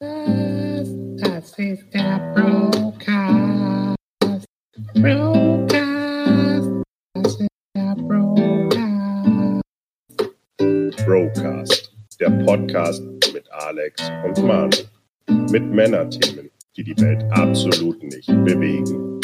Das 0.00 1.58
ist 1.58 1.92
der 1.92 2.32
Broadcast. 2.32 3.96
Broadcast. 4.94 6.70
Das 7.14 7.40
ist 7.40 7.48
der 7.74 7.96
Broadcast. 7.96 9.64
Brocast, 11.04 11.92
der 12.20 12.30
Podcast 12.44 13.02
mit 13.32 13.50
Alex 13.50 14.08
und 14.24 14.40
Manu. 14.46 14.76
Mit 15.50 15.64
Männerthemen, 15.64 16.48
die 16.76 16.84
die 16.84 16.96
Welt 17.00 17.24
absolut 17.32 18.00
nicht 18.04 18.28
bewegen. 18.44 19.20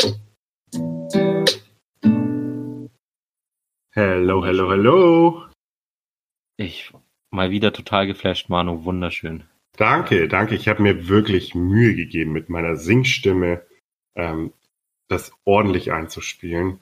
Hello, 3.93 4.45
hello, 4.45 4.71
hello. 4.73 5.45
Ich 6.57 6.93
mal 7.31 7.51
wieder 7.51 7.73
total 7.73 8.09
geflasht, 8.09 8.49
Manu. 8.49 8.85
Wunderschön. 8.85 9.45
Danke, 9.77 10.29
danke. 10.29 10.55
Ich 10.55 10.69
habe 10.69 10.83
mir 10.83 11.09
wirklich 11.09 11.55
Mühe 11.55 11.95
gegeben, 11.95 12.33
mit 12.33 12.49
meiner 12.49 12.77
Singstimme 12.77 13.63
ähm, 14.17 14.53
das 15.09 15.33
ordentlich 15.45 15.93
einzuspielen. 15.93 16.81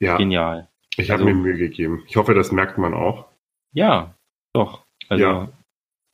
Ja, 0.00 0.16
Genial. 0.16 0.68
ich 0.96 1.10
habe 1.10 1.22
Also- 1.22 1.34
mir 1.34 1.40
Mühe 1.40 1.56
gegeben. 1.56 2.02
Ich 2.08 2.16
hoffe, 2.16 2.34
das 2.34 2.50
merkt 2.52 2.78
man 2.78 2.94
auch. 2.94 3.28
Ja, 3.72 4.14
doch. 4.54 4.84
Also, 5.08 5.22
Ja. 5.24 5.52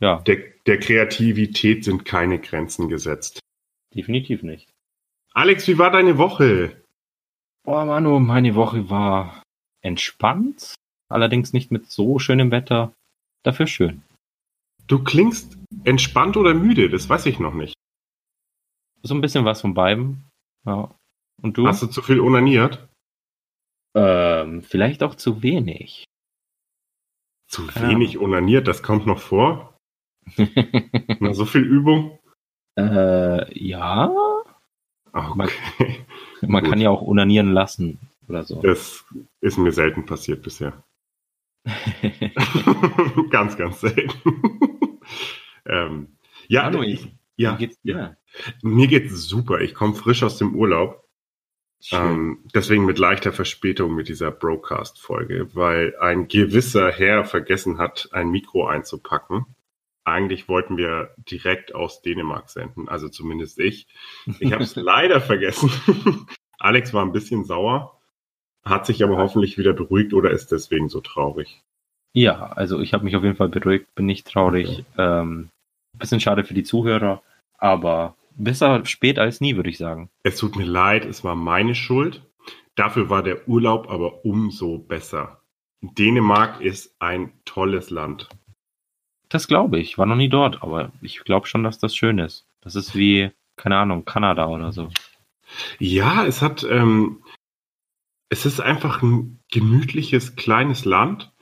ja, 0.00 0.20
Der, 0.22 0.36
der 0.66 0.78
Kreativität 0.78 1.84
sind 1.84 2.04
keine 2.04 2.38
Grenzen 2.38 2.88
gesetzt. 2.88 3.40
definitiv 3.94 4.42
nicht. 4.42 4.68
Alex, 5.32 5.66
wie 5.68 5.78
war 5.78 5.90
deine 5.90 6.18
Woche? 6.18 6.82
Boah, 7.64 7.84
Manu, 7.86 8.20
meine 8.20 8.54
Woche 8.54 8.90
war 8.90 9.42
entspannt. 9.82 10.74
Allerdings 11.08 11.52
nicht 11.54 11.70
mit 11.70 11.90
so 11.90 12.18
schönem 12.18 12.50
Wetter. 12.50 12.92
Dafür 13.42 13.66
schön. 13.66 14.02
Du 14.86 15.02
klingst 15.02 15.55
entspannt 15.84 16.36
oder 16.36 16.54
müde, 16.54 16.88
das 16.90 17.08
weiß 17.08 17.26
ich 17.26 17.38
noch 17.38 17.54
nicht. 17.54 17.74
So 19.02 19.14
ein 19.14 19.20
bisschen 19.20 19.44
was 19.44 19.60
von 19.60 19.74
beiden. 19.74 20.28
Ja. 20.64 20.94
Und 21.42 21.58
du? 21.58 21.66
Hast 21.66 21.82
du 21.82 21.86
zu 21.86 22.02
viel 22.02 22.20
onaniert? 22.20 22.88
Ähm, 23.94 24.62
vielleicht 24.62 25.02
auch 25.02 25.14
zu 25.14 25.42
wenig. 25.42 26.04
Zu 27.48 27.66
Keine 27.66 27.90
wenig 27.90 28.18
onaniert, 28.18 28.66
das 28.66 28.82
kommt 28.82 29.06
noch 29.06 29.20
vor. 29.20 29.76
Na, 31.20 31.32
so 31.34 31.44
viel 31.44 31.62
Übung? 31.62 32.18
äh, 32.78 33.58
ja, 33.58 34.10
Okay. 35.16 36.04
man 36.42 36.62
Gut. 36.62 36.70
kann 36.70 36.80
ja 36.80 36.90
auch 36.90 37.02
unanieren 37.02 37.52
lassen 37.52 37.98
oder 38.28 38.44
so. 38.44 38.60
Das 38.60 39.04
ist 39.40 39.56
mir 39.56 39.72
selten 39.72 40.04
passiert 40.04 40.42
bisher. 40.42 40.82
ganz, 43.30 43.56
ganz 43.56 43.80
selten. 43.80 45.00
Ähm, 45.68 46.16
ja, 46.48 46.64
Manu, 46.64 46.82
ich, 46.82 47.04
Wie 47.36 47.42
ja, 47.42 47.56
geht's 47.56 47.80
dir? 47.82 48.16
mir 48.62 48.86
geht's 48.86 49.22
super. 49.22 49.60
Ich 49.60 49.74
komme 49.74 49.94
frisch 49.94 50.22
aus 50.22 50.38
dem 50.38 50.54
Urlaub. 50.54 51.06
Ähm, 51.92 52.44
deswegen 52.54 52.84
mit 52.84 52.98
leichter 52.98 53.32
Verspätung 53.32 53.94
mit 53.94 54.08
dieser 54.08 54.30
Broadcast-Folge, 54.30 55.54
weil 55.54 55.94
ein 56.00 56.26
gewisser 56.26 56.90
Herr 56.90 57.24
vergessen 57.24 57.78
hat, 57.78 58.08
ein 58.12 58.30
Mikro 58.30 58.66
einzupacken. 58.66 59.46
Eigentlich 60.04 60.48
wollten 60.48 60.76
wir 60.76 61.14
direkt 61.18 61.74
aus 61.74 62.00
Dänemark 62.00 62.48
senden, 62.48 62.88
also 62.88 63.08
zumindest 63.08 63.58
ich. 63.58 63.86
Ich 64.38 64.52
habe 64.52 64.62
es 64.62 64.74
leider 64.76 65.20
vergessen. 65.20 65.70
Alex 66.58 66.94
war 66.94 67.04
ein 67.04 67.12
bisschen 67.12 67.44
sauer, 67.44 68.00
hat 68.64 68.86
sich 68.86 69.04
aber 69.04 69.18
hoffentlich 69.18 69.58
wieder 69.58 69.72
beruhigt 69.72 70.14
oder 70.14 70.30
ist 70.30 70.52
deswegen 70.52 70.88
so 70.88 71.00
traurig. 71.00 71.62
Ja, 72.14 72.46
also 72.46 72.80
ich 72.80 72.94
habe 72.94 73.04
mich 73.04 73.14
auf 73.16 73.22
jeden 73.22 73.36
Fall 73.36 73.50
beruhigt, 73.50 73.94
bin 73.94 74.06
nicht 74.06 74.26
traurig. 74.26 74.84
Ähm, 74.96 75.50
bisschen 75.98 76.20
schade 76.20 76.44
für 76.44 76.54
die 76.54 76.64
Zuhörer, 76.64 77.22
aber 77.58 78.16
besser 78.36 78.84
spät 78.84 79.18
als 79.18 79.40
nie, 79.40 79.56
würde 79.56 79.70
ich 79.70 79.78
sagen. 79.78 80.10
Es 80.22 80.36
tut 80.36 80.56
mir 80.56 80.64
leid, 80.64 81.04
es 81.04 81.24
war 81.24 81.34
meine 81.34 81.74
Schuld. 81.74 82.22
Dafür 82.74 83.08
war 83.08 83.22
der 83.22 83.48
Urlaub 83.48 83.90
aber 83.90 84.24
umso 84.24 84.78
besser. 84.78 85.40
Dänemark 85.80 86.60
ist 86.60 86.94
ein 86.98 87.32
tolles 87.44 87.90
Land. 87.90 88.28
Das 89.28 89.48
glaube 89.48 89.78
ich. 89.78 89.98
War 89.98 90.06
noch 90.06 90.16
nie 90.16 90.28
dort, 90.28 90.62
aber 90.62 90.92
ich 91.00 91.20
glaube 91.24 91.46
schon, 91.46 91.64
dass 91.64 91.78
das 91.78 91.96
schön 91.96 92.18
ist. 92.18 92.46
Das 92.60 92.74
ist 92.74 92.94
wie, 92.94 93.30
keine 93.56 93.78
Ahnung, 93.78 94.04
Kanada 94.04 94.46
oder 94.46 94.72
so. 94.72 94.88
Ja, 95.78 96.26
es 96.26 96.42
hat, 96.42 96.64
ähm, 96.68 97.22
es 98.28 98.46
ist 98.46 98.60
einfach 98.60 99.02
ein 99.02 99.40
gemütliches 99.50 100.36
kleines 100.36 100.84
Land. 100.84 101.32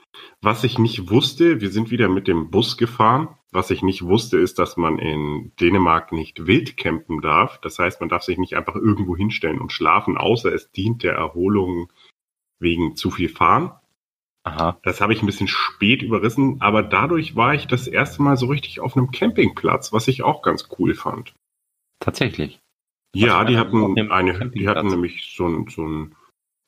Was 0.41 0.63
ich 0.63 0.79
nicht 0.79 1.09
wusste, 1.09 1.59
wir 1.61 1.69
sind 1.69 1.91
wieder 1.91 2.07
mit 2.07 2.27
dem 2.27 2.49
Bus 2.51 2.77
gefahren. 2.77 3.29
Was 3.55 3.71
ich 3.71 3.81
nicht 3.81 4.03
wusste, 4.03 4.37
ist, 4.37 4.59
dass 4.59 4.75
man 4.75 4.99
in 4.99 5.53
Dänemark 5.61 6.11
nicht 6.11 6.45
wild 6.45 6.75
campen 6.75 7.21
darf. 7.21 7.57
Das 7.61 7.79
heißt, 7.79 8.01
man 8.01 8.09
darf 8.09 8.23
sich 8.23 8.37
nicht 8.37 8.57
einfach 8.57 8.75
irgendwo 8.75 9.15
hinstellen 9.15 9.61
und 9.61 9.71
schlafen, 9.71 10.17
außer 10.17 10.53
es 10.53 10.71
dient 10.71 11.03
der 11.03 11.13
Erholung 11.13 11.89
wegen 12.59 12.97
zu 12.97 13.11
viel 13.11 13.29
Fahren. 13.29 13.71
Aha. 14.43 14.77
Das 14.83 14.99
habe 14.99 15.13
ich 15.13 15.23
ein 15.23 15.25
bisschen 15.25 15.47
spät 15.47 16.03
überrissen, 16.03 16.57
aber 16.59 16.83
dadurch 16.83 17.37
war 17.37 17.53
ich 17.53 17.65
das 17.65 17.87
erste 17.87 18.21
Mal 18.21 18.35
so 18.35 18.47
richtig 18.47 18.81
auf 18.81 18.97
einem 18.97 19.11
Campingplatz, 19.11 19.93
was 19.93 20.09
ich 20.09 20.21
auch 20.21 20.41
ganz 20.41 20.67
cool 20.77 20.93
fand. 20.93 21.33
Tatsächlich. 22.01 22.59
Ja, 23.15 23.39
Was 23.39 23.47
die 23.47 23.55
war 23.55 23.71
denn 23.71 23.81
auf 23.81 23.97
hatten 23.97 24.11
eine, 24.11 24.49
die 24.49 24.67
hatten 24.67 24.87
nämlich 24.87 25.33
so 25.33 25.47
ein, 25.47 25.67
so 25.69 25.87
ein 25.87 26.15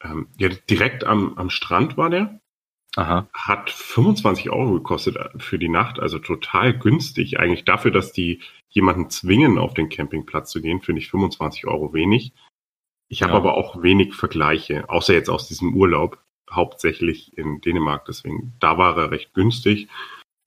ähm, 0.02 0.30
ja, 0.40 0.48
direkt 0.70 1.04
am, 1.04 1.38
am 1.38 1.50
Strand 1.50 1.98
war 1.98 2.10
der, 2.10 2.40
Aha. 2.98 3.28
hat 3.34 3.70
25 3.70 4.50
Euro 4.50 4.74
gekostet 4.74 5.18
für 5.38 5.60
die 5.60 5.70
Nacht, 5.70 6.00
also 6.00 6.20
total 6.20 6.78
günstig. 6.78 7.40
Eigentlich 7.40 7.64
dafür, 7.64 7.92
dass 7.92 8.12
die 8.12 8.42
jemanden 8.70 9.10
zwingen, 9.10 9.58
auf 9.58 9.74
den 9.74 9.90
Campingplatz 9.90 10.52
zu 10.52 10.62
gehen, 10.62 10.82
finde 10.82 11.02
ich 11.02 11.10
25 11.10 11.68
Euro 11.68 11.94
wenig. 11.94 12.34
Ich 13.10 13.22
habe 13.24 13.34
Ja. 13.34 13.38
aber 13.38 13.54
auch 13.56 13.82
wenig 13.82 14.16
Vergleiche, 14.16 14.90
außer 14.90 15.14
jetzt 15.14 15.30
aus 15.30 15.48
diesem 15.48 15.74
Urlaub, 15.76 16.20
hauptsächlich 16.52 17.38
in 17.38 17.62
Dänemark, 17.62 18.06
deswegen, 18.06 18.54
da 18.60 18.78
war 18.78 18.98
er 18.98 19.12
recht 19.12 19.34
günstig. 19.34 19.88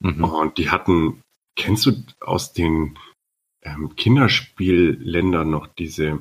Mhm. 0.01 0.25
Und 0.25 0.59
die 0.59 0.71
hatten, 0.71 1.23
kennst 1.57 1.87
du 1.87 1.93
aus 2.21 2.53
den 2.53 2.99
ähm, 3.63 3.95
Kinderspielländern 3.97 5.51
noch 5.51 5.67
diese 5.67 6.21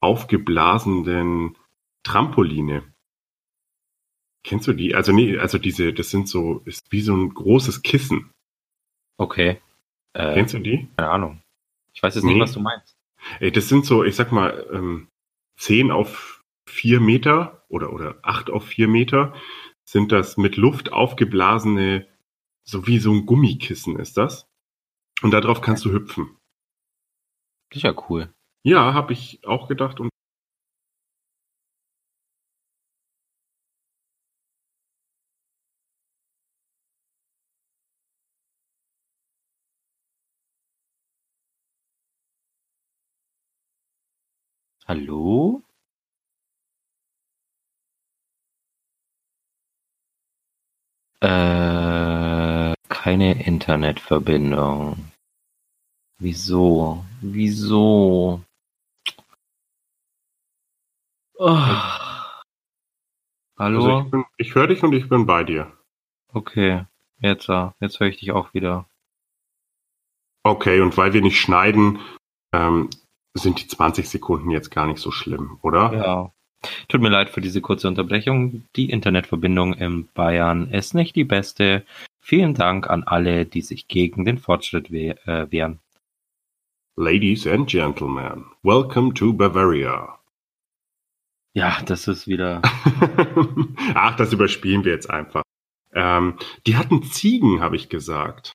aufgeblasenen 0.00 1.56
Trampoline? 2.04 2.82
Kennst 4.42 4.66
du 4.68 4.72
die? 4.72 4.94
Also 4.94 5.12
nee, 5.12 5.36
also 5.38 5.58
diese, 5.58 5.92
das 5.92 6.10
sind 6.10 6.28
so, 6.28 6.60
ist 6.64 6.90
wie 6.90 7.00
so 7.02 7.14
ein 7.14 7.32
großes 7.34 7.82
Kissen. 7.82 8.30
Okay. 9.18 9.60
Äh, 10.14 10.34
Kennst 10.34 10.54
du 10.54 10.58
die? 10.60 10.88
keine 10.96 11.10
Ahnung. 11.10 11.42
Ich 11.92 12.02
weiß 12.02 12.14
jetzt 12.14 12.24
Nee. 12.24 12.32
nicht, 12.34 12.42
was 12.42 12.52
du 12.52 12.60
meinst. 12.60 12.96
Ey, 13.38 13.52
das 13.52 13.68
sind 13.68 13.84
so, 13.84 14.02
ich 14.04 14.16
sag 14.16 14.32
mal, 14.32 14.66
ähm, 14.72 15.08
10 15.58 15.90
auf 15.90 16.42
4 16.66 17.00
Meter 17.00 17.64
oder, 17.68 17.92
oder 17.92 18.18
8 18.22 18.48
auf 18.50 18.64
4 18.66 18.88
Meter 18.88 19.34
sind 19.84 20.10
das 20.12 20.36
mit 20.36 20.56
Luft 20.56 20.92
aufgeblasene, 20.92 22.06
so 22.64 22.86
wie 22.86 22.98
so 22.98 23.12
ein 23.12 23.26
Gummikissen 23.26 23.98
ist 23.98 24.16
das. 24.16 24.46
Und 25.22 25.32
darauf 25.32 25.60
kannst 25.60 25.84
du 25.84 25.90
hüpfen. 25.92 26.36
Ja 27.74 27.94
cool. 28.08 28.32
Ja, 28.62 28.94
habe 28.94 29.12
ich 29.12 29.44
auch 29.46 29.68
gedacht. 29.68 30.00
Und 30.00 30.09
Hallo? 44.90 45.62
Äh, 51.20 52.74
keine 52.88 53.46
Internetverbindung. 53.46 55.12
Wieso? 56.18 57.04
Wieso? 57.20 58.42
Oh. 61.38 61.46
Hallo? 63.56 63.78
also 63.84 64.00
ich, 64.00 64.10
bin- 64.10 64.24
ich 64.38 64.54
höre 64.56 64.66
dich 64.66 64.82
und 64.82 64.92
ich 64.92 65.08
bin 65.08 65.24
bei 65.24 65.44
dir. 65.44 65.72
Okay, 66.32 66.84
jetzt, 67.20 67.48
äh, 67.48 67.70
jetzt 67.78 68.00
höre 68.00 68.08
ich 68.08 68.18
dich 68.18 68.32
auch 68.32 68.54
wieder. 68.54 68.88
Okay, 70.42 70.80
und 70.80 70.96
weil 70.96 71.12
wir 71.12 71.22
nicht 71.22 71.38
schneiden, 71.38 72.00
ähm, 72.52 72.90
sind 73.34 73.60
die 73.60 73.68
20 73.68 74.08
Sekunden 74.08 74.50
jetzt 74.50 74.70
gar 74.70 74.86
nicht 74.86 74.98
so 74.98 75.10
schlimm, 75.10 75.58
oder? 75.62 75.92
Ja. 75.92 76.32
Tut 76.88 77.00
mir 77.00 77.08
leid 77.08 77.30
für 77.30 77.40
diese 77.40 77.60
kurze 77.60 77.88
Unterbrechung. 77.88 78.64
Die 78.76 78.90
Internetverbindung 78.90 79.72
in 79.74 80.08
Bayern 80.12 80.70
ist 80.70 80.94
nicht 80.94 81.16
die 81.16 81.24
beste. 81.24 81.84
Vielen 82.20 82.54
Dank 82.54 82.90
an 82.90 83.02
alle, 83.04 83.46
die 83.46 83.62
sich 83.62 83.88
gegen 83.88 84.24
den 84.24 84.38
Fortschritt 84.38 84.92
we 84.92 85.16
äh, 85.26 85.50
wehren. 85.50 85.78
Ladies 86.96 87.46
and 87.46 87.66
Gentlemen, 87.66 88.44
welcome 88.62 89.14
to 89.14 89.32
Bavaria. 89.32 90.18
Ja, 91.54 91.80
das 91.86 92.06
ist 92.08 92.28
wieder. 92.28 92.60
Ach, 93.94 94.16
das 94.16 94.32
überspielen 94.32 94.84
wir 94.84 94.92
jetzt 94.92 95.08
einfach. 95.08 95.42
Ähm, 95.92 96.36
die 96.66 96.76
hatten 96.76 97.02
Ziegen, 97.02 97.60
habe 97.60 97.76
ich 97.76 97.88
gesagt. 97.88 98.52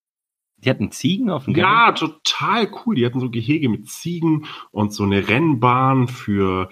Die 0.66 0.70
hatten 0.72 0.92
Ziegen 0.92 1.30
auf 1.30 1.46
dem 1.46 1.56
Ja, 1.56 1.92
total 1.92 2.72
cool. 2.86 2.96
Die 2.96 3.06
hatten 3.06 3.20
so 3.20 3.30
Gehege 3.30 3.70
mit 3.70 3.88
Ziegen 3.88 4.48
und 4.72 4.94
so 4.94 5.04
eine 5.04 5.28
Rennbahn 5.28 6.08
für 6.08 6.70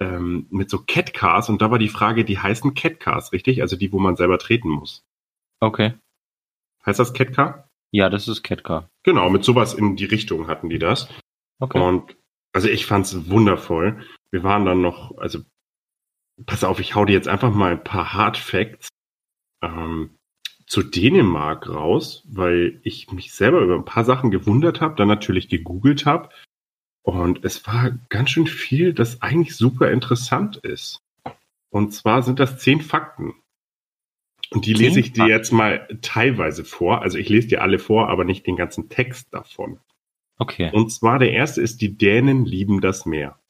ähm, 0.00 0.46
mit 0.50 0.68
so 0.68 0.82
Catcars. 0.84 1.48
Und 1.48 1.62
da 1.62 1.70
war 1.70 1.78
die 1.78 1.88
Frage, 1.88 2.24
die 2.24 2.38
heißen 2.38 2.74
Catcars, 2.74 3.32
richtig? 3.32 3.62
Also 3.62 3.76
die, 3.76 3.92
wo 3.92 4.00
man 4.00 4.16
selber 4.16 4.38
treten 4.38 4.68
muss. 4.68 5.04
Okay. 5.60 5.94
Heißt 6.84 6.98
das 6.98 7.12
Catcar? 7.12 7.68
Ja, 7.92 8.08
das 8.08 8.26
ist 8.26 8.42
Catcar. 8.42 8.88
Genau, 9.04 9.30
mit 9.30 9.44
sowas 9.44 9.74
in 9.74 9.94
die 9.94 10.06
Richtung 10.06 10.48
hatten 10.48 10.68
die 10.68 10.78
das. 10.78 11.08
Okay. 11.60 11.78
Und 11.78 12.16
also 12.52 12.68
ich 12.68 12.86
fand's 12.86 13.30
wundervoll. 13.30 14.04
Wir 14.32 14.42
waren 14.42 14.64
dann 14.64 14.80
noch, 14.80 15.16
also 15.18 15.40
pass 16.46 16.64
auf, 16.64 16.80
ich 16.80 16.94
hau 16.94 17.04
dir 17.04 17.12
jetzt 17.12 17.28
einfach 17.28 17.54
mal 17.54 17.72
ein 17.72 17.84
paar 17.84 18.12
Hard 18.12 18.38
Facts 18.38 18.88
ähm, 19.62 20.18
zu 20.70 20.84
Dänemark 20.84 21.68
raus, 21.68 22.22
weil 22.28 22.78
ich 22.84 23.10
mich 23.10 23.32
selber 23.32 23.60
über 23.60 23.74
ein 23.74 23.84
paar 23.84 24.04
Sachen 24.04 24.30
gewundert 24.30 24.80
habe, 24.80 24.94
dann 24.94 25.08
natürlich 25.08 25.48
gegoogelt 25.48 26.06
habe. 26.06 26.28
Und 27.02 27.44
es 27.44 27.66
war 27.66 27.98
ganz 28.08 28.30
schön 28.30 28.46
viel, 28.46 28.94
das 28.94 29.20
eigentlich 29.20 29.56
super 29.56 29.90
interessant 29.90 30.58
ist. 30.58 31.02
Und 31.70 31.92
zwar 31.92 32.22
sind 32.22 32.38
das 32.38 32.58
zehn 32.58 32.82
Fakten. 32.82 33.34
Und 34.50 34.64
die 34.64 34.74
Zehn 34.74 34.86
lese 34.86 35.00
ich 35.00 35.12
dir 35.12 35.22
Fakten? 35.22 35.30
jetzt 35.32 35.52
mal 35.52 35.88
teilweise 36.02 36.64
vor. 36.64 37.02
Also 37.02 37.18
ich 37.18 37.28
lese 37.28 37.48
dir 37.48 37.62
alle 37.62 37.80
vor, 37.80 38.08
aber 38.08 38.22
nicht 38.22 38.46
den 38.46 38.54
ganzen 38.54 38.88
Text 38.88 39.34
davon. 39.34 39.80
Okay. 40.38 40.70
Und 40.72 40.92
zwar 40.92 41.18
der 41.18 41.32
erste 41.32 41.60
ist, 41.60 41.80
die 41.80 41.98
Dänen 41.98 42.44
lieben 42.44 42.80
das 42.80 43.06
Meer. 43.06 43.40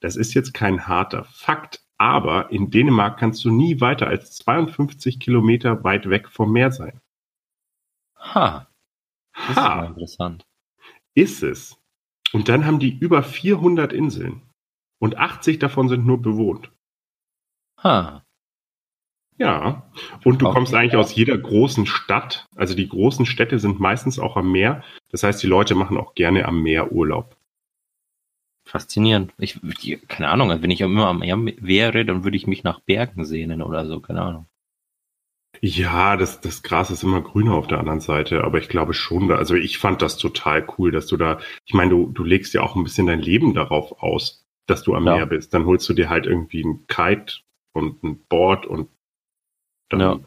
Das 0.00 0.16
ist 0.16 0.34
jetzt 0.34 0.52
kein 0.52 0.88
harter 0.88 1.22
Fakt, 1.26 1.85
aber 1.98 2.50
in 2.50 2.70
Dänemark 2.70 3.18
kannst 3.18 3.44
du 3.44 3.50
nie 3.50 3.80
weiter 3.80 4.06
als 4.08 4.32
52 4.36 5.18
Kilometer 5.20 5.82
weit 5.84 6.08
weg 6.10 6.28
vom 6.28 6.52
Meer 6.52 6.70
sein. 6.72 7.00
Ha. 8.18 8.66
Das 9.34 9.50
ist 9.50 9.56
Ha, 9.56 9.84
interessant. 9.86 10.46
ist 11.14 11.42
es. 11.42 11.78
Und 12.32 12.48
dann 12.48 12.66
haben 12.66 12.78
die 12.78 12.96
über 12.98 13.22
400 13.22 13.92
Inseln. 13.92 14.42
Und 14.98 15.16
80 15.18 15.58
davon 15.58 15.88
sind 15.88 16.06
nur 16.06 16.20
bewohnt. 16.20 16.72
Ha. 17.82 18.24
Ja. 19.38 19.90
Und 20.24 20.40
du 20.40 20.50
kommst 20.50 20.74
eigentlich 20.74 20.96
aus 20.96 21.14
jeder 21.14 21.36
großen 21.36 21.86
Stadt. 21.86 22.46
Also 22.56 22.74
die 22.74 22.88
großen 22.88 23.26
Städte 23.26 23.58
sind 23.58 23.78
meistens 23.80 24.18
auch 24.18 24.36
am 24.36 24.50
Meer. 24.50 24.82
Das 25.10 25.22
heißt, 25.22 25.42
die 25.42 25.46
Leute 25.46 25.74
machen 25.74 25.98
auch 25.98 26.14
gerne 26.14 26.46
am 26.46 26.62
Meer 26.62 26.92
Urlaub. 26.92 27.35
Faszinierend. 28.66 29.32
Ich, 29.38 29.60
keine 30.08 30.28
Ahnung, 30.28 30.50
wenn 30.60 30.70
ich 30.70 30.80
immer 30.80 31.06
am 31.06 31.20
Meer 31.20 31.38
wäre, 31.60 32.04
dann 32.04 32.24
würde 32.24 32.36
ich 32.36 32.46
mich 32.46 32.64
nach 32.64 32.80
Bergen 32.80 33.24
sehnen 33.24 33.62
oder 33.62 33.86
so, 33.86 34.00
keine 34.00 34.22
Ahnung. 34.22 34.46
Ja, 35.62 36.16
das, 36.16 36.40
das 36.40 36.62
Gras 36.62 36.90
ist 36.90 37.02
immer 37.02 37.22
grüner 37.22 37.54
auf 37.54 37.66
der 37.66 37.78
anderen 37.78 38.00
Seite, 38.00 38.44
aber 38.44 38.58
ich 38.58 38.68
glaube 38.68 38.92
schon, 38.92 39.30
also 39.32 39.54
ich 39.54 39.78
fand 39.78 40.02
das 40.02 40.18
total 40.18 40.66
cool, 40.76 40.90
dass 40.90 41.06
du 41.06 41.16
da, 41.16 41.38
ich 41.64 41.72
meine, 41.72 41.90
du, 41.90 42.10
du 42.10 42.24
legst 42.24 42.52
ja 42.52 42.62
auch 42.62 42.76
ein 42.76 42.84
bisschen 42.84 43.06
dein 43.06 43.20
Leben 43.20 43.54
darauf 43.54 44.02
aus, 44.02 44.44
dass 44.66 44.82
du 44.82 44.94
am 44.94 45.06
Ja. 45.06 45.16
Meer 45.16 45.26
bist. 45.26 45.54
Dann 45.54 45.64
holst 45.64 45.88
du 45.88 45.94
dir 45.94 46.10
halt 46.10 46.26
irgendwie 46.26 46.62
ein 46.62 46.86
Kite 46.88 47.40
und 47.72 48.02
ein 48.02 48.22
Board 48.28 48.66
und 48.66 48.90
dann 49.88 50.00
Ja. 50.00 50.18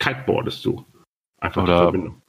kiteboardest 0.00 0.64
du. 0.64 0.84
Einfach 1.40 1.62
die 1.64 1.70
Oder- 1.70 1.82
Verbindung. 1.82 2.22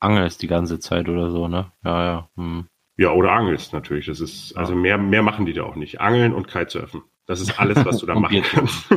Angelst 0.00 0.42
die 0.42 0.48
ganze 0.48 0.80
Zeit 0.80 1.08
oder 1.08 1.30
so, 1.30 1.46
ne? 1.46 1.70
Ja, 1.84 2.04
ja. 2.04 2.28
Hm. 2.36 2.66
Ja, 3.02 3.12
oder 3.12 3.32
angelst 3.32 3.72
natürlich. 3.72 4.06
Das 4.06 4.20
ist, 4.20 4.56
also 4.56 4.74
mehr, 4.74 4.96
mehr 4.98 5.22
machen 5.22 5.44
die 5.46 5.52
da 5.52 5.64
auch 5.64 5.74
nicht. 5.76 6.00
Angeln 6.00 6.32
und 6.34 6.46
Kitesurfen. 6.48 7.02
Das 7.26 7.40
ist 7.40 7.58
alles, 7.58 7.84
was 7.84 7.98
du 7.98 8.06
da 8.06 8.14
machen 8.18 8.42
kannst. 8.42 8.86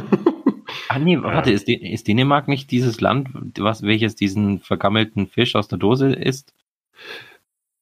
Ah 0.89 0.99
nee, 0.99 1.17
warte, 1.21 1.51
ist, 1.51 1.67
Dän- 1.67 1.81
ist 1.81 2.07
Dänemark 2.07 2.47
nicht 2.47 2.69
dieses 2.71 3.01
Land, 3.01 3.29
was, 3.57 3.81
welches 3.81 4.15
diesen 4.15 4.59
vergammelten 4.59 5.27
Fisch 5.27 5.55
aus 5.55 5.67
der 5.67 5.77
Dose 5.77 6.13
isst? 6.13 6.53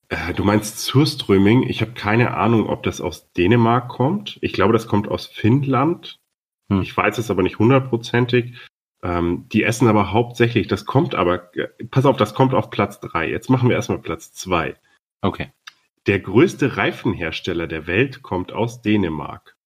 Äh, 0.09 0.33
Du 0.33 0.43
meinst 0.43 0.79
Surströmming? 0.79 1.63
Ich 1.63 1.81
habe 1.81 1.91
keine 1.91 2.35
Ahnung, 2.35 2.67
ob 2.69 2.83
das 2.83 3.01
aus 3.01 3.31
Dänemark 3.33 3.89
kommt. 3.89 4.37
Ich 4.41 4.53
glaube, 4.53 4.73
das 4.73 4.87
kommt 4.87 5.07
aus 5.07 5.27
Finnland. 5.27 6.19
Hm. 6.69 6.81
Ich 6.81 6.95
weiß 6.95 7.17
es 7.17 7.29
aber 7.29 7.43
nicht 7.43 7.59
hundertprozentig. 7.59 8.53
Ähm, 9.03 9.45
die 9.51 9.63
essen 9.63 9.87
aber 9.87 10.11
hauptsächlich, 10.13 10.67
das 10.67 10.85
kommt 10.85 11.13
aber, 11.13 11.55
äh, 11.57 11.67
pass 11.91 12.05
auf, 12.05 12.17
das 12.17 12.33
kommt 12.33 12.53
auf 12.53 12.69
Platz 12.69 12.99
drei. 12.99 13.29
Jetzt 13.29 13.49
machen 13.49 13.67
wir 13.69 13.75
erstmal 13.75 13.99
Platz 13.99 14.31
zwei. 14.33 14.75
Okay. 15.21 15.51
Der 16.07 16.19
größte 16.19 16.75
Reifenhersteller 16.77 17.67
der 17.67 17.87
Welt 17.87 18.21
kommt 18.21 18.51
aus 18.51 18.81
Dänemark. 18.81 19.57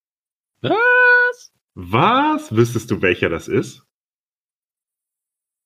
Was? 0.61 1.53
Was? 1.73 2.55
Wüsstest 2.55 2.91
du, 2.91 3.01
welcher 3.01 3.29
das 3.29 3.47
ist? 3.47 3.85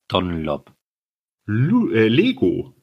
Dunlop. 0.07 0.73
Lu 1.45 1.91
äh, 1.91 2.07
Lego. 2.07 2.75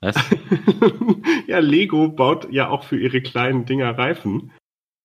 Was? 0.00 0.16
ja, 1.46 1.58
Lego 1.58 2.08
baut 2.08 2.50
ja 2.52 2.68
auch 2.68 2.84
für 2.84 2.98
ihre 2.98 3.22
kleinen 3.22 3.66
Dinger 3.66 3.96
Reifen. 3.96 4.52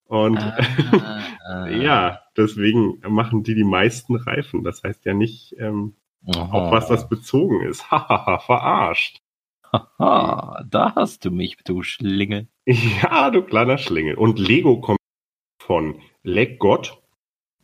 Und 0.04 0.38
Ah, 1.46 1.68
Ja, 1.68 2.22
deswegen 2.36 3.00
machen 3.08 3.42
die 3.42 3.54
die 3.54 3.64
meisten 3.64 4.16
Reifen. 4.16 4.64
Das 4.64 4.82
heißt 4.82 5.04
ja 5.04 5.14
nicht, 5.14 5.54
ähm, 5.58 5.96
auf 6.26 6.72
was 6.72 6.88
das 6.88 7.08
bezogen 7.08 7.62
ist. 7.62 7.90
Hahaha, 7.90 8.38
verarscht. 8.38 9.20
Haha, 9.98 10.64
da 10.68 10.94
hast 10.94 11.24
du 11.24 11.30
mich, 11.30 11.56
du 11.64 11.82
Schlingel. 11.82 12.48
Ja, 12.66 13.30
du 13.30 13.42
kleiner 13.42 13.78
Schlingel. 13.78 14.16
Und 14.16 14.38
Lego 14.38 14.80
kommt 14.80 14.98
von 15.62 16.00
Leg 16.22 16.58
Aha. 16.64 16.88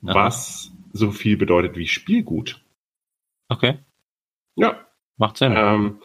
was 0.02 0.72
so 0.92 1.10
viel 1.10 1.36
bedeutet 1.36 1.76
wie 1.76 1.86
Spielgut. 1.88 2.64
Okay, 3.48 3.78
Ja, 4.56 4.86
macht 5.16 5.36
Sinn. 5.38 5.54
ähm, 5.56 6.02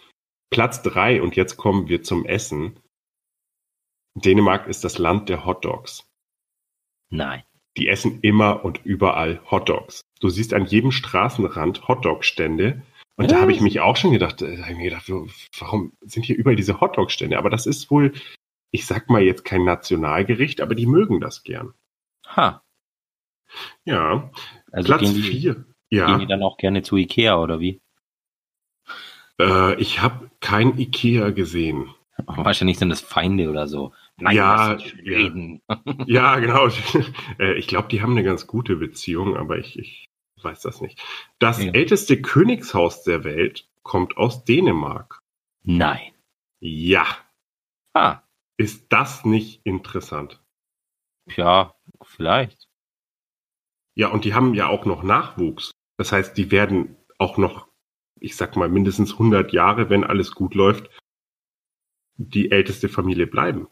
Platz 0.50 0.82
drei 0.82 1.22
und 1.22 1.36
jetzt 1.36 1.58
kommen 1.58 1.88
wir 1.90 2.04
zum 2.04 2.26
Essen. 2.26 2.80
Dänemark 4.16 4.68
ist 4.68 4.84
das 4.84 4.98
Land 4.98 5.30
der 5.30 5.46
Hotdogs. 5.46 6.10
Nein. 7.10 7.44
Die 7.78 7.88
essen 7.88 8.22
immer 8.22 8.66
und 8.66 8.84
überall 8.86 9.40
Hotdogs. 9.52 10.02
Du 10.20 10.30
siehst 10.30 10.54
an 10.54 10.66
jedem 10.66 10.92
Straßenrand 10.92 11.88
Hotdog-Stände. 11.88 12.82
Und 13.18 13.32
da 13.32 13.42
habe 13.42 13.52
ich 13.52 13.62
mich 13.62 13.80
auch 13.80 13.98
schon 13.98 14.12
gedacht, 14.12 14.42
äh, 14.44 14.62
hab 14.62 14.70
ich 14.70 14.78
mir 14.78 14.90
gedacht, 14.92 15.12
warum 15.60 15.94
sind 16.02 16.24
hier 16.24 16.38
überall 16.38 16.56
diese 16.56 16.80
Hotdog-Stände? 16.80 17.38
Aber 17.38 17.50
das 17.50 17.66
ist 17.66 17.90
wohl, 17.90 18.14
ich 18.72 18.86
sag 18.86 19.10
mal 19.10 19.22
jetzt 19.24 19.44
kein 19.44 19.66
Nationalgericht, 19.66 20.62
aber 20.62 20.76
die 20.76 20.86
mögen 20.86 21.20
das 21.20 21.44
gern. 21.44 21.74
Ha. 22.36 22.64
Ja, 23.86 24.32
Also 24.72 24.88
Platz 24.88 25.02
gehen 25.02 25.16
die, 25.16 25.22
vier. 25.24 25.54
gehen 25.56 25.66
Ja, 25.90 26.18
die 26.20 26.28
dann 26.28 26.44
auch 26.44 26.58
gerne 26.58 26.84
zu 26.84 26.96
Ikea 26.98 27.42
oder 27.42 27.60
wie? 27.60 27.82
äh, 29.40 29.76
ich 29.82 30.02
habe 30.02 30.30
kein 30.40 30.78
Ikea 30.78 31.32
gesehen. 31.32 31.90
Wahrscheinlich 32.26 32.80
sind 32.80 32.90
das 32.90 33.02
Feinde 33.02 33.50
oder 33.50 33.68
so. 33.68 33.94
Nein, 34.18 34.36
Ja, 34.36 34.78
ja. 35.04 35.32
Ja, 36.08 36.40
genau. 36.40 36.68
Äh, 37.40 37.54
ich 37.54 37.68
glaube, 37.68 37.88
die 37.90 38.02
haben 38.02 38.12
eine 38.12 38.24
ganz 38.24 38.48
gute 38.48 38.76
Beziehung, 38.76 39.38
aber 39.38 39.60
ich, 39.60 39.78
ich 39.78 40.07
weiß 40.48 40.62
das 40.62 40.82
nicht. 40.82 41.02
Das 41.40 41.62
Ja. 41.64 41.72
älteste 41.74 42.22
Königshaus 42.22 43.04
der 43.04 43.24
Welt 43.24 43.68
kommt 43.84 44.18
aus 44.18 44.44
Dänemark. 44.46 45.22
Nein. 45.64 46.14
Ja, 46.60 47.06
Ah, 47.94 48.22
ist 48.58 48.92
das 48.94 49.26
nicht 49.26 49.62
interessant? 49.66 50.42
ja, 51.36 51.74
vielleicht. 52.04 52.68
Ja, 53.96 54.10
und 54.10 54.24
die 54.26 54.34
haben 54.36 54.54
ja 54.54 54.68
auch 54.68 54.86
noch 54.86 55.02
Nachwuchs. 55.04 55.72
Das 55.98 56.12
heißt, 56.12 56.38
die 56.38 56.52
werden 56.52 56.96
auch 57.18 57.38
noch, 57.38 57.68
ich 58.20 58.36
sag 58.36 58.56
mal, 58.56 58.70
mindestens 58.70 59.14
100 59.14 59.52
Jahre, 59.52 59.90
wenn 59.90 60.04
alles 60.04 60.34
gut 60.36 60.54
läuft, 60.54 60.90
die 62.18 62.52
älteste 62.52 62.88
Familie 62.90 63.26
bleiben. 63.28 63.68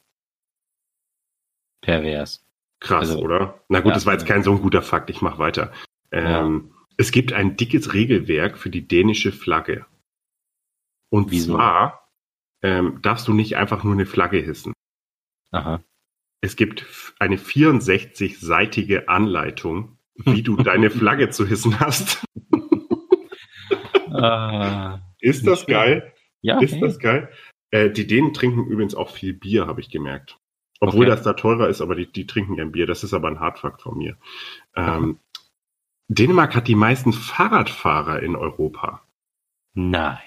Pervers. 1.82 2.44
Krass, 2.79 3.10
Also, 3.12 3.20
oder? 3.22 3.63
Na 3.70 3.79
gut, 3.79 3.89
ja, 3.89 3.94
das 3.94 4.05
war 4.08 4.13
jetzt 4.13 4.25
kein 4.25 4.44
so 4.44 4.51
ein 4.51 4.62
guter 4.62 4.82
Fakt. 4.82 5.10
Ich 5.12 5.22
mach 5.22 5.38
weiter. 5.38 5.72
Ähm, 6.15 6.72
Es 6.98 7.12
gibt 7.12 7.34
ein 7.34 7.57
dickes 7.57 7.93
Regelwerk 7.93 8.57
für 8.57 8.69
die 8.69 8.88
dänische 8.88 9.31
Flagge. 9.31 9.86
Und 11.10 11.31
Wieso? 11.31 11.53
zwar 11.55 12.10
ähm, 12.63 13.00
darfst 13.01 13.27
du 13.27 13.34
nicht 13.34 13.57
einfach 13.57 13.84
nur 13.84 13.93
eine 13.93 14.05
Flagge 14.05 14.38
hissen. 14.39 14.74
Aha. 15.51 15.84
Es 16.41 16.55
gibt 16.55 16.86
eine 17.19 17.38
64-seitige 17.38 19.07
Anleitung, 19.07 19.98
wie 20.15 20.41
du 20.43 20.55
deine 20.57 20.89
Flagge 20.89 21.29
zu 21.29 21.45
hissen 21.45 21.79
hast. 21.79 22.24
Ah, 24.12 25.00
Ist 25.19 25.45
das 25.45 25.65
geil? 25.65 26.13
ja, 26.41 26.60
Ist 26.60 26.74
hey. 26.74 26.79
das 26.79 27.00
geil? 27.00 27.29
Äh, 27.72 27.89
die 27.89 28.07
Dänen 28.07 28.34
trinken 28.34 28.65
übrigens 28.65 28.95
auch 28.95 29.10
viel 29.10 29.34
Bier, 29.34 29.67
habe 29.67 29.81
ich 29.81 29.89
gemerkt. 29.89 30.39
Obwohl 30.79 31.01
Okay. 31.05 31.10
das 31.15 31.24
da 31.24 31.34
teurer 31.34 31.67
ist, 31.67 31.81
aber 31.81 31.95
die, 31.95 32.10
die 32.12 32.25
trinken 32.27 32.55
gern 32.55 32.72
Bier. 32.72 32.86
Das 32.88 33.03
ist 33.03 33.13
aber 33.13 33.27
ein 33.27 33.39
Hardfakt 33.39 33.81
von 33.81 33.98
mir. 33.98 34.17
Ähm, 34.75 35.19
Dänemark 36.07 36.55
hat 36.55 36.67
die 36.67 36.75
meisten 36.75 37.13
Fahrradfahrer 37.13 38.21
in 38.21 38.35
Europa. 38.35 39.01
Nein. 39.74 40.19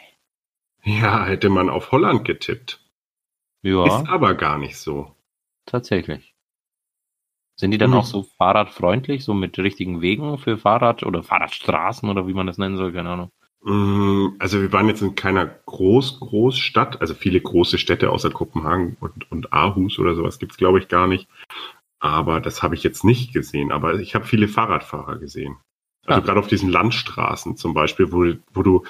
Ja, 0.85 1.25
hätte 1.25 1.51
man 1.51 1.69
auf 1.69 1.93
Holland 1.93 2.25
getippt. 2.25 2.85
Ja, 3.63 4.03
Ist 4.03 4.09
aber 4.09 4.35
gar 4.35 4.59
nicht 4.59 4.77
so. 4.77 5.15
tatsächlich. 5.67 6.35
Sind 7.57 7.73
die 7.73 7.79
dann 7.79 7.91
Mhm. 7.91 7.97
auch 7.97 8.05
so 8.07 8.23
fahrradfreundlich, 8.23 9.25
so 9.25 9.35
mit 9.35 9.59
richtigen 9.59 10.01
Wegen 10.01 10.39
für 10.39 10.59
Fahrrad 10.59 11.03
oder 11.03 11.23
Fahrradstraßen 11.23 12.09
oder 12.09 12.27
wie 12.29 12.35
man 12.35 12.47
das 12.47 12.59
nennen 12.59 12.77
soll, 12.77 12.93
keine 12.93 13.11
Ahnung. 13.11 13.31
Mm, 13.63 14.37
Also 14.39 14.61
wir 14.63 14.73
waren 14.73 14.87
jetzt 14.89 15.03
in 15.03 15.15
keiner 15.17 15.47
Groß 15.47 16.21
Großstadt, 16.21 17.01
also 17.01 17.15
viele 17.15 17.41
große 17.41 17.79
Städte 17.79 18.11
außer 18.11 18.31
Kopenhagen 18.31 18.97
und, 19.01 19.31
und 19.33 19.53
Aarhus 19.53 19.99
oder 19.99 20.15
sowas 20.15 20.39
gibt's 20.39 20.57
glaube 20.57 20.79
ich 20.79 20.89
gar 20.89 21.09
nicht. 21.09 21.29
Aber 22.01 22.41
das 22.41 22.63
habe 22.63 22.77
ich 22.77 22.85
jetzt 22.85 23.05
nicht 23.05 23.33
gesehen. 23.33 23.73
Aber 23.73 23.95
ich 24.01 24.15
habe 24.15 24.25
viele 24.27 24.49
Fahrradfahrer 24.49 25.19
gesehen. 25.19 25.57
Also 26.09 26.21
Ah. 26.23 26.25
gerade 26.25 26.41
auf 26.41 26.49
diesen 26.49 26.71
Landstraßen 26.71 27.57
zum 27.57 27.75
Beispiel, 27.75 28.13
wo, 28.13 28.25
wo 28.53 28.63
du, 28.63 28.85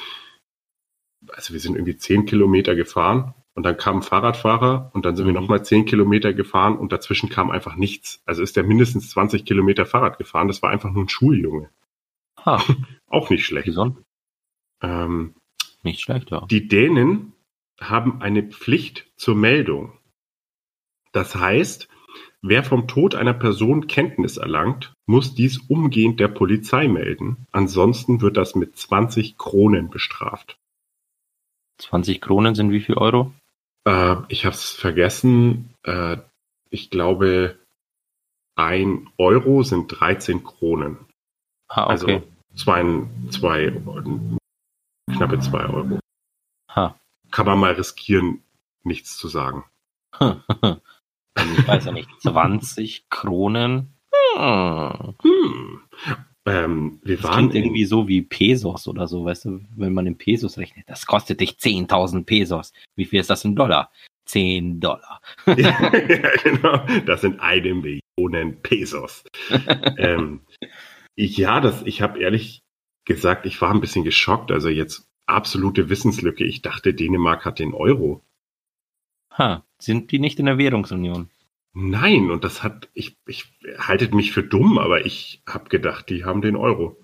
also 1.32 1.52
wir 1.52 1.60
sind 1.60 1.74
irgendwie 1.74 1.96
zehn 1.96 2.26
Kilometer 2.26 2.74
gefahren 2.76 3.34
und 3.54 3.64
dann 3.64 3.76
kam 3.76 3.96
ein 3.96 4.02
Fahrradfahrer 4.02 4.90
und 4.94 5.04
dann 5.04 5.16
sind 5.16 5.26
wir 5.26 5.32
Mhm. 5.32 5.40
nochmal 5.40 5.64
zehn 5.64 5.84
Kilometer 5.84 6.32
gefahren 6.32 6.76
und 6.78 6.92
dazwischen 6.92 7.28
kam 7.28 7.50
einfach 7.50 7.74
nichts. 7.76 8.22
Also 8.24 8.42
ist 8.42 8.56
der 8.56 8.62
mindestens 8.64 9.10
20 9.10 9.44
Kilometer 9.44 9.84
Fahrrad 9.84 10.18
gefahren. 10.18 10.48
Das 10.48 10.62
war 10.62 10.70
einfach 10.70 10.90
nur 10.92 11.04
ein 11.04 11.08
Schuljunge. 11.08 11.70
Ha, 12.44 12.62
Auch 13.08 13.30
nicht 13.30 13.44
schlecht. 13.46 13.76
Ähm, 14.80 15.34
Nicht 15.82 16.00
schlecht, 16.00 16.30
ja. 16.30 16.46
Die 16.46 16.68
Dänen 16.68 17.32
haben 17.80 18.22
eine 18.22 18.42
Pflicht 18.44 19.10
zur 19.16 19.34
Meldung. 19.34 19.92
Das 21.12 21.34
heißt, 21.34 21.88
wer 22.42 22.64
vom 22.64 22.88
Tod 22.88 23.14
einer 23.14 23.34
Person 23.34 23.86
Kenntnis 23.86 24.36
erlangt, 24.36 24.92
muss 25.06 25.34
dies 25.34 25.58
umgehend 25.58 26.20
der 26.20 26.28
Polizei 26.28 26.88
melden. 26.88 27.46
Ansonsten 27.52 28.20
wird 28.20 28.36
das 28.36 28.54
mit 28.54 28.76
20 28.76 29.36
Kronen 29.38 29.90
bestraft. 29.90 30.58
20 31.78 32.20
Kronen 32.20 32.54
sind 32.54 32.70
wie 32.72 32.80
viel 32.80 32.96
Euro? 32.96 33.32
Äh, 33.84 34.16
ich 34.28 34.44
habe 34.44 34.54
es 34.54 34.72
vergessen. 34.72 35.74
Äh, 35.84 36.18
ich 36.70 36.90
glaube, 36.90 37.58
ein 38.56 39.08
Euro 39.16 39.62
sind 39.62 39.88
13 39.88 40.44
Kronen. 40.44 40.98
Ah, 41.68 41.84
okay. 41.84 41.90
Also 41.90 42.22
zwei, 42.54 43.06
zwei, 43.30 43.72
knappe 45.12 45.38
zwei 45.40 45.66
Euro. 45.66 46.00
Ha. 46.74 46.98
Kann 47.30 47.46
man 47.46 47.58
mal 47.58 47.72
riskieren, 47.72 48.42
nichts 48.82 49.16
zu 49.16 49.28
sagen. 49.28 49.64
ich 51.58 51.66
weiß 51.68 51.84
ja 51.86 51.92
nicht. 51.92 52.08
20 52.20 53.08
Kronen? 53.10 53.94
Hm. 54.36 55.14
Hm. 55.22 55.80
Ähm, 56.46 56.98
wir 57.02 57.16
Das 57.16 57.24
waren 57.24 57.34
klingt 57.50 57.54
in- 57.54 57.64
irgendwie 57.64 57.84
so 57.84 58.08
wie 58.08 58.22
Pesos 58.22 58.88
oder 58.88 59.06
so, 59.06 59.24
weißt 59.24 59.46
du, 59.46 59.60
wenn 59.76 59.92
man 59.92 60.06
in 60.06 60.16
Pesos 60.16 60.56
rechnet. 60.58 60.84
Das 60.88 61.06
kostet 61.06 61.40
dich 61.40 61.52
10.000 61.58 62.24
Pesos. 62.24 62.72
Wie 62.96 63.04
viel 63.04 63.20
ist 63.20 63.30
das 63.30 63.44
in 63.44 63.54
Dollar? 63.54 63.90
10 64.26 64.80
Dollar. 64.80 65.20
ja, 65.46 65.90
genau. 66.42 66.80
Das 67.06 67.20
sind 67.22 67.40
eine 67.40 67.74
Million 67.74 68.56
Pesos. 68.62 69.24
ähm, 69.98 70.40
ja, 71.16 71.60
das, 71.60 71.82
ich 71.82 72.00
habe 72.02 72.18
ehrlich 72.20 72.60
gesagt, 73.04 73.44
ich 73.46 73.60
war 73.60 73.72
ein 73.72 73.80
bisschen 73.80 74.04
geschockt. 74.04 74.50
Also 74.52 74.68
jetzt 74.68 75.06
absolute 75.26 75.90
Wissenslücke. 75.90 76.44
Ich 76.44 76.62
dachte, 76.62 76.94
Dänemark 76.94 77.44
hat 77.44 77.58
den 77.58 77.74
Euro. 77.74 78.22
Ha, 79.38 79.64
sind 79.78 80.10
die 80.10 80.18
nicht 80.18 80.38
in 80.40 80.46
der 80.46 80.58
Währungsunion? 80.58 81.30
Nein, 81.74 82.30
und 82.30 82.42
das 82.44 82.62
hat, 82.62 82.88
ich, 82.92 83.16
ich 83.26 83.44
haltet 83.78 84.14
mich 84.14 84.32
für 84.32 84.42
dumm, 84.42 84.78
aber 84.78 85.06
ich 85.06 85.42
habe 85.46 85.68
gedacht, 85.68 86.08
die 86.10 86.24
haben 86.24 86.42
den 86.42 86.56
Euro. 86.56 86.96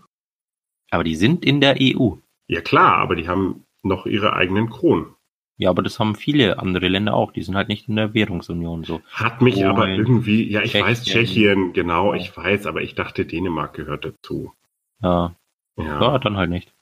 Aber 0.91 1.05
die 1.05 1.15
sind 1.17 1.45
in 1.45 1.61
der 1.61 1.77
EU. 1.81 2.15
Ja 2.49 2.61
klar, 2.61 2.97
aber 2.99 3.15
die 3.17 3.29
haben 3.29 3.65
noch 3.83 4.07
ihre 4.07 4.33
eigenen 4.35 4.71
Kronen. 4.71 5.15
Ja, 5.57 5.71
aber 5.71 5.83
das 5.83 6.01
haben 6.01 6.17
viele 6.17 6.59
andere 6.59 6.89
Länder 6.89 7.15
auch. 7.15 7.31
Die 7.31 7.43
sind 7.43 7.55
halt 7.55 7.69
nicht 7.69 7.89
in 7.89 7.95
der 7.95 8.13
Währungsunion 8.15 8.83
so. 8.83 9.01
Hat 9.13 9.41
mich 9.41 9.55
Polen, 9.55 9.69
aber 9.69 9.89
irgendwie, 9.89 10.51
ja, 10.51 10.63
ich 10.63 10.73
Tschechien. 10.73 10.87
weiß 10.89 11.05
Tschechien, 11.05 11.73
genau, 11.73 12.13
Ja. 12.13 12.21
ich 12.21 12.37
weiß, 12.37 12.67
aber 12.67 12.83
ich 12.83 12.97
dachte, 12.97 13.25
Dänemark 13.25 13.75
gehört 13.75 14.05
dazu. 14.05 14.53
Ja, 15.01 15.37
Ja, 15.77 15.85
ja 16.01 16.19
dann 16.19 16.37
halt 16.37 16.51
nicht. 16.51 16.75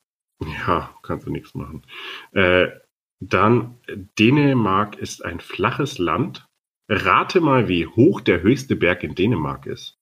ja 0.67 0.91
kannst 1.03 1.27
du 1.27 1.31
nichts 1.31 1.55
machen. 1.55 1.83
Äh, 2.33 2.69
dann, 3.29 3.79
Dänemark 4.19 4.97
ist 4.97 5.25
ein 5.25 5.41
flaches 5.41 5.99
Land. 5.99 6.47
Rate 6.89 7.41
mal, 7.41 7.69
wie 7.69 7.87
hoch 7.87 8.21
der 8.21 8.43
höchste 8.43 8.77
Berg 8.77 9.05
in 9.05 9.15
Dänemark 9.15 9.67
ist. 9.67 9.99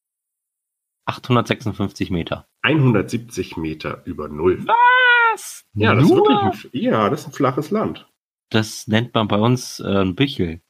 856 1.07 2.11
Meter. 2.11 2.47
170 2.62 3.57
Meter 3.57 4.03
über 4.07 4.29
Null. 4.29 4.65
Was? 4.67 5.65
Ja, 5.75 5.95
das 5.95 6.05
ist 6.05 6.11
wirklich 6.11 6.39
ein, 6.39 6.71
ja, 6.73 7.11
das 7.11 7.21
ist 7.21 7.27
ein 7.27 7.33
flaches 7.33 7.71
Land. 7.71 8.09
Das 8.50 8.89
nennt 8.89 9.15
man 9.15 9.29
bei 9.29 9.39
uns 9.39 9.81
äh, 9.81 10.03
ein 10.03 10.15
Büchel. 10.15 10.61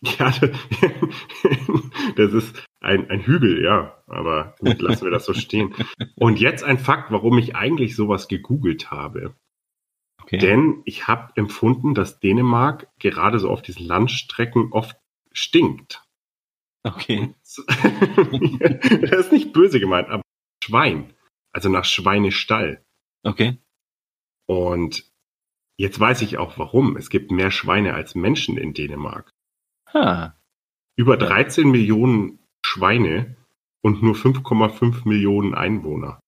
Ja, 0.00 0.30
das 2.16 2.32
ist 2.32 2.64
ein, 2.80 3.10
ein 3.10 3.20
Hügel, 3.20 3.62
ja. 3.64 4.02
Aber 4.06 4.54
gut, 4.60 4.80
lassen 4.80 5.04
wir 5.04 5.10
das 5.10 5.24
so 5.24 5.34
stehen. 5.34 5.74
Und 6.16 6.38
jetzt 6.38 6.62
ein 6.62 6.78
Fakt, 6.78 7.10
warum 7.10 7.38
ich 7.38 7.56
eigentlich 7.56 7.96
sowas 7.96 8.28
gegoogelt 8.28 8.90
habe. 8.90 9.34
Okay. 10.28 10.36
Denn 10.36 10.82
ich 10.84 11.08
habe 11.08 11.32
empfunden, 11.36 11.94
dass 11.94 12.20
Dänemark 12.20 12.86
gerade 12.98 13.38
so 13.38 13.48
auf 13.48 13.62
diesen 13.62 13.86
Landstrecken 13.86 14.72
oft 14.72 14.98
stinkt. 15.32 16.04
okay. 16.84 17.34
das 17.46 19.20
ist 19.20 19.32
nicht 19.32 19.54
böse 19.54 19.80
gemeint, 19.80 20.10
aber 20.10 20.22
Schwein. 20.62 21.14
Also 21.50 21.70
nach 21.70 21.86
Schweinestall. 21.86 22.84
Okay. 23.22 23.56
Und 24.46 25.10
jetzt 25.78 25.98
weiß 25.98 26.20
ich 26.20 26.36
auch 26.36 26.58
warum. 26.58 26.98
Es 26.98 27.08
gibt 27.08 27.30
mehr 27.30 27.50
Schweine 27.50 27.94
als 27.94 28.14
Menschen 28.14 28.58
in 28.58 28.74
Dänemark. 28.74 29.30
Ha. 29.94 30.38
Über 30.94 31.16
13 31.16 31.70
Millionen 31.70 32.38
Schweine 32.62 33.34
und 33.80 34.02
nur 34.02 34.14
5,5 34.14 35.08
Millionen 35.08 35.54
Einwohner. 35.54 36.20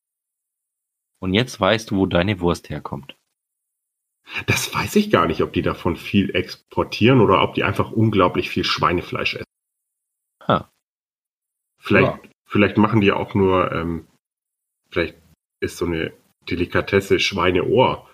Und 1.21 1.35
jetzt 1.35 1.61
weißt 1.61 1.91
du, 1.91 1.99
wo 1.99 2.07
deine 2.07 2.41
Wurst 2.41 2.71
herkommt. 2.71 3.20
Das 4.47 4.73
weiß 4.73 4.97
ich 4.97 5.11
gar 5.11 5.27
nicht, 5.27 5.43
ob 5.43 5.53
die 5.53 5.63
davon 5.63 5.97
viel 5.97 6.35
exportieren 6.35 7.21
oder 7.21 7.43
ob 7.43 7.55
die 7.55 7.65
einfach 7.65 7.91
unglaublich 7.91 8.49
viel 8.51 8.65
Schweinefleisch 8.65 9.35
essen. 9.35 9.45
Ha. 10.47 10.71
Vielleicht, 11.79 12.07
Ja. 12.25 12.31
vielleicht 12.47 12.77
machen 12.77 13.01
die 13.01 13.09
ja 13.09 13.17
auch 13.17 13.35
nur, 13.35 13.73
ähm, 13.73 14.07
vielleicht 14.91 15.17
ist 15.61 15.77
so 15.79 15.87
eine 15.87 16.13
Delikatesse 16.49 17.19
Schweineohr. 17.21 18.09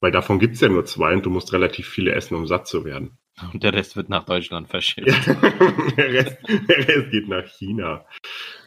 Weil 0.00 0.12
davon 0.12 0.38
gibt's 0.38 0.60
ja 0.60 0.68
nur 0.68 0.84
zwei 0.84 1.14
und 1.14 1.24
du 1.24 1.30
musst 1.30 1.52
relativ 1.54 1.88
viele 1.88 2.12
essen, 2.12 2.34
um 2.34 2.46
satt 2.46 2.66
zu 2.66 2.84
werden. 2.84 3.16
Und 3.52 3.62
der 3.62 3.72
Rest 3.72 3.96
wird 3.96 4.10
nach 4.10 4.24
Deutschland 4.24 4.68
verschifft. 4.68 5.26
Ja, 5.26 5.34
der, 5.96 6.12
Rest, 6.12 6.38
der 6.68 6.88
Rest 6.88 7.10
geht 7.10 7.28
nach 7.28 7.46
China. 7.46 8.04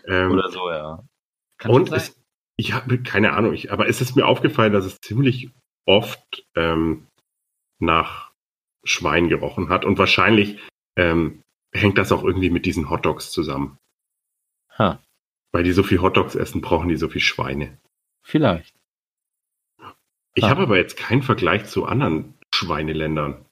Ähm, 0.07 0.31
Oder 0.31 0.49
so, 0.49 0.69
ja. 0.71 1.07
Kann 1.59 1.71
und 1.71 1.91
es, 1.91 2.19
ich 2.57 2.73
habe 2.73 3.01
keine 3.03 3.33
Ahnung, 3.33 3.53
ich, 3.53 3.71
aber 3.71 3.87
es 3.87 4.01
ist 4.01 4.15
mir 4.15 4.25
aufgefallen, 4.25 4.73
dass 4.73 4.85
es 4.85 4.99
ziemlich 4.99 5.51
oft 5.87 6.45
ähm, 6.55 7.07
nach 7.79 8.31
Schwein 8.83 9.29
gerochen 9.29 9.69
hat 9.69 9.85
und 9.85 9.97
wahrscheinlich 9.97 10.59
ähm, 10.95 11.41
hängt 11.73 11.97
das 11.97 12.11
auch 12.11 12.23
irgendwie 12.23 12.49
mit 12.49 12.65
diesen 12.65 12.89
Hotdogs 12.89 13.31
zusammen. 13.31 13.77
Ha. 14.77 15.01
Weil 15.51 15.63
die 15.63 15.71
so 15.71 15.83
viel 15.83 16.01
Hotdogs 16.01 16.35
essen, 16.35 16.61
brauchen 16.61 16.89
die 16.89 16.95
so 16.97 17.09
viel 17.09 17.21
Schweine. 17.21 17.77
Vielleicht. 18.23 18.75
Ich 20.35 20.43
Ah. 20.43 20.49
habe 20.49 20.63
aber 20.63 20.77
jetzt 20.77 20.97
keinen 20.97 21.23
Vergleich 21.23 21.65
zu 21.65 21.85
anderen 21.85 22.35
Schweineländern. 22.53 23.45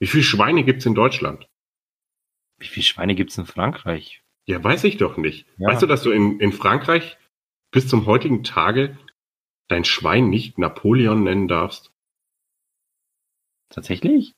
Wie 0.00 0.06
viele 0.08 0.24
Schweine 0.24 0.64
gibt's 0.64 0.86
in 0.86 0.94
Deutschland? 0.94 1.46
Wie 2.58 2.66
viele 2.66 2.84
Schweine 2.84 3.14
gibt's 3.14 3.38
in 3.38 3.46
Frankreich? 3.46 4.22
Ja, 4.46 4.62
weiß 4.62 4.84
ich 4.84 4.96
doch 4.96 5.16
nicht. 5.16 5.46
Ja. 5.56 5.68
Weißt 5.68 5.82
du, 5.82 5.86
dass 5.86 6.02
du 6.02 6.10
in, 6.10 6.40
in 6.40 6.52
Frankreich 6.52 7.16
bis 7.70 7.86
zum 7.88 8.06
heutigen 8.06 8.42
Tage 8.42 8.98
dein 9.68 9.84
Schwein 9.84 10.30
nicht 10.30 10.58
Napoleon 10.58 11.24
nennen 11.24 11.48
darfst? 11.48 11.90
Tatsächlich? 13.68 14.34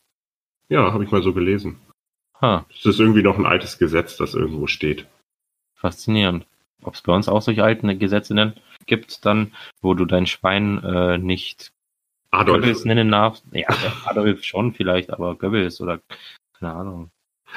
Ja, 0.68 0.92
habe 0.92 1.04
ich 1.04 1.10
mal 1.10 1.22
so 1.22 1.34
gelesen. 1.34 1.80
Ha. 2.40 2.66
Es 2.70 2.84
ist 2.84 3.00
irgendwie 3.00 3.22
noch 3.22 3.38
ein 3.38 3.46
altes 3.46 3.78
Gesetz, 3.78 4.16
das 4.16 4.34
irgendwo 4.34 4.66
steht. 4.66 5.06
Faszinierend. 5.74 6.46
Ob 6.82 6.94
es 6.94 7.02
bei 7.02 7.14
uns 7.14 7.28
auch 7.28 7.42
solche 7.42 7.64
alten 7.64 7.98
Gesetze 7.98 8.54
gibt, 8.86 9.24
dann, 9.24 9.52
wo 9.80 9.94
du 9.94 10.04
dein 10.04 10.26
Schwein 10.26 10.82
äh, 10.84 11.18
nicht 11.18 11.72
Adolf. 12.30 12.60
Goebbels 12.60 12.84
nennen 12.84 13.10
darfst. 13.10 13.44
Ja, 13.52 13.68
Adolf 14.04 14.44
schon 14.44 14.72
vielleicht, 14.72 15.10
aber 15.10 15.36
Goebbels 15.36 15.80
oder 15.80 16.00
keine 16.58 16.72
Ahnung. 16.72 17.10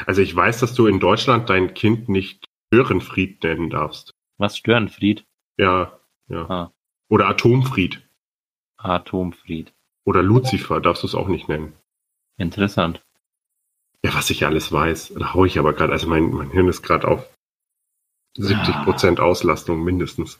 Also 0.06 0.22
ich 0.22 0.36
weiß, 0.36 0.60
dass 0.60 0.74
du 0.74 0.88
in 0.88 1.00
Deutschland 1.00 1.50
dein 1.50 1.74
Kind 1.74 2.10
nicht 2.10 2.46
Störenfried 2.68 3.44
nennen 3.44 3.70
darfst. 3.70 4.14
Was 4.38 4.58
Störenfried? 4.58 5.26
Ja, 5.58 6.00
ja. 6.28 6.50
Ah. 6.50 6.72
Oder 7.10 7.28
Atomfried. 7.28 8.02
Atomfried. 8.78 9.74
Oder 10.06 10.24
Lucifer 10.24 10.80
darfst 10.80 11.04
du 11.04 11.08
es 11.08 11.16
auch 11.16 11.28
nicht 11.28 11.50
nennen. 11.50 11.74
Interessant. 12.38 13.04
Ja, 14.04 14.14
was 14.14 14.30
ich 14.30 14.46
alles 14.46 14.72
weiß, 14.72 15.16
da 15.18 15.34
hau 15.34 15.46
ich 15.46 15.58
aber 15.60 15.74
gerade, 15.74 15.92
also 15.92 16.08
mein, 16.08 16.32
mein 16.32 16.52
Hirn 16.52 16.68
ist 16.68 16.84
gerade 16.84 17.08
auf 17.08 17.26
70 18.38 18.84
Prozent 18.84 19.20
Auslastung 19.20 19.84
mindestens. 19.84 20.40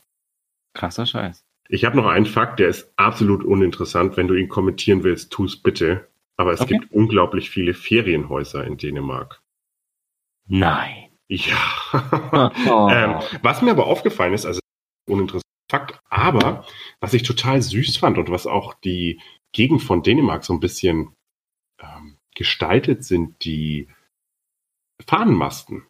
Krasser 0.74 1.06
Scheiß. 1.06 1.44
Ich 1.68 1.84
habe 1.84 1.96
noch 1.96 2.06
einen 2.06 2.24
Fakt, 2.26 2.60
der 2.60 2.68
ist 2.68 2.92
absolut 2.96 3.44
uninteressant. 3.44 4.16
Wenn 4.16 4.28
du 4.28 4.34
ihn 4.34 4.48
kommentieren 4.48 5.02
willst, 5.02 5.32
tu's 5.32 5.60
bitte. 5.60 6.08
Aber 6.36 6.52
es 6.52 6.60
Okay. 6.60 6.78
gibt 6.78 6.92
unglaublich 6.92 7.50
viele 7.50 7.74
Ferienhäuser 7.74 8.64
in 8.64 8.78
Dänemark. 8.78 9.42
Nein. 10.46 11.10
Ja. 11.28 11.56
Oh. 12.68 12.88
ähm, 12.92 13.16
was 13.42 13.62
mir 13.62 13.70
aber 13.72 13.86
aufgefallen 13.86 14.34
ist, 14.34 14.44
also 14.46 14.60
uninteressant, 15.08 15.42
Fakt. 15.70 16.00
Aber 16.08 16.66
was 17.00 17.14
ich 17.14 17.22
total 17.22 17.60
süß 17.60 17.98
fand 17.98 18.18
und 18.18 18.30
was 18.30 18.46
auch 18.46 18.74
die 18.74 19.20
Gegend 19.52 19.82
von 19.82 20.02
Dänemark 20.02 20.44
so 20.44 20.52
ein 20.52 20.60
bisschen 20.60 21.14
ähm, 21.80 22.16
gestaltet, 22.34 23.04
sind 23.04 23.44
die 23.44 23.88
Fahnenmasten. 25.06 25.86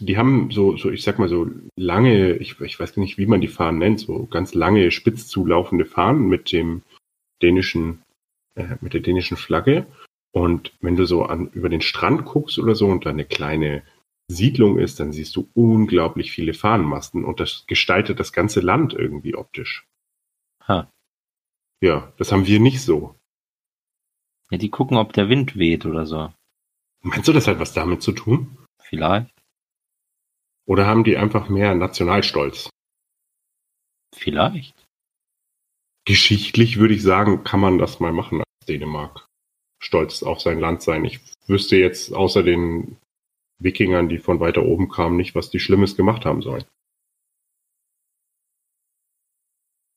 Die 0.00 0.18
haben 0.18 0.50
so, 0.50 0.76
so, 0.76 0.90
ich 0.90 1.02
sag 1.02 1.18
mal 1.18 1.28
so 1.28 1.48
lange, 1.76 2.34
ich, 2.34 2.60
ich 2.60 2.80
weiß 2.80 2.96
nicht, 2.96 3.16
wie 3.16 3.26
man 3.26 3.40
die 3.40 3.48
Fahnen 3.48 3.78
nennt, 3.78 4.00
so 4.00 4.26
ganz 4.26 4.54
lange 4.54 4.90
spitz 4.90 5.28
zulaufende 5.28 5.84
Fahnen 5.84 6.28
mit 6.28 6.50
dem 6.50 6.82
dänischen, 7.42 8.02
äh, 8.56 8.76
mit 8.80 8.92
der 8.92 9.02
dänischen 9.02 9.36
Flagge. 9.36 9.86
Und 10.32 10.72
wenn 10.80 10.96
du 10.96 11.06
so 11.06 11.24
an, 11.24 11.48
über 11.50 11.68
den 11.68 11.80
Strand 11.80 12.24
guckst 12.24 12.58
oder 12.58 12.74
so 12.74 12.88
und 12.88 13.06
da 13.06 13.10
eine 13.10 13.24
kleine 13.24 13.84
Siedlung 14.28 14.78
ist, 14.78 15.00
dann 15.00 15.12
siehst 15.12 15.36
du 15.36 15.50
unglaublich 15.54 16.32
viele 16.32 16.54
Fahnenmasten 16.54 17.24
und 17.24 17.40
das 17.40 17.66
gestaltet 17.66 18.20
das 18.20 18.32
ganze 18.32 18.60
Land 18.60 18.94
irgendwie 18.94 19.34
optisch. 19.34 19.86
Ha. 20.66 20.90
Ja, 21.80 22.12
das 22.16 22.32
haben 22.32 22.46
wir 22.46 22.60
nicht 22.60 22.82
so. 22.82 23.14
Ja, 24.50 24.58
die 24.58 24.70
gucken, 24.70 24.96
ob 24.96 25.12
der 25.12 25.28
Wind 25.28 25.56
weht 25.56 25.84
oder 25.84 26.06
so. 26.06 26.32
Meinst 27.02 27.28
du, 27.28 27.32
das 27.32 27.46
hat 27.46 27.58
was 27.58 27.74
damit 27.74 28.02
zu 28.02 28.12
tun? 28.12 28.56
Vielleicht. 28.80 29.34
Oder 30.66 30.86
haben 30.86 31.04
die 31.04 31.18
einfach 31.18 31.48
mehr 31.48 31.74
Nationalstolz? 31.74 32.70
Vielleicht. 34.14 34.74
Geschichtlich 36.06 36.78
würde 36.78 36.94
ich 36.94 37.02
sagen, 37.02 37.44
kann 37.44 37.60
man 37.60 37.78
das 37.78 38.00
mal 38.00 38.12
machen 38.12 38.40
als 38.40 38.66
Dänemark. 38.66 39.26
Stolz 39.82 40.22
auf 40.22 40.40
sein 40.40 40.60
Land 40.60 40.82
sein. 40.82 41.04
Ich 41.04 41.20
wüsste 41.46 41.76
jetzt 41.76 42.14
außer 42.14 42.42
den 42.42 42.96
Wikingern, 43.58 44.08
die 44.08 44.18
von 44.18 44.40
weiter 44.40 44.64
oben 44.64 44.88
kamen, 44.88 45.16
nicht, 45.16 45.34
was 45.34 45.50
die 45.50 45.60
Schlimmes 45.60 45.96
gemacht 45.96 46.24
haben 46.24 46.42
sollen. 46.42 46.64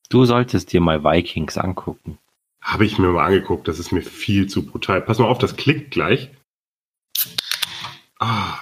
Du 0.09 0.25
solltest 0.25 0.71
dir 0.71 0.79
mal 0.81 1.03
Vikings 1.03 1.57
angucken. 1.57 2.17
Habe 2.61 2.85
ich 2.85 2.97
mir 2.97 3.09
mal 3.09 3.25
angeguckt, 3.25 3.67
das 3.67 3.79
ist 3.79 3.91
mir 3.91 4.01
viel 4.01 4.47
zu 4.47 4.65
brutal. 4.65 5.01
Pass 5.01 5.19
mal 5.19 5.27
auf, 5.27 5.37
das 5.37 5.55
klickt 5.55 5.91
gleich. 5.91 6.31
Ah. 8.19 8.59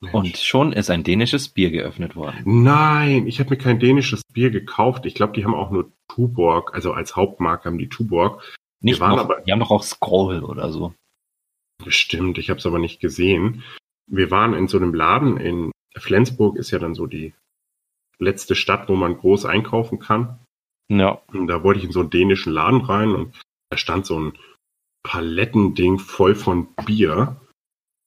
Mensch. 0.00 0.14
Und 0.14 0.36
schon 0.36 0.72
ist 0.72 0.90
ein 0.90 1.02
dänisches 1.04 1.48
Bier 1.48 1.70
geöffnet 1.70 2.14
worden. 2.14 2.42
Nein, 2.44 3.26
ich 3.26 3.40
habe 3.40 3.50
mir 3.50 3.56
kein 3.56 3.78
dänisches 3.80 4.22
Bier 4.32 4.50
gekauft. 4.50 5.06
Ich 5.06 5.14
glaube, 5.14 5.32
die 5.32 5.44
haben 5.44 5.54
auch 5.54 5.70
nur 5.70 5.92
Tuborg, 6.08 6.74
also 6.74 6.92
als 6.92 7.16
Hauptmarke 7.16 7.64
haben 7.64 7.78
die 7.78 7.88
Tuborg. 7.88 8.42
Nicht 8.80 9.00
waren 9.00 9.16
noch, 9.16 9.24
aber- 9.24 9.40
die 9.40 9.50
haben 9.52 9.60
doch 9.60 9.70
auch 9.70 9.82
Scroll 9.82 10.44
oder 10.44 10.70
so. 10.70 10.94
Bestimmt, 11.82 12.38
ich 12.38 12.50
habe 12.50 12.58
es 12.58 12.66
aber 12.66 12.78
nicht 12.78 13.00
gesehen. 13.00 13.64
Wir 14.06 14.30
waren 14.30 14.54
in 14.54 14.68
so 14.68 14.76
einem 14.76 14.94
Laden 14.94 15.36
in 15.36 15.72
Flensburg, 15.96 16.56
ist 16.56 16.70
ja 16.70 16.78
dann 16.78 16.94
so 16.94 17.06
die 17.06 17.34
letzte 18.18 18.54
Stadt, 18.54 18.88
wo 18.88 18.96
man 18.96 19.16
groß 19.16 19.44
einkaufen 19.46 19.98
kann. 19.98 20.38
Ja. 20.88 21.22
Und 21.28 21.46
da 21.46 21.62
wollte 21.62 21.78
ich 21.78 21.86
in 21.86 21.92
so 21.92 22.00
einen 22.00 22.10
dänischen 22.10 22.52
Laden 22.52 22.82
rein 22.82 23.12
und 23.12 23.40
da 23.70 23.76
stand 23.76 24.06
so 24.06 24.18
ein 24.20 24.38
Palettending 25.02 25.98
voll 25.98 26.34
von 26.34 26.74
Bier. 26.84 27.40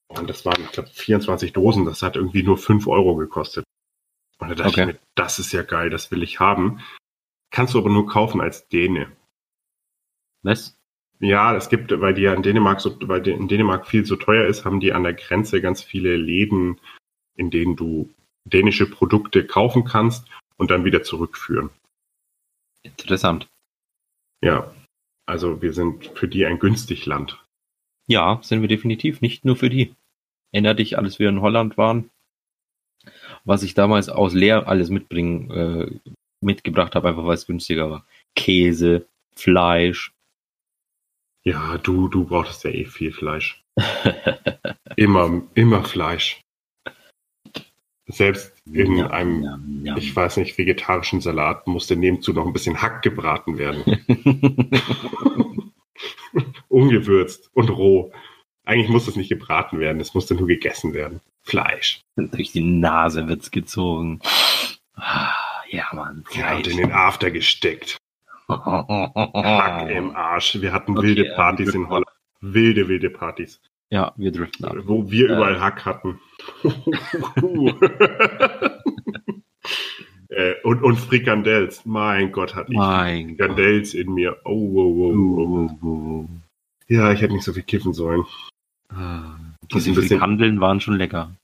Und 0.08 0.30
das 0.30 0.44
waren, 0.46 0.62
ich 0.62 0.72
glaube, 0.72 0.88
24 0.88 1.52
Dosen. 1.52 1.84
Das 1.84 2.02
hat 2.02 2.16
irgendwie 2.16 2.42
nur 2.42 2.56
5 2.56 2.86
Euro 2.86 3.16
gekostet. 3.16 3.64
Und 4.38 4.48
da 4.48 4.54
dachte 4.54 4.70
Okay. 4.70 4.80
ich 4.82 4.86
mir, 4.94 4.98
das 5.16 5.38
ist 5.38 5.52
ja 5.52 5.62
geil, 5.62 5.90
das 5.90 6.10
will 6.10 6.22
ich 6.22 6.40
haben. 6.40 6.80
Kannst 7.50 7.74
du 7.74 7.78
aber 7.78 7.90
nur 7.90 8.06
kaufen 8.06 8.40
als 8.40 8.68
Däne. 8.68 9.10
Was? 10.42 10.77
Ja, 11.20 11.56
es 11.56 11.68
gibt, 11.68 11.90
weil 12.00 12.14
die 12.14 12.22
ja 12.22 12.34
in 12.34 12.42
Dänemark 12.42 12.80
so, 12.80 12.96
weil 13.08 13.26
in 13.26 13.48
Dänemark 13.48 13.86
viel 13.86 14.04
so 14.04 14.16
teuer 14.16 14.46
ist, 14.46 14.64
haben 14.64 14.80
die 14.80 14.92
an 14.92 15.02
der 15.02 15.14
Grenze 15.14 15.60
ganz 15.60 15.82
viele 15.82 16.16
Läden, 16.16 16.78
in 17.34 17.50
denen 17.50 17.74
du 17.74 18.10
dänische 18.44 18.88
Produkte 18.88 19.44
kaufen 19.44 19.84
kannst 19.84 20.26
und 20.56 20.70
dann 20.70 20.84
wieder 20.84 21.02
zurückführen. 21.02 21.70
Interessant. 22.82 23.48
Ja. 24.40 24.72
Also 25.26 25.60
wir 25.60 25.74
sind 25.74 26.06
für 26.14 26.26
die 26.26 26.46
ein 26.46 26.58
günstig 26.58 27.04
Land. 27.04 27.44
Ja, 28.06 28.40
sind 28.42 28.62
wir 28.62 28.68
definitiv. 28.68 29.20
Nicht 29.20 29.44
nur 29.44 29.56
für 29.56 29.68
die. 29.68 29.94
Erinner 30.52 30.74
dich, 30.74 30.96
als 30.96 31.18
wir 31.18 31.28
in 31.28 31.42
Holland 31.42 31.76
waren, 31.76 32.08
was 33.44 33.62
ich 33.62 33.74
damals 33.74 34.08
aus 34.08 34.32
Leer 34.32 34.66
alles 34.66 34.88
mitbringen, 34.88 35.50
äh, 35.50 36.12
mitgebracht 36.40 36.94
habe, 36.94 37.08
einfach 37.08 37.26
weil 37.26 37.34
es 37.34 37.46
günstiger 37.46 37.90
war. 37.90 38.06
Käse, 38.34 39.06
Fleisch. 39.34 40.12
Ja, 41.44 41.78
du, 41.78 42.08
du 42.08 42.24
brauchtest 42.24 42.64
ja 42.64 42.70
eh 42.70 42.84
viel 42.84 43.12
Fleisch. 43.12 43.62
Immer, 44.96 45.42
immer 45.54 45.84
Fleisch. 45.84 46.40
Selbst 48.06 48.56
in 48.66 48.96
Ja, 48.96 49.10
einem, 49.10 49.42
ja, 49.42 49.58
ja. 49.92 49.96
ich 49.96 50.14
weiß 50.16 50.38
nicht, 50.38 50.56
vegetarischen 50.58 51.20
Salat 51.20 51.66
musste 51.68 51.94
nebenzu 51.94 52.32
noch 52.32 52.46
ein 52.46 52.52
bisschen 52.52 52.80
Hack 52.82 53.02
gebraten 53.02 53.58
werden. 53.58 53.84
Ungewürzt 56.68 57.50
und 57.54 57.68
roh. 57.70 58.12
Eigentlich 58.64 58.88
muss 58.90 59.08
es 59.08 59.16
nicht 59.16 59.28
gebraten 59.28 59.78
werden, 59.78 60.00
es 60.00 60.14
musste 60.14 60.34
nur 60.34 60.46
gegessen 60.46 60.92
werden. 60.94 61.20
Fleisch. 61.42 62.00
Durch 62.16 62.52
die 62.52 62.60
Nase 62.64 63.28
wird's 63.28 63.50
gezogen. 63.50 64.20
Ah, 64.94 65.32
Ja, 65.70 65.84
Mann. 65.92 66.24
Ja, 66.32 66.56
und 66.56 66.62
Fleisch. 66.64 66.74
in 66.76 66.76
den 66.82 66.92
After 66.92 67.30
gesteckt. 67.30 67.96
Hack 68.48 69.90
im 69.90 70.14
Arsch. 70.16 70.60
Wir 70.60 70.72
hatten 70.72 70.96
Okay, 70.96 71.08
wilde 71.08 71.32
Partys 71.34 71.74
in 71.74 71.88
Holland. 71.88 72.06
Wilde, 72.40 72.88
wilde 72.88 73.10
Partys. 73.10 73.60
Ja, 73.90 74.12
wir 74.16 74.32
driften 74.32 74.64
ab. 74.66 74.76
Wo 74.84 75.10
wir 75.10 75.30
Äh. 75.30 75.34
überall 75.34 75.60
Hack 75.60 75.84
hatten. 75.84 76.20
äh, 80.28 80.54
und, 80.62 80.82
und 80.82 80.96
Frikandells. 80.96 81.84
Mein 81.86 82.32
Gott, 82.32 82.54
hatte 82.54 82.72
ich 82.72 82.78
Mein 82.78 83.36
Gott. 83.36 83.58
In 83.94 84.14
mir. 84.14 84.36
Oh, 84.44 84.72
wow, 84.74 84.94
wow, 84.96 85.70
wow. 85.80 86.28
Ja, 86.88 87.12
ich 87.12 87.20
hätte 87.20 87.34
nicht 87.34 87.44
so 87.44 87.52
viel 87.52 87.62
kiffen 87.62 87.92
sollen. 87.92 88.24
Ah, 88.90 89.36
Diese 89.72 89.94
Frikandeln 89.94 90.60
waren 90.60 90.80
schon 90.80 90.96
lecker. 90.96 91.34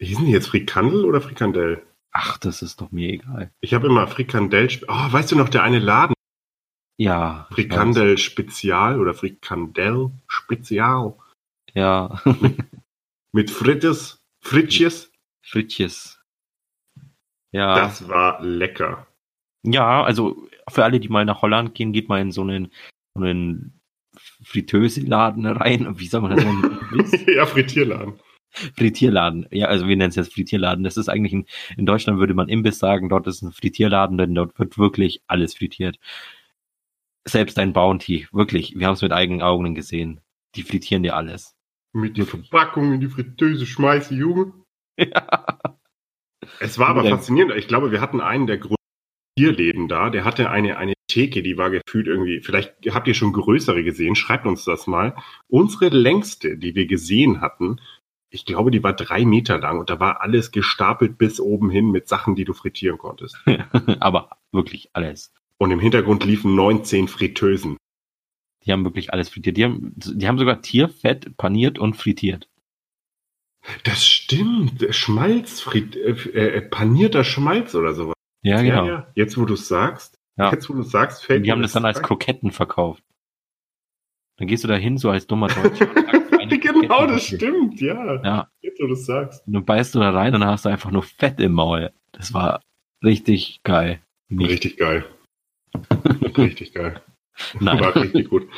Hießen 0.00 0.24
die 0.24 0.32
jetzt 0.32 0.48
Frikandel 0.48 1.04
oder 1.04 1.20
Frikandell? 1.20 1.82
Ach, 2.12 2.38
das 2.38 2.62
ist 2.62 2.80
doch 2.80 2.90
mir 2.90 3.08
egal. 3.10 3.52
Ich 3.60 3.74
habe 3.74 3.86
immer 3.86 4.06
Frikandell. 4.08 4.68
Oh, 4.88 5.12
weißt 5.12 5.32
du 5.32 5.36
noch, 5.36 5.48
der 5.48 5.62
eine 5.62 5.78
Laden? 5.78 6.14
Ja. 6.98 7.46
Frikandel 7.50 8.18
Spezial 8.18 9.00
oder 9.00 9.14
Frikandel 9.14 10.10
Spezial. 10.26 11.14
Ja. 11.72 12.20
Mit 13.32 13.50
Frittes, 13.50 14.18
Fritjes. 14.42 15.12
Frittjes. 15.42 16.20
Ja. 17.52 17.74
Das 17.76 18.08
war 18.08 18.42
lecker. 18.42 19.06
Ja, 19.62 20.02
also 20.02 20.48
für 20.68 20.84
alle, 20.84 21.00
die 21.00 21.08
mal 21.08 21.24
nach 21.24 21.42
Holland 21.42 21.74
gehen, 21.74 21.92
geht 21.92 22.08
mal 22.08 22.20
in 22.20 22.32
so 22.32 22.42
einen, 22.42 22.72
so 23.14 23.22
einen 23.22 23.80
Fritteuse-Laden 24.44 25.46
rein. 25.46 25.98
Wie 25.98 26.06
soll 26.06 26.22
man 26.22 26.36
das 26.36 27.26
ja, 27.26 27.46
Frittierladen. 27.46 28.20
Frittierladen. 28.50 29.46
Ja, 29.50 29.66
also 29.68 29.86
wir 29.86 29.96
nennen 29.96 30.10
es 30.10 30.16
jetzt 30.16 30.34
Frittierladen. 30.34 30.84
Das 30.84 30.96
ist 30.96 31.08
eigentlich 31.08 31.32
ein, 31.32 31.46
in 31.76 31.86
Deutschland 31.86 32.18
würde 32.18 32.34
man 32.34 32.48
Imbiss 32.48 32.78
sagen, 32.78 33.08
dort 33.08 33.26
ist 33.26 33.42
ein 33.42 33.52
Frittierladen, 33.52 34.18
denn 34.18 34.34
dort 34.34 34.58
wird 34.58 34.78
wirklich 34.78 35.22
alles 35.26 35.54
frittiert. 35.54 35.98
Selbst 37.24 37.58
ein 37.58 37.72
Bounty, 37.72 38.26
wirklich. 38.32 38.78
Wir 38.78 38.86
haben 38.86 38.94
es 38.94 39.02
mit 39.02 39.12
eigenen 39.12 39.42
Augen 39.42 39.74
gesehen. 39.74 40.20
Die 40.56 40.62
frittieren 40.62 41.02
dir 41.02 41.16
alles. 41.16 41.54
Mit 41.92 42.16
der 42.16 42.26
Verpackung 42.26 42.92
in 42.94 43.00
die 43.00 43.08
Fritteuse 43.08 43.66
schmeißen, 43.66 44.16
Junge. 44.16 44.52
Es 46.58 46.78
war 46.78 46.88
aber 46.88 47.04
Ja. 47.04 47.10
faszinierend. 47.16 47.54
Ich 47.56 47.68
glaube, 47.68 47.92
wir 47.92 48.00
hatten 48.00 48.20
einen 48.20 48.46
der 48.46 48.58
größten 48.58 48.76
Tierläden 49.36 49.88
da. 49.88 50.10
Der 50.10 50.24
hatte 50.24 50.50
eine, 50.50 50.76
eine 50.78 50.94
Theke, 51.08 51.42
die 51.42 51.56
war 51.56 51.70
gefühlt 51.70 52.06
irgendwie, 52.06 52.40
vielleicht 52.40 52.74
habt 52.90 53.08
ihr 53.08 53.14
schon 53.14 53.32
größere 53.32 53.82
gesehen, 53.82 54.14
schreibt 54.14 54.46
uns 54.46 54.64
das 54.64 54.86
mal. 54.86 55.16
Unsere 55.48 55.88
längste, 55.88 56.56
die 56.56 56.74
wir 56.74 56.86
gesehen 56.86 57.40
hatten, 57.40 57.80
ich 58.30 58.44
glaube, 58.44 58.70
die 58.70 58.82
war 58.82 58.92
drei 58.92 59.24
Meter 59.24 59.58
lang 59.58 59.78
und 59.80 59.90
da 59.90 59.98
war 60.00 60.20
alles 60.20 60.52
gestapelt 60.52 61.18
bis 61.18 61.40
oben 61.40 61.68
hin 61.70 61.90
mit 61.90 62.08
Sachen, 62.08 62.36
die 62.36 62.44
du 62.44 62.52
frittieren 62.52 62.96
konntest. 62.98 63.36
Aber 64.00 64.30
wirklich 64.52 64.90
alles. 64.92 65.32
Und 65.58 65.72
im 65.72 65.80
Hintergrund 65.80 66.24
liefen 66.24 66.54
19 66.54 67.08
Fritteusen. 67.08 67.76
Die 68.64 68.72
haben 68.72 68.84
wirklich 68.84 69.12
alles 69.12 69.28
frittiert. 69.30 69.56
Die 69.56 69.64
haben, 69.64 69.92
die 69.96 70.28
haben 70.28 70.38
sogar 70.38 70.62
Tierfett 70.62 71.36
paniert 71.36 71.78
und 71.78 71.94
frittiert. 71.96 72.48
Das 73.84 74.06
stimmt. 74.06 74.86
Schmalz, 74.94 75.60
Frit 75.60 75.96
äh, 75.96 76.10
äh, 76.12 76.60
panierter 76.62 77.24
Schmalz 77.24 77.74
oder 77.74 77.94
sowas. 77.94 78.14
Ja, 78.42 78.62
genau. 78.62 78.86
Ja, 78.86 78.92
ja. 78.92 79.06
Jetzt, 79.14 79.36
wo 79.36 79.44
du 79.44 79.54
es 79.54 79.68
sagst, 79.68 80.18
Ja. 80.36 80.50
jetzt, 80.52 80.70
wo 80.70 80.74
du 80.74 80.80
es 80.80 80.90
sagst, 80.90 81.24
fällt 81.24 81.44
die 81.44 81.52
haben 81.52 81.60
das 81.62 81.72
dann 81.72 81.84
als. 81.84 82.00
Kroketten 82.00 82.52
verkauft. 82.52 83.02
Dann 84.38 84.48
gehst 84.48 84.64
du 84.64 84.68
da 84.68 84.76
hin, 84.76 84.96
so 84.96 85.10
als 85.10 85.26
dummer 85.26 85.48
Deutscher. 85.48 85.88
Genau, 86.98 87.06
das 87.06 87.26
stimmt, 87.26 87.80
ja. 87.80 88.22
Ja, 88.24 88.50
Jetzt, 88.60 88.80
wo 88.80 88.86
du 88.86 88.92
es 88.94 89.06
sagst. 89.06 89.46
und 89.46 89.52
dann 89.54 89.64
beißt 89.64 89.94
du 89.94 90.00
da 90.00 90.10
rein 90.10 90.34
und 90.34 90.40
dann 90.40 90.50
hast 90.50 90.64
du 90.64 90.68
einfach 90.68 90.90
nur 90.90 91.02
Fett 91.02 91.40
im 91.40 91.52
Maul. 91.52 91.92
Das 92.12 92.34
war 92.34 92.60
richtig 93.04 93.60
geil. 93.62 94.00
Nicht, 94.28 94.50
Richtig 94.50 94.76
geil. 94.76 95.04
richtig 96.36 96.74
geil. 96.74 97.00
nein. 97.60 97.80
War 97.80 97.96
richtig 97.96 98.28
gut. 98.28 98.48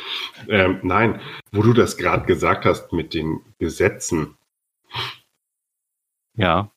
Ähm, 0.47 0.79
nein, 0.83 1.21
wo 1.51 1.61
du 1.61 1.73
das 1.73 1.97
gerade 1.97 2.25
gesagt 2.25 2.65
hast 2.65 2.91
mit 2.93 3.13
den 3.13 3.39
Gesetzen, 3.59 4.35
Ja, 6.35 6.71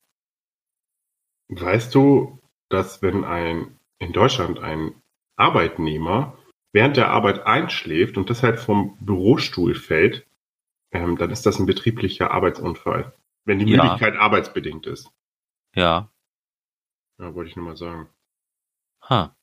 weißt 1.48 1.94
du, 1.94 2.38
dass 2.68 3.00
wenn 3.02 3.24
ein 3.24 3.78
in 3.98 4.12
Deutschland 4.12 4.58
ein 4.58 4.94
Arbeitnehmer 5.36 6.36
während 6.72 6.96
der 6.98 7.08
Arbeit 7.08 7.46
einschläft 7.46 8.18
und 8.18 8.28
deshalb 8.28 8.58
vom 8.58 8.96
Bürostuhl 9.00 9.74
fällt, 9.74 10.25
ähm, 11.02 11.16
dann 11.16 11.30
ist 11.30 11.46
das 11.46 11.58
ein 11.58 11.66
betrieblicher 11.66 12.30
Arbeitsunfall. 12.30 13.12
Wenn 13.44 13.58
die 13.58 13.66
Ja. 13.72 13.84
Müdigkeit 13.84 14.16
arbeitsbedingt 14.16 14.86
ist. 14.86 15.10
Ja. 15.74 16.10
Ja, 17.18 17.34
wollte 17.34 17.50
ich 17.50 17.56
nur 17.56 17.64
mal 17.66 17.76
sagen. 17.76 18.08
Ha. 19.08 19.36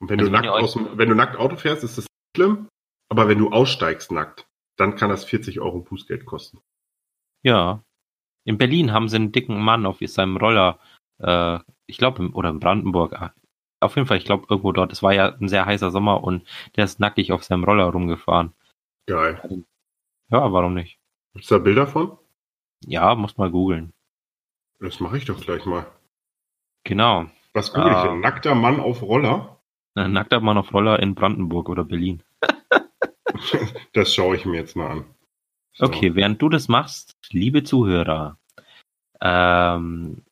Und 0.00 0.10
wenn, 0.10 0.18
Also 0.18 0.30
du 0.30 0.36
wenn 0.36 0.44
nackt 0.44 0.62
aus, 0.62 0.72
dem- 0.74 0.98
wenn 0.98 1.08
du 1.08 1.14
nackt 1.14 1.36
Auto 1.36 1.56
fährst, 1.56 1.84
ist 1.84 1.96
das 1.98 2.04
nicht 2.04 2.36
schlimm. 2.36 2.68
Aber 3.08 3.28
wenn 3.28 3.38
du 3.38 3.50
aussteigst 3.50 4.10
nackt, 4.12 4.46
dann 4.76 4.96
kann 4.96 5.10
das 5.10 5.24
40 5.24 5.60
Euro 5.60 5.80
Bußgeld 5.80 6.26
kosten. 6.26 6.60
Ja. 7.42 7.82
In 8.44 8.58
Berlin 8.58 8.92
haben 8.92 9.08
sie 9.08 9.16
einen 9.16 9.32
dicken 9.32 9.60
Mann 9.60 9.86
auf 9.86 9.98
seinem 10.04 10.36
Roller, 10.36 10.78
äh, 11.18 11.58
ich 11.86 11.98
glaube, 11.98 12.28
oder 12.32 12.50
in 12.50 12.60
Brandenburg. 12.60 13.12
ah, 13.14 13.32
Auf 13.80 13.94
jeden 13.96 14.08
Fall, 14.08 14.16
ich 14.18 14.24
glaube, 14.24 14.46
irgendwo 14.50 14.72
dort. 14.72 14.90
Es 14.92 15.02
war 15.02 15.12
ja 15.14 15.34
ein 15.36 15.48
sehr 15.48 15.66
heißer 15.66 15.90
Sommer 15.90 16.24
und 16.24 16.46
der 16.76 16.84
ist 16.84 16.98
nackig 17.00 17.32
auf 17.32 17.44
seinem 17.44 17.64
Roller 17.64 17.84
rumgefahren. 17.84 18.52
Geil. 19.06 19.64
Ja, 20.30 20.52
warum 20.52 20.74
nicht? 20.74 20.98
Gibt's 21.34 21.48
da 21.48 21.58
Bilder 21.58 21.86
von? 21.86 22.18
Ja, 22.84 23.14
muss 23.14 23.36
mal 23.36 23.50
googeln. 23.50 23.92
Das 24.80 25.00
mache 25.00 25.16
ich 25.18 25.24
doch 25.24 25.40
gleich 25.40 25.64
mal. 25.66 25.86
Genau. 26.84 27.26
Was 27.54 27.72
google 27.72 27.90
ich 27.90 27.96
Ah. 27.96 28.08
denn? 28.08 28.20
Nackter 28.20 28.54
Mann 28.54 28.80
auf 28.80 29.02
Roller? 29.02 29.60
Ein 29.94 30.12
nackter 30.12 30.40
Mann 30.40 30.58
auf 30.58 30.72
Roller 30.74 31.00
in 31.00 31.14
Brandenburg 31.14 31.68
oder 31.68 31.84
Berlin. 31.84 32.22
Das 33.92 34.14
schaue 34.14 34.36
ich 34.36 34.44
mir 34.46 34.56
jetzt 34.58 34.76
mal 34.76 34.90
an. 34.90 35.04
So. 35.74 35.86
Okay, 35.86 36.14
während 36.14 36.40
du 36.40 36.48
das 36.48 36.68
machst, 36.68 37.12
liebe 37.30 37.64
Zuhörer, 37.64 38.38
ähm, 39.20 40.24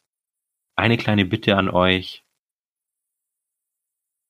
eine 0.77 0.97
kleine 0.97 1.25
Bitte 1.27 1.57
an 1.57 1.69
euch. 1.69 2.24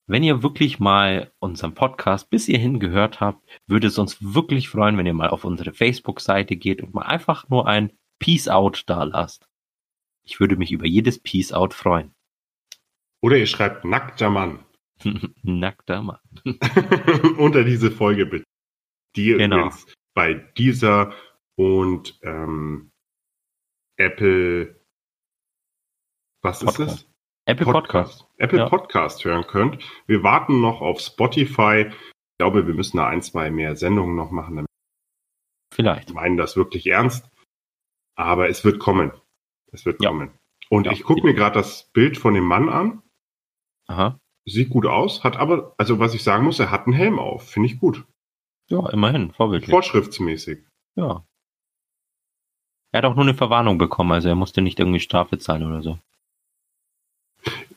Wenn 0.07 0.23
ihr 0.23 0.43
wirklich 0.43 0.79
mal 0.81 1.33
unseren 1.39 1.75
Podcast 1.75 2.29
bis 2.29 2.45
hierhin 2.47 2.79
gehört 2.79 3.21
habt, 3.21 3.43
würde 3.67 3.87
es 3.87 3.99
uns 3.99 4.19
wirklich 4.35 4.69
freuen, 4.69 4.99
wenn 4.99 5.07
ihr 5.07 5.15
mal 5.15 5.31
auf 5.31 5.45
unsere 5.45 5.73
Facebook-Seite 5.73 6.57
geht 6.57 6.83
und 6.83 6.93
mal 6.93 7.03
einfach 7.07 7.49
nur 7.49 7.67
ein 7.67 7.93
Peace 8.19 8.49
Out 8.49 8.85
da 8.87 9.05
lasst. 9.05 9.49
Ich 10.23 10.41
würde 10.41 10.57
mich 10.57 10.73
über 10.73 10.87
jedes 10.87 11.19
Peace 11.19 11.53
Out 11.53 11.73
freuen. 11.75 12.15
Oder 13.23 13.39
ihr 13.39 13.47
schreibt 13.47 13.85
nackter 13.85 14.29
Mann 14.31 14.65
Nackter 15.43 16.03
Mann. 16.03 16.21
unter 17.39 17.65
diese 17.65 17.91
Folge 17.91 18.27
bitte. 18.27 18.45
Die 19.17 19.27
Genau. 19.29 19.57
übrigens 19.57 19.87
bei 20.15 20.35
dieser 20.35 21.15
und 21.57 22.19
ähm, 22.23 22.91
Apple 23.97 24.81
was 26.43 26.63
ist 26.63 26.77
Podcast. 26.77 27.11
Apple 27.47 27.67
Podcast. 27.67 28.27
Apple 28.39 28.59
Ja. 28.59 28.69
Podcast 28.69 29.25
hören 29.25 29.47
könnt. 29.47 29.83
Wir 30.07 30.23
warten 30.23 30.61
noch 30.61 30.81
auf 30.81 31.01
Spotify. 31.01 31.87
Ich 31.91 32.39
glaube, 32.39 32.67
wir 32.67 32.75
müssen 32.75 32.97
da 32.97 33.07
ein, 33.07 33.23
zwei 33.23 33.51
mehr 33.51 33.77
Sendungen 33.77 34.17
noch 34.17 34.31
machen. 34.31 34.57
damit 34.57 34.71
Vielleicht. 35.73 36.09
Wir 36.11 36.15
meinen 36.15 36.37
das 36.37 36.57
wirklich 36.57 36.87
ernst. 36.87 37.29
Aber 38.17 38.49
es 38.49 38.65
wird 38.65 38.79
kommen. 38.79 39.13
Es 39.73 39.85
wird 39.85 40.03
Ja. 40.03 40.11
kommen. 40.11 40.33
Und 40.71 40.87
Ja. 40.87 40.93
ich 40.93 41.03
gucke 41.05 41.23
mir 41.27 41.35
gerade 41.35 41.55
das 41.57 41.91
Bild 41.93 42.17
von 42.17 42.35
dem 42.35 42.45
Mann 42.45 42.69
an. 42.69 43.03
Aha. 43.89 44.19
Sieht 44.47 44.71
gut 44.71 44.87
aus, 44.87 45.25
hat 45.25 45.37
aber, 45.37 45.75
also 45.79 45.99
was 45.99 46.15
ich 46.15 46.23
sagen 46.23 46.45
muss, 46.45 46.59
er 46.61 46.71
hat 46.71 46.87
einen 46.87 46.95
Helm 46.95 47.19
auf. 47.19 47.49
Finde 47.51 47.67
ich 47.69 47.79
gut. 47.79 48.05
Ja, 48.69 48.89
immerhin, 48.91 49.33
vorbildlich. 49.33 49.71
Vorschriftsmäßig. 49.71 50.65
Ja. 50.97 51.27
Er 52.93 52.99
hat 52.99 53.05
auch 53.05 53.15
nur 53.15 53.25
eine 53.25 53.35
Verwarnung 53.35 53.77
bekommen, 53.79 54.13
also 54.13 54.29
er 54.29 54.35
musste 54.35 54.63
nicht 54.63 54.79
irgendwie 54.79 55.01
Strafe 55.01 55.39
zahlen 55.39 55.65
oder 55.67 55.83
so. 55.83 55.99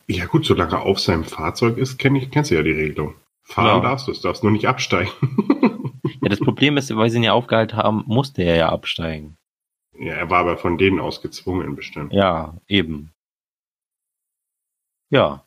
Ja 0.10 0.26
gut, 0.26 0.46
solange 0.46 0.74
er 0.74 0.84
auf 0.84 1.00
seinem 1.00 1.24
Fahrzeug 1.26 1.78
ist, 1.78 1.98
kenn 1.98 2.16
ich, 2.16 2.32
kennst 2.32 2.52
du 2.52 2.56
ja 2.56 2.64
die 2.64 2.72
Regelung. 2.72 3.16
Fahren 3.44 3.82
Ja. 3.84 3.90
darfst 3.90 4.08
du, 4.08 4.12
es 4.12 4.22
darfst 4.22 4.44
nur 4.44 4.52
nicht 4.52 4.68
absteigen. 4.68 5.12
Ja, 6.22 6.30
das 6.30 6.40
Problem 6.40 6.78
ist, 6.78 6.94
weil 6.96 7.10
sie 7.10 7.18
ihn 7.18 7.24
ja 7.24 7.34
aufgehalten 7.34 7.78
haben, 7.78 8.04
musste 8.08 8.42
er 8.42 8.56
ja 8.56 8.70
absteigen. 8.70 9.38
ja, 9.94 10.14
er 10.14 10.30
war 10.30 10.40
aber 10.40 10.58
von 10.58 10.78
denen 10.78 11.00
aus 11.00 11.22
gezwungen 11.22 11.76
bestimmt. 11.76 12.12
Ja, 12.14 12.58
eben. 12.68 13.14
Ja. 15.10 15.46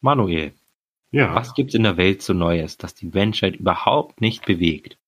Manuel, 0.00 0.52
Ja. 1.10 1.34
was 1.34 1.54
gibt's 1.54 1.74
in 1.74 1.82
der 1.82 1.96
Welt 1.96 2.22
so 2.22 2.32
Neues, 2.34 2.76
das 2.78 2.94
die 2.94 3.06
Menschheit 3.06 3.56
überhaupt 3.56 4.20
nicht 4.20 4.46
bewegt? 4.46 4.98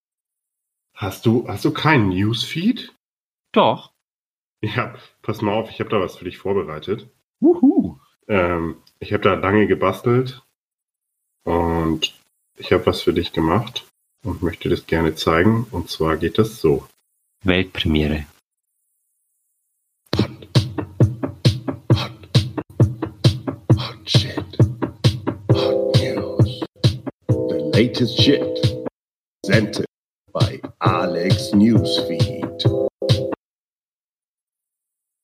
Hast 0.95 1.27
du, 1.27 1.47
hast 1.49 1.65
du 1.65 1.73
keinen 1.73 2.09
Newsfeed? 2.11 2.93
Doch. 3.53 3.93
Ja, 4.63 4.95
pass 5.23 5.41
mal 5.43 5.53
auf, 5.55 5.71
ich 5.71 5.81
habe 5.81 5.91
da 5.91 6.01
was 6.01 6.17
für 6.17 6.25
dich 6.25 6.39
vorbereitet. 6.39 7.09
Wuhu. 7.41 7.70
Ähm, 8.31 8.77
ich 9.01 9.13
habe 9.13 9.25
da 9.25 9.35
lange 9.35 9.67
gebastelt 9.67 10.41
und 11.45 12.15
ich 12.57 12.73
habe 12.73 12.87
was 12.87 13.03
für 13.03 13.13
dich 13.13 13.33
gemacht 13.33 13.89
und 14.25 14.41
möchte 14.43 14.69
das 14.69 14.87
gerne 14.87 15.17
zeigen. 15.17 15.65
Und 15.73 15.91
zwar 15.91 16.17
geht 16.17 16.39
das 16.39 16.61
so. 16.61 16.87
Weltpremiere. 17.45 18.27
Latest 27.75 28.19
shit. 28.21 28.87
Presented 29.43 29.87
by 30.33 30.61
Alex 30.81 31.53
Newsfeed. 31.53 32.65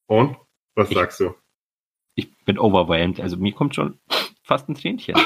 Und? 0.08 0.36
Was 0.74 0.90
Ich- 0.90 0.94
sagst 0.96 1.20
du? 1.20 1.34
Bin 2.46 2.58
overwhelmed, 2.58 3.20
also 3.20 3.36
mir 3.36 3.52
kommt 3.52 3.74
schon 3.74 3.98
fast 4.42 4.68
ein 4.70 4.74
Tränchen. 4.74 5.14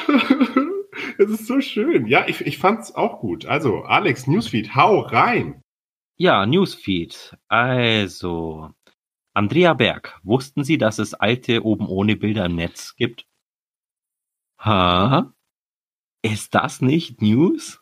Es 1.18 1.28
ist 1.30 1.46
so 1.46 1.60
schön. 1.60 2.06
Ja, 2.06 2.26
ich, 2.26 2.40
ich 2.40 2.56
fand's 2.58 2.94
auch 2.94 3.20
gut. 3.20 3.44
Also, 3.44 3.82
Alex 3.82 4.26
Newsfeed, 4.26 4.74
hau 4.74 5.00
rein. 5.00 5.62
Ja, 6.16 6.46
Newsfeed. 6.46 7.36
Also, 7.48 8.70
Andrea 9.34 9.74
Berg, 9.74 10.18
wussten 10.22 10.64
Sie, 10.64 10.78
dass 10.78 10.98
es 10.98 11.12
alte 11.14 11.62
oben 11.64 11.86
ohne 11.86 12.16
Bilder 12.16 12.46
im 12.46 12.56
Netz 12.56 12.96
gibt? 12.96 13.26
Ha? 14.58 15.32
Ist 16.22 16.54
das 16.54 16.80
nicht 16.80 17.20
News? 17.22 17.80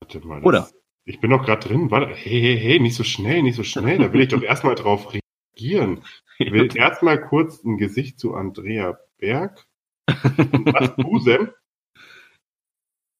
Warte 0.00 0.20
mal. 0.26 0.36
das- 0.40 0.44
Oder? 0.46 0.68
Ich 1.04 1.20
bin 1.20 1.30
noch 1.30 1.44
gerade 1.44 1.66
drin. 1.66 1.90
Warte. 1.90 2.12
Hey, 2.14 2.40
hey, 2.40 2.58
hey, 2.58 2.80
nicht 2.80 2.94
so 2.96 3.04
schnell, 3.04 3.42
nicht 3.42 3.56
so 3.56 3.62
schnell. 3.64 3.98
Da 3.98 4.12
will 4.12 4.20
ich 4.22 4.28
doch 4.28 4.42
erstmal 4.42 4.74
drauf 4.74 5.12
reagieren. 5.60 6.02
Ich 6.38 6.52
will 6.52 6.68
erstmal 6.76 7.20
kurz 7.20 7.62
ein 7.64 7.76
Gesicht 7.76 8.18
zu 8.18 8.34
Andrea 8.34 8.98
Berg. 9.18 9.66
Was, 10.06 10.96
Busen? 10.96 11.52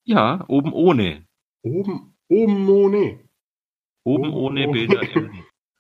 ja, 0.05 0.45
oben 0.49 0.73
ohne. 0.73 1.27
Oben, 1.63 2.17
oben 2.29 2.69
ohne. 2.69 3.29
Oben 4.03 4.33
Oben 4.33 4.33
ohne 4.33 4.69
ohne. 4.69 4.73
Bilder 4.73 5.03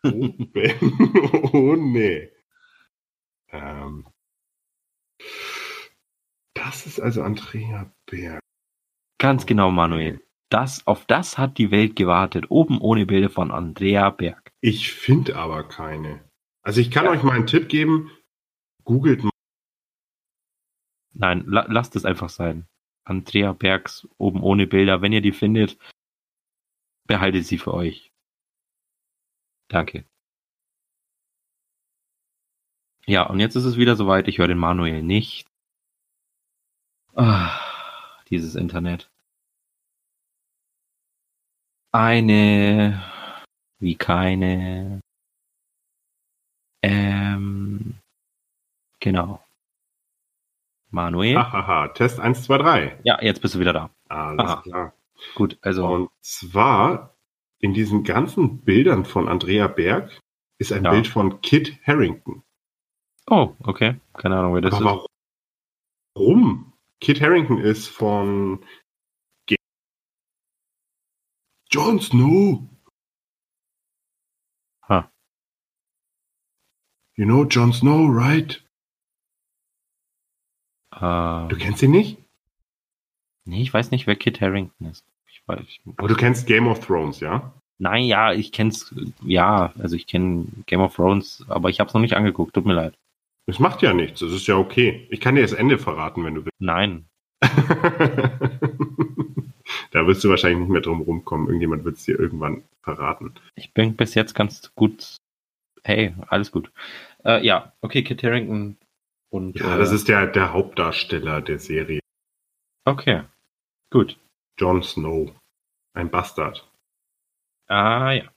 Oben 0.04 1.50
ohne. 1.52 2.30
Ähm, 3.48 4.06
das 6.54 6.86
ist 6.86 7.00
also 7.00 7.22
Andrea 7.22 7.92
Berg. 8.06 8.40
Ganz 9.18 9.46
genau, 9.46 9.70
Manuel. 9.70 10.22
Das, 10.50 10.86
auf 10.86 11.06
das 11.06 11.38
hat 11.38 11.58
die 11.58 11.70
Welt 11.70 11.96
gewartet. 11.96 12.46
Oben 12.50 12.80
ohne 12.80 13.06
Bilder 13.06 13.30
von 13.30 13.50
Andrea 13.50 14.10
Berg. 14.10 14.52
Ich 14.60 14.92
finde 14.92 15.36
aber 15.36 15.64
keine. 15.64 16.29
Also 16.62 16.80
ich 16.80 16.90
kann 16.90 17.06
euch 17.08 17.22
mal 17.22 17.34
einen 17.36 17.46
Tipp 17.46 17.68
geben. 17.68 18.10
Googelt 18.84 19.22
mal. 19.24 19.30
Nein, 21.12 21.44
la 21.46 21.66
lasst 21.68 21.96
es 21.96 22.04
einfach 22.04 22.28
sein. 22.28 22.66
Andrea 23.04 23.52
Bergs 23.52 24.08
oben 24.18 24.42
ohne 24.42 24.66
Bilder. 24.66 25.02
Wenn 25.02 25.12
ihr 25.12 25.22
die 25.22 25.32
findet, 25.32 25.78
behaltet 27.06 27.46
sie 27.46 27.58
für 27.58 27.74
euch. 27.74 28.12
Danke. 29.68 30.04
Ja, 33.06 33.24
und 33.24 33.40
jetzt 33.40 33.56
ist 33.56 33.64
es 33.64 33.76
wieder 33.76 33.96
soweit. 33.96 34.28
Ich 34.28 34.38
höre 34.38 34.48
den 34.48 34.58
Manuel 34.58 35.02
nicht. 35.02 35.48
Ah, 37.14 37.58
dieses 38.30 38.54
Internet. 38.54 39.10
Eine 41.92 43.02
wie 43.80 43.96
keine. 43.96 45.00
Ähm, 46.82 47.94
genau. 49.00 49.44
Manuel? 50.90 51.36
Hahaha, 51.36 51.88
Test 51.88 52.18
1, 52.20 52.42
2, 52.44 52.58
3. 52.58 53.00
Ja, 53.04 53.22
jetzt 53.22 53.40
bist 53.42 53.54
du 53.54 53.60
wieder 53.60 53.72
da. 53.72 53.90
Alles 54.08 54.40
Aha. 54.40 54.62
klar. 54.62 54.94
Gut, 55.34 55.58
also. 55.62 55.86
Und 55.86 56.10
zwar 56.20 57.14
in 57.58 57.74
diesen 57.74 58.02
ganzen 58.04 58.62
Bildern 58.62 59.04
von 59.04 59.28
Andrea 59.28 59.68
Berg 59.68 60.18
ist 60.58 60.72
ein 60.72 60.84
Ja. 60.84 60.90
Bild 60.90 61.06
von 61.06 61.40
Kit 61.42 61.78
Harrington. 61.86 62.42
Oh, 63.28 63.54
okay. 63.60 64.00
Keine 64.14 64.38
Ahnung, 64.38 64.54
wer 64.54 64.62
das 64.62 64.74
Aber 64.74 65.02
ist. 65.02 65.06
warum? 66.14 66.72
Kit 67.00 67.20
Harrington 67.20 67.58
ist 67.58 67.86
von 67.88 68.64
Ge 69.46 69.56
Jon 71.70 72.00
Snow. 72.00 72.66
Ha. 74.88 75.10
You 77.20 77.26
know 77.26 77.44
Jon 77.44 77.70
Snow, 77.74 78.08
right? 78.08 78.64
Äh, 80.94 81.48
Du 81.48 81.56
kennst 81.58 81.82
ihn 81.82 81.90
nicht? 81.90 82.16
nee, 83.44 83.60
ich 83.60 83.74
weiß 83.74 83.90
nicht, 83.90 84.06
wer 84.06 84.16
Kit 84.16 84.40
Harrington 84.40 84.86
ist. 84.86 85.04
Ich 85.28 85.42
weiß, 85.44 85.60
ich, 85.60 85.82
Aber 85.98 86.08
du 86.08 86.14
kennst 86.14 86.46
Game 86.46 86.66
of 86.66 86.80
Thrones, 86.80 87.20
ja? 87.20 87.52
nein, 87.76 88.04
ja, 88.04 88.32
ich 88.32 88.52
kenn's, 88.52 88.94
ja, 89.22 89.74
also 89.78 89.96
ich 89.96 90.06
kenne 90.06 90.46
Game 90.64 90.80
of 90.80 90.94
Thrones, 90.94 91.44
aber 91.48 91.68
ich 91.68 91.78
habe 91.78 91.88
es 91.88 91.94
noch 91.94 92.00
nicht 92.00 92.16
angeguckt, 92.16 92.54
tut 92.54 92.64
mir 92.64 92.72
leid. 92.72 92.96
Das 93.44 93.58
macht 93.58 93.82
ja 93.82 93.92
nichts, 93.92 94.20
das 94.20 94.32
ist 94.32 94.46
ja 94.46 94.56
okay. 94.56 95.06
Ich 95.10 95.20
kann 95.20 95.34
dir 95.34 95.42
das 95.42 95.52
Ende 95.52 95.76
verraten, 95.76 96.24
wenn 96.24 96.36
du 96.36 96.46
willst. 96.46 96.58
Nein. 96.58 97.04
da 99.90 100.06
wirst 100.06 100.24
du 100.24 100.30
wahrscheinlich 100.30 100.60
nicht 100.60 100.70
mehr 100.70 100.80
drum 100.80 101.02
rumkommen. 101.02 101.48
Irgendjemand 101.48 101.84
wird 101.84 101.98
es 101.98 102.04
dir 102.04 102.18
irgendwann 102.18 102.62
verraten. 102.82 103.34
Ich 103.56 103.74
bin 103.74 103.94
bis 103.94 104.14
jetzt 104.14 104.34
ganz 104.34 104.72
gut. 104.74 105.19
Hey, 105.84 106.14
alles 106.28 106.50
gut. 106.52 106.70
Äh, 107.24 107.44
ja, 107.44 107.72
okay, 107.80 108.02
Kit 108.02 108.22
Harrington 108.22 108.76
und. 109.30 109.58
Ja, 109.58 109.76
äh, 109.76 109.78
das 109.78 109.92
ist 109.92 110.08
der, 110.08 110.26
der 110.26 110.52
Hauptdarsteller 110.52 111.40
der 111.40 111.58
Serie. 111.58 112.00
Okay, 112.84 113.24
gut. 113.90 114.18
Jon 114.58 114.82
Snow. 114.82 115.32
Ein 115.94 116.10
Bastard. 116.10 116.68
Ah, 117.68 118.12
ja. 118.12 118.30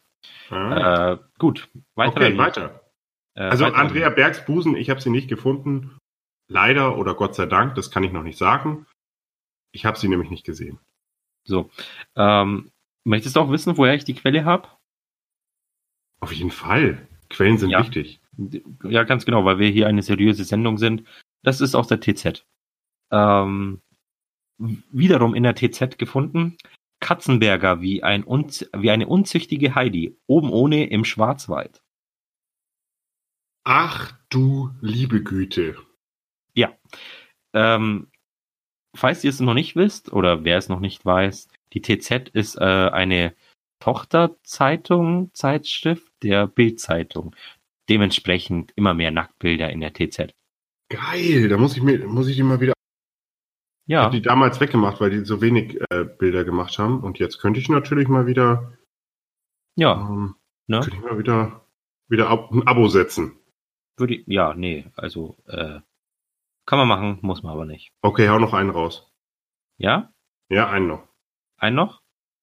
Ah. 0.50 1.14
Äh, 1.14 1.20
gut. 1.38 1.70
Weiter. 1.96 2.12
okay, 2.16 2.38
weiter. 2.38 2.92
Äh, 3.36 3.42
Also 3.44 3.66
weiter. 3.66 3.76
Andrea 3.78 4.10
Bergs 4.10 4.46
Busen, 4.46 4.76
ich 4.76 4.90
habe 4.90 5.02
sie 5.02 5.10
nicht 5.10 5.28
gefunden. 5.28 5.98
Leider 6.50 6.98
oder 6.98 7.16
Gott 7.16 7.36
sei 7.36 7.46
Dank, 7.46 7.76
das 7.76 7.90
kann 7.92 8.04
ich 8.04 8.12
noch 8.12 8.24
nicht 8.24 8.38
sagen. 8.38 8.86
Ich 9.74 9.86
habe 9.86 9.98
sie 9.98 10.08
nämlich 10.08 10.30
nicht 10.30 10.46
gesehen. 10.46 10.80
So. 11.46 11.70
Ähm, 12.16 12.72
möchtest 13.06 13.36
du 13.36 13.40
auch 13.40 13.50
wissen, 13.50 13.78
woher 13.78 13.96
ich 13.96 14.04
die 14.06 14.14
Quelle 14.14 14.46
habe? 14.46 14.68
Auf 16.22 16.32
jeden 16.32 16.52
Fall. 16.52 17.08
Quellen 17.30 17.58
sind 17.58 17.70
Ja. 17.70 17.80
wichtig. 17.80 18.20
Ja, 18.84 19.04
ganz 19.04 19.26
genau, 19.26 19.46
weil 19.46 19.60
wir 19.60 19.70
hier 19.70 19.88
eine 19.88 20.02
seriöse 20.02 20.44
Sendung 20.44 20.78
sind. 20.78 21.04
Das 21.44 21.62
ist 21.62 21.76
aus 21.76 21.88
der 21.88 22.00
TZ. 22.00 22.46
Ähm, 23.12 23.82
wiederum 24.58 25.36
in 25.36 25.44
der 25.44 25.56
TZ 25.56 25.98
gefunden. 25.98 26.58
Katzenberger 27.00 27.82
wie, 27.82 28.02
ein 28.02 28.24
unz 28.24 28.66
wie 28.76 28.90
eine 28.90 29.08
unzüchtige 29.08 29.76
Heidi. 29.76 30.18
Oben 30.26 30.52
ohne 30.52 30.90
im 30.90 31.06
Schwarzwald. 31.06 31.84
Ach 33.66 34.18
du 34.30 34.72
liebe 34.82 35.22
Güte. 35.22 35.76
Ähm, 37.54 38.08
falls 38.96 39.24
ihr 39.24 39.30
es 39.30 39.40
noch 39.40 39.54
nicht 39.54 39.76
wisst 39.76 40.12
oder 40.12 40.44
wer 40.44 40.58
es 40.58 40.70
noch 40.70 40.80
nicht 40.80 41.06
weiß, 41.06 41.48
die 41.74 41.82
TZ 41.82 42.30
ist 42.34 42.56
äh, 42.56 42.64
eine 42.64 43.36
Tochterzeitung, 43.80 45.32
Zeitschrift 45.34 46.13
der 46.24 46.48
Bildzeitung. 46.48 47.36
Dementsprechend 47.90 48.72
immer 48.76 48.94
mehr 48.94 49.12
Nacktbilder 49.12 49.70
in 49.70 49.82
der 49.82 49.94
TZ. 49.94 50.34
Geil, 50.90 51.50
da 51.50 51.58
muss 51.58 51.76
ich 51.76 51.84
mir, 51.84 52.08
muss 52.08 52.28
ich 52.28 52.36
die 52.36 52.44
mal 52.44 52.60
wieder. 52.62 52.74
Ich 53.86 53.94
Ja, 53.94 54.04
habe 54.04 54.16
die 54.16 54.22
damals 54.22 54.60
weggemacht, 54.62 55.02
weil 55.02 55.10
die 55.10 55.26
so 55.26 55.42
wenig 55.42 55.80
äh, 55.90 56.06
Bilder 56.06 56.46
gemacht 56.46 56.78
haben. 56.80 57.02
Und 57.02 57.20
jetzt 57.20 57.40
könnte 57.40 57.60
ich 57.60 57.68
natürlich 57.70 58.08
mal 58.08 58.26
wieder, 58.28 58.78
ja, 59.76 59.94
ähm, 60.10 60.36
ne? 60.68 60.80
könnte 60.80 60.98
ich 60.98 61.04
mal 61.04 61.18
wieder, 61.18 61.68
wieder 62.10 62.30
ab, 62.30 62.52
ein 62.52 62.66
Abo 62.68 62.88
setzen. 62.88 63.38
Würde 63.98 64.16
ich, 64.16 64.28
ja, 64.28 64.54
nee, 64.54 64.86
also 64.96 65.36
äh, 65.46 65.80
kann 66.66 66.80
man 66.80 66.88
machen, 66.88 67.20
muss 67.22 67.44
man 67.44 67.54
aber 67.54 67.66
nicht. 67.66 67.92
Okay, 68.02 68.30
hau 68.30 68.40
noch 68.40 68.54
einen 68.54 68.70
raus. 68.70 69.12
Ja? 69.78 70.14
Ja, 70.50 70.70
einen 70.70 70.88
noch. 70.88 71.08
Ein 71.58 71.76
noch? 71.76 72.02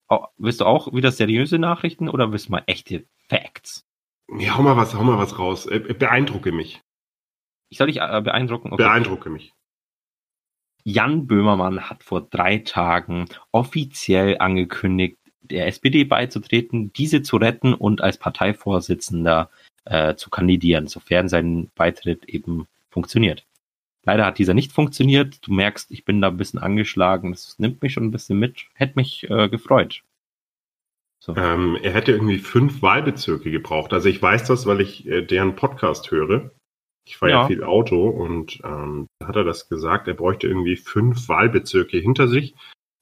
Oh, 0.09 0.25
willst 0.37 0.61
du 0.61 0.65
auch 0.65 0.93
wieder 0.93 1.11
seriöse 1.11 1.57
Nachrichten 1.57 2.09
oder 2.09 2.31
willst 2.31 2.47
du 2.47 2.51
mal 2.51 2.63
echte 2.67 3.07
Facts? 3.31 3.85
Ja, 4.39 4.57
hau 4.57 4.61
mal 4.61 4.75
was, 4.75 4.93
hau 4.93 5.03
mal 5.03 5.17
was 5.17 5.39
raus. 5.39 5.65
Äh, 5.65 5.79
beeindrucke 5.79 6.51
mich. 6.51 6.81
Ich 7.69 7.77
soll 7.77 7.87
dich 7.87 8.01
äh, 8.01 8.21
beeindrucken? 8.21 8.73
Okay. 8.73 8.83
Beeindrucke 8.83 9.29
mich. 9.29 9.53
Jan 10.83 11.27
Böhmermann 11.27 11.89
hat 11.89 12.03
vor 12.03 12.27
drei 12.29 12.57
Tagen 12.57 13.27
offiziell 13.51 14.37
angekündigt, 14.39 15.17
der 15.39 15.67
SPD 15.67 16.03
beizutreten, 16.03 16.91
diese 16.91 17.21
zu 17.21 17.37
retten 17.37 17.73
und 17.73 18.01
als 18.01 18.17
Parteivorsitzender 18.17 19.49
äh, 19.85 20.15
zu 20.15 20.29
kandidieren, 20.29 20.87
sofern 20.87 21.29
sein 21.29 21.71
Beitritt 21.75 22.25
eben 22.25 22.67
funktioniert. 22.89 23.45
Leider 24.03 24.25
hat 24.25 24.39
dieser 24.39 24.55
nicht 24.55 24.73
funktioniert. 24.73 25.45
Du 25.47 25.53
merkst, 25.53 25.89
ich 25.91 26.03
bin 26.03 26.19
da 26.19 26.27
ein 26.27 26.37
bisschen 26.37 26.59
angeschlagen. 26.59 27.31
Das 27.31 27.59
nimmt 27.59 27.81
mich 27.81 27.93
schon 27.93 28.05
ein 28.05 28.11
bisschen 28.11 28.39
mit. 28.39 28.65
Hätte 28.73 28.93
mich 28.97 29.29
äh, 29.29 29.47
gefreut. 29.47 30.03
So. 31.23 31.35
Ähm, 31.35 31.77
er 31.81 31.93
hätte 31.93 32.11
irgendwie 32.11 32.39
fünf 32.39 32.81
Wahlbezirke 32.81 33.51
gebraucht. 33.51 33.93
Also 33.93 34.09
ich 34.09 34.19
weiß 34.19 34.45
das, 34.45 34.65
weil 34.65 34.81
ich 34.81 35.07
äh, 35.07 35.21
deren 35.21 35.55
Podcast 35.55 36.09
höre. 36.09 36.49
Ich 37.07 37.17
fahre 37.17 37.31
ja. 37.31 37.41
Ja. 37.41 37.47
viel 37.47 37.63
Auto 37.63 38.09
und 38.09 38.59
ähm, 38.63 39.07
da 39.19 39.27
hat 39.27 39.35
er 39.35 39.43
das 39.43 39.69
gesagt, 39.69 40.07
er 40.07 40.15
bräuchte 40.15 40.47
irgendwie 40.47 40.75
fünf 40.75 41.29
Wahlbezirke 41.29 41.97
hinter 41.97 42.27
sich, 42.27 42.55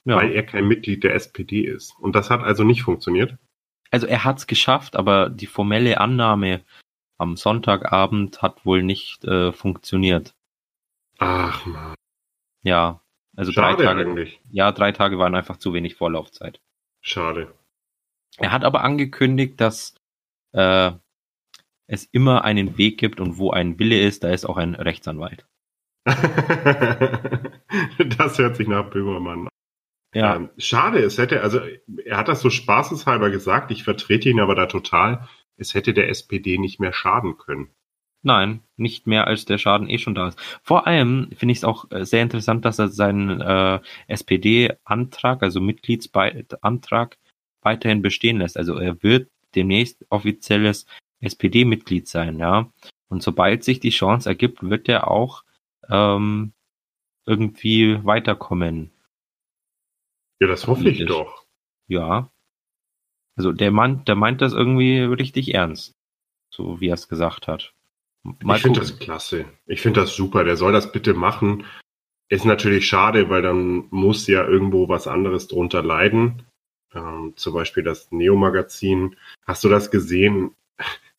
ja. 0.05 0.17
weil 0.17 0.33
er 0.33 0.43
kein 0.45 0.67
Mitglied 0.67 1.03
der 1.03 1.15
SPD 1.15 1.61
ist. 1.61 1.95
Und 1.99 2.13
das 2.15 2.29
hat 2.29 2.41
also 2.41 2.63
nicht 2.65 2.83
funktioniert. 2.83 3.37
Also 3.91 4.05
er 4.05 4.25
hat 4.25 4.37
es 4.39 4.47
geschafft, 4.47 4.97
aber 4.97 5.29
die 5.29 5.47
formelle 5.47 5.99
Annahme 5.99 6.61
am 7.17 7.37
Sonntagabend 7.37 8.41
hat 8.41 8.65
wohl 8.65 8.83
nicht 8.83 9.23
äh, 9.25 9.51
funktioniert. 9.53 10.33
Ach 11.19 11.65
man, 11.65 11.95
Ja, 12.63 13.01
also 13.35 13.51
drei 13.51 13.71
schade 13.71 13.83
Tage. 13.83 14.01
eigentlich. 14.01 14.41
Ja, 14.49 14.71
drei 14.71 14.91
Tage 14.91 15.17
waren 15.17 15.35
einfach 15.35 15.57
zu 15.57 15.73
wenig 15.73 15.95
Vorlaufzeit. 15.95 16.59
Schade. 17.01 17.53
Er 18.39 18.51
hat 18.51 18.63
aber 18.63 18.83
angekündigt, 18.83 19.59
dass 19.59 19.95
äh, 20.53 20.91
es 21.87 22.05
immer 22.05 22.45
einen 22.45 22.77
Weg 22.77 22.97
gibt 22.97 23.19
und 23.19 23.37
wo 23.37 23.51
ein 23.51 23.79
Wille 23.79 23.99
ist, 23.99 24.23
da 24.23 24.29
ist 24.29 24.45
auch 24.45 24.57
ein 24.57 24.75
Rechtsanwalt. 24.75 25.45
das 26.05 26.17
hört 28.37 28.55
sich 28.55 28.67
nach 28.67 28.89
Böhmermann 28.89 29.41
an. 29.41 29.47
Ja, 30.13 30.35
Ähm, 30.35 30.49
schade, 30.57 30.99
es 30.99 31.17
hätte, 31.17 31.41
also 31.41 31.59
er 32.05 32.17
hat 32.17 32.27
das 32.27 32.41
so 32.41 32.49
spaßeshalber 32.49 33.29
gesagt, 33.29 33.71
ich 33.71 33.83
vertrete 33.83 34.29
ihn 34.29 34.39
aber 34.39 34.55
da 34.55 34.65
total, 34.65 35.27
es 35.55 35.73
hätte 35.75 35.93
der 35.93 36.09
SPD 36.09 36.57
nicht 36.57 36.79
mehr 36.79 36.93
schaden 36.93 37.37
können. 37.37 37.69
nein, 38.21 38.61
nicht 38.75 39.07
mehr 39.07 39.27
als 39.27 39.45
der 39.45 39.57
Schaden 39.57 39.89
eh 39.89 39.97
schon 39.97 40.15
da 40.15 40.29
ist. 40.29 40.39
Vor 40.63 40.87
allem 40.87 41.29
finde 41.35 41.51
ich 41.51 41.59
es 41.59 41.63
auch 41.63 41.89
äh, 41.91 42.05
sehr 42.05 42.23
interessant, 42.23 42.65
dass 42.65 42.79
er 42.79 42.89
seinen 42.89 43.41
äh, 43.41 43.79
SPD-Antrag, 44.07 45.43
also 45.43 45.61
Mitgliedsantrag, 45.61 47.17
weiterhin 47.61 48.01
bestehen 48.01 48.39
lässt. 48.39 48.57
Also 48.57 48.75
er 48.75 49.01
wird 49.03 49.29
demnächst 49.55 50.05
offizielles 50.09 50.85
SPD-Mitglied 51.21 52.07
sein, 52.07 52.39
ja. 52.39 52.71
Und 53.09 53.23
sobald 53.23 53.63
sich 53.63 53.79
die 53.79 53.89
Chance 53.89 54.29
ergibt, 54.29 54.61
wird 54.61 54.87
er 54.87 55.09
auch 55.09 55.43
ähm, 55.89 56.53
irgendwie 57.25 58.03
weiterkommen. 58.03 58.91
Ja, 60.39 60.47
das 60.47 60.67
hoffe 60.67 60.89
ich 60.89 61.05
doch. 61.05 61.45
Ja. 61.87 62.31
Also 63.35 63.51
der 63.51 63.71
meint, 63.71 64.07
der 64.07 64.15
meint 64.15 64.41
das 64.41 64.53
irgendwie 64.53 64.99
richtig 64.99 65.53
ernst. 65.53 65.95
So 66.53 66.79
wie 66.79 66.89
er 66.89 66.95
es 66.95 67.07
gesagt 67.07 67.47
hat. 67.47 67.73
Mal 68.23 68.57
ich 68.57 68.63
finde 68.63 68.79
das 68.79 68.99
klasse. 68.99 69.45
Ich 69.65 69.81
finde 69.81 70.01
das 70.01 70.15
super. 70.15 70.43
Der 70.43 70.57
soll 70.57 70.71
das 70.71 70.91
bitte 70.91 71.13
machen. 71.13 71.65
Ist 72.29 72.45
natürlich 72.45 72.87
schade, 72.87 73.29
weil 73.29 73.41
dann 73.41 73.87
muss 73.89 74.27
ja 74.27 74.45
irgendwo 74.45 74.87
was 74.87 75.07
anderes 75.07 75.47
drunter 75.47 75.81
leiden. 75.81 76.43
Ähm, 76.95 77.33
zum 77.35 77.53
Beispiel 77.53 77.83
das 77.83 78.11
Neo-Magazin. 78.11 79.15
Hast 79.45 79.63
du 79.63 79.69
das 79.69 79.91
gesehen, 79.91 80.51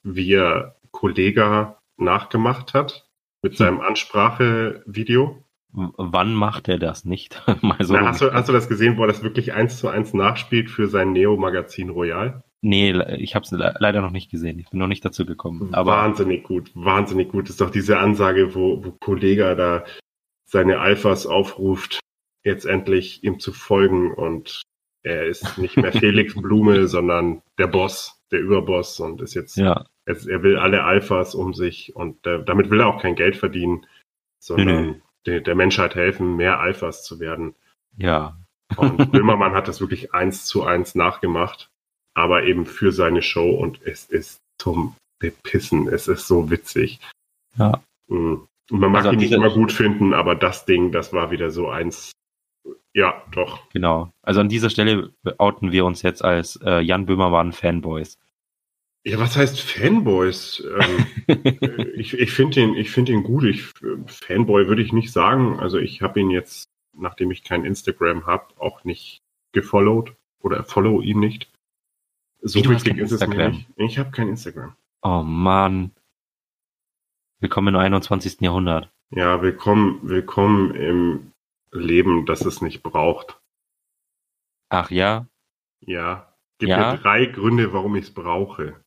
wie 0.02 0.35
er 0.35 0.76
Kollega 0.90 1.78
nachgemacht 1.96 2.74
hat? 2.74 3.06
Mit 3.42 3.52
Hm. 3.52 3.56
seinem 3.59 3.80
Ansprachevideo? 3.80 5.42
W- 5.72 5.88
Wann 5.96 6.35
macht 6.35 6.68
er 6.68 6.78
das 6.78 7.04
nicht? 7.04 7.40
Mal 7.62 7.83
so. 7.85 7.94
Na, 7.94 8.09
hast, 8.09 8.20
du, 8.20 8.33
hast 8.33 8.48
du 8.48 8.52
das 8.52 8.68
gesehen, 8.68 8.96
wo 8.96 9.02
er 9.02 9.09
das 9.09 9.22
wirklich 9.22 9.52
eins 9.52 9.78
zu 9.78 9.88
eins 9.88 10.12
nachspielt 10.14 10.70
für 10.70 10.88
sein 10.88 11.12
Neo-Magazin 11.12 11.90
Royal? 11.90 12.42
nee, 12.62 12.92
ich 13.16 13.35
habe 13.35 13.44
es 13.46 13.50
le 13.52 13.74
leider 13.78 14.02
noch 14.02 14.11
nicht 14.11 14.30
gesehen. 14.30 14.59
Ich 14.59 14.68
bin 14.68 14.78
noch 14.80 14.87
nicht 14.87 15.02
dazu 15.02 15.24
gekommen. 15.24 15.72
Aber 15.72 15.92
wahnsinnig 15.92 16.42
gut, 16.44 16.70
wahnsinnig 16.74 17.30
gut. 17.30 17.44
Das 17.44 17.52
ist 17.52 17.61
doch 17.62 17.70
diese 17.70 17.98
Ansage, 17.98 18.54
wo, 18.54 18.85
wo 18.85 18.90
Kollega 18.90 19.54
da 19.54 19.85
seine 20.44 20.78
Alphas 20.80 21.26
aufruft, 21.26 22.00
jetzt 22.44 22.66
endlich 22.66 23.24
ihm 23.24 23.38
zu 23.40 23.54
folgen 23.54 24.12
und 24.12 24.61
er 25.03 25.27
ist 25.27 25.59
nicht 25.59 25.77
mehr 25.77 25.93
Felix 25.93 26.35
Blume, 26.41 26.89
sondern 26.89 27.43
der 27.59 27.67
Boss, 27.67 28.21
der 28.31 28.41
Überboss 28.41 29.01
und 29.01 29.21
ist 29.21 29.35
jetzt, 29.35 29.57
ja, 29.57 29.85
er, 30.05 30.17
er 30.29 30.43
will 30.43 30.57
alle 30.59 30.85
Alphas 30.85 31.35
um 31.35 31.55
sich 31.55 31.95
und 31.97 32.27
äh, 32.27 32.43
damit 32.45 32.71
will 32.71 32.81
er 32.81 32.89
auch 32.89 33.01
kein 33.03 33.15
Geld 33.17 33.37
verdienen, 33.37 33.87
sondern 34.39 34.67
Nö, 34.67 34.83
nö. 34.93 34.95
Der, 35.27 35.41
der 35.41 35.55
Menschheit 35.55 35.95
helfen, 35.95 36.37
mehr 36.37 36.61
Alphas 36.61 37.05
zu 37.05 37.21
werden. 37.21 37.55
ja, 37.99 38.37
Und 38.77 38.97
Böhmermann 39.13 39.53
hat 39.55 39.69
das 39.69 39.81
wirklich 39.81 40.15
eins 40.15 40.47
zu 40.47 40.65
eins 40.65 40.95
nachgemacht, 40.95 41.69
aber 42.15 42.45
eben 42.45 42.65
für 42.65 42.91
seine 42.91 43.21
Show 43.21 43.51
und 43.51 43.83
es 43.85 44.07
ist 44.07 44.41
zum 44.59 44.97
Bepissen. 45.19 45.89
Es 45.89 46.09
ist 46.09 46.27
so 46.27 46.51
witzig. 46.51 47.01
ja. 47.57 47.83
Mhm. 48.09 48.47
Man 48.73 48.93
mag 48.93 49.05
Also 49.05 49.13
ihn 49.13 49.19
nicht 49.19 49.33
immer 49.33 49.51
gut 49.51 49.73
finden, 49.73 50.15
aber 50.15 50.37
das 50.37 50.65
Ding, 50.65 50.93
das 50.93 51.13
war 51.13 51.33
wieder 51.33 51.51
so 51.51 51.69
eins. 51.69 52.13
Ja, 52.94 53.22
doch. 53.33 53.68
Genau. 53.70 54.12
Also 54.22 54.40
an 54.40 54.48
dieser 54.48 54.70
Stelle 54.70 55.12
outen 55.38 55.72
wir 55.72 55.85
uns 55.85 56.03
jetzt 56.03 56.24
als 56.24 56.57
äh, 56.64 56.81
Jan 56.81 57.07
Böhmermann 57.07 57.53
Fanboys. 57.53 58.18
Ja, 59.05 59.18
was 59.18 59.37
heißt 59.37 59.61
Fanboys? 59.61 60.62
Ähm, 60.81 61.07
äh, 61.26 61.83
ich 61.94 62.14
ich 62.14 62.33
finde 62.33 62.61
ihn, 62.61 62.74
ich 62.74 62.90
finde 62.90 63.12
ihn 63.12 63.22
gut. 63.22 63.44
Ich, 63.44 63.64
Fanboy 64.07 64.66
würde 64.66 64.83
ich 64.83 64.92
nicht 64.92 65.12
sagen. 65.12 65.59
Also 65.59 65.79
ich 65.79 66.03
habe 66.03 66.20
ihn 66.20 66.31
jetzt, 66.31 66.68
nachdem 66.92 67.31
ich 67.31 67.44
kein 67.44 67.64
Instagram 67.64 68.26
habe, 68.26 68.46
auch 68.59 68.85
nicht 68.85 69.22
gefollowt 69.53 70.14
oder 70.40 70.64
follow 70.64 71.00
ihn 71.00 71.20
nicht. 71.20 71.50
So 72.42 72.59
wichtig 72.68 72.98
ist 72.98 73.12
es 73.12 73.20
mir 73.20 73.26
Instagram? 73.26 73.53
nicht. 73.53 73.68
Ich 73.76 73.98
habe 73.98 74.11
kein 74.11 74.29
Instagram. 74.29 74.74
Oh 75.03 75.22
Mann. 75.22 75.92
Willkommen 77.38 77.74
im 77.74 77.81
21. 77.81 78.40
Jahrhundert. 78.40 78.90
Ja, 79.11 79.40
willkommen, 79.40 80.00
willkommen 80.03 80.74
im 80.74 81.33
Leben, 81.72 82.26
das 82.26 82.44
es 82.44 82.61
nicht 82.61 82.83
braucht. 82.83 83.40
Ach 84.68 84.90
ja, 84.90 85.26
Ja. 85.80 86.26
Gib 86.59 86.68
Ja. 86.68 86.92
mir 86.92 86.98
drei 86.98 87.26
Gründe, 87.26 87.72
warum 87.72 87.96
ich 87.96 88.04
es 88.06 88.14
brauche. 88.14 88.85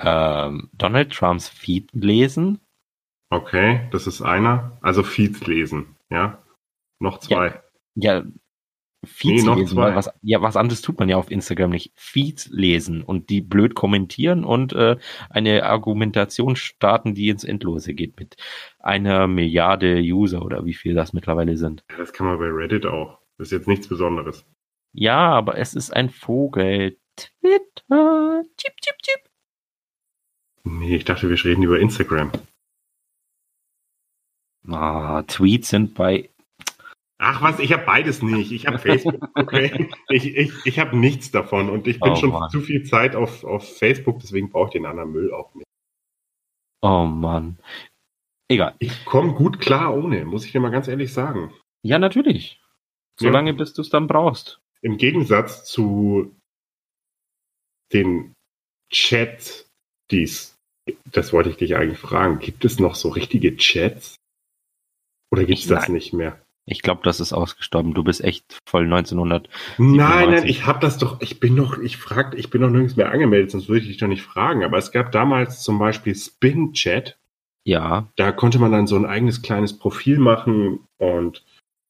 ähm, 0.00 0.68
Donald 0.72 1.12
Trumps 1.12 1.48
Feed 1.48 1.88
lesen. 1.92 2.60
Okay, 3.30 3.88
das 3.92 4.06
ist 4.06 4.20
einer. 4.22 4.76
Also 4.82 5.02
Feeds 5.02 5.46
lesen, 5.46 5.96
ja. 6.10 6.42
Noch 7.00 7.18
zwei. 7.18 7.62
Ja, 7.94 8.24
Feeds 9.06 9.42
Nee, 9.42 9.48
noch 9.48 9.56
lesen. 9.56 9.74
zwei. 9.74 9.82
weil 9.86 9.96
Was, 9.96 10.10
ja, 10.22 10.40
was 10.42 10.56
anderes 10.56 10.82
tut 10.82 10.98
man 10.98 11.08
ja 11.08 11.16
auf 11.16 11.30
Instagram 11.30 11.70
nicht. 11.70 11.92
Feeds 11.96 12.48
lesen 12.50 13.02
und 13.02 13.30
die 13.30 13.40
blöd 13.40 13.74
kommentieren 13.74 14.44
und 14.44 14.72
äh, 14.72 14.96
eine 15.30 15.64
Argumentation 15.64 16.56
starten, 16.56 17.14
die 17.14 17.28
ins 17.28 17.44
Endlose 17.44 17.94
geht 17.94 18.18
mit 18.18 18.36
einer 18.78 19.26
Milliarde 19.26 20.00
User 20.00 20.42
oder 20.44 20.64
wie 20.64 20.74
viel 20.74 20.94
das 20.94 21.12
mittlerweile 21.12 21.56
sind. 21.56 21.84
Ja, 21.90 21.96
Das 21.98 22.12
kann 22.12 22.26
man 22.26 22.38
bei 22.38 22.46
Reddit 22.48 22.86
auch. 22.86 23.18
Das 23.38 23.48
ist 23.48 23.52
jetzt 23.52 23.68
nichts 23.68 23.88
Besonderes. 23.88 24.44
Ja, 24.92 25.18
aber 25.32 25.58
es 25.58 25.74
ist 25.74 25.90
ein 25.92 26.08
Vogel. 26.10 26.96
Twitter. 27.16 28.42
Chip, 28.56 28.74
chip, 28.80 28.96
chip. 29.02 29.20
Nee, 30.64 30.96
ich 30.96 31.04
dachte, 31.04 31.28
wir 31.28 31.44
reden 31.44 31.62
über 31.62 31.78
Instagram. 31.78 32.32
Ah, 34.68 35.22
Tweets 35.22 35.68
sind 35.68 35.94
bei. 35.94 36.30
Ach 37.18 37.42
was, 37.42 37.60
ich 37.60 37.72
habe 37.72 37.84
beides 37.84 38.22
nicht. 38.22 38.50
Ich 38.52 38.66
habe 38.66 38.78
Facebook, 38.78 39.14
okay? 39.36 39.88
ich 40.08 40.36
ich, 40.36 40.52
ich 40.64 40.78
habe 40.78 40.96
nichts 40.96 41.30
davon 41.30 41.70
und 41.70 41.86
ich 41.86 42.00
bin 42.00 42.12
Oh 42.12 42.16
schon 42.16 42.30
Mann. 42.30 42.50
zu 42.50 42.60
viel 42.60 42.82
Zeit 42.84 43.14
auf, 43.14 43.44
auf 43.44 43.78
Facebook, 43.78 44.18
deswegen 44.20 44.50
brauche 44.50 44.66
ich 44.68 44.72
den 44.72 44.86
anderen 44.86 45.12
Müll 45.12 45.32
auch 45.32 45.54
nicht. 45.54 45.66
Oh 46.82 47.04
Mann. 47.04 47.58
Egal. 48.50 48.74
Ich 48.78 49.04
komme 49.04 49.32
gut 49.34 49.60
klar 49.60 49.96
ohne, 49.96 50.24
muss 50.24 50.44
ich 50.44 50.52
dir 50.52 50.60
mal 50.60 50.70
ganz 50.70 50.88
ehrlich 50.88 51.12
sagen. 51.12 51.52
Ja, 51.82 51.98
natürlich. 51.98 52.60
Ja. 53.20 53.28
Solange 53.28 53.54
bis 53.54 53.72
du 53.72 53.82
es 53.82 53.90
dann 53.90 54.06
brauchst. 54.06 54.60
Im 54.82 54.98
Gegensatz 54.98 55.64
zu 55.64 56.34
den 57.92 58.34
Chats, 58.92 59.66
die's, 60.10 60.56
das 61.10 61.32
wollte 61.32 61.48
ich 61.50 61.56
dich 61.56 61.76
eigentlich 61.76 61.98
fragen, 61.98 62.38
gibt 62.38 62.64
es 62.64 62.78
noch 62.78 62.96
so 62.96 63.08
richtige 63.08 63.56
Chats? 63.56 64.16
Oder 65.32 65.44
gibt 65.44 65.60
es 65.60 65.66
das 65.68 65.88
nicht 65.88 66.12
mehr? 66.12 66.43
Ich 66.66 66.80
glaube, 66.80 67.02
das 67.04 67.20
ist 67.20 67.32
ausgestorben. 67.34 67.92
Du 67.92 68.02
bist 68.02 68.22
echt 68.24 68.58
voll 68.66 68.84
1900. 68.84 69.48
Nein, 69.76 69.96
nein, 69.96 70.18
97. 70.20 70.50
ich 70.50 70.66
habe 70.66 70.80
das 70.80 70.96
doch, 70.96 71.20
ich 71.20 71.38
bin 71.38 71.54
noch, 71.54 71.78
ich 71.78 71.98
frag, 71.98 72.34
ich 72.38 72.48
bin 72.48 72.62
noch 72.62 72.70
nirgends 72.70 72.96
mehr 72.96 73.10
angemeldet, 73.10 73.50
sonst 73.50 73.68
würde 73.68 73.82
ich 73.82 73.88
dich 73.88 73.98
doch 73.98 74.06
nicht 74.06 74.22
fragen. 74.22 74.64
Aber 74.64 74.78
es 74.78 74.90
gab 74.90 75.12
damals 75.12 75.62
zum 75.62 75.78
Beispiel 75.78 76.14
Spin 76.14 76.72
Chat, 76.72 77.18
Ja, 77.66 78.08
da 78.16 78.32
konnte 78.32 78.58
man 78.58 78.72
dann 78.72 78.86
so 78.86 78.96
ein 78.96 79.04
eigenes 79.04 79.42
kleines 79.42 79.78
Profil 79.78 80.18
machen 80.18 80.80
und 80.96 81.44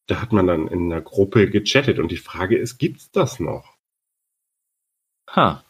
da 0.07 0.21
hat 0.21 0.33
man 0.33 0.45
dann 0.45 0.67
in 0.67 0.91
einer 0.91 1.01
Gruppe 1.01 1.49
gechattet. 1.49 1.97
Und 1.99 2.11
die 2.11 2.17
Frage 2.17 2.57
ist, 2.57 2.77
gibt's 2.77 3.11
das 3.11 3.39
noch? 3.39 3.75
ha. 5.29 5.63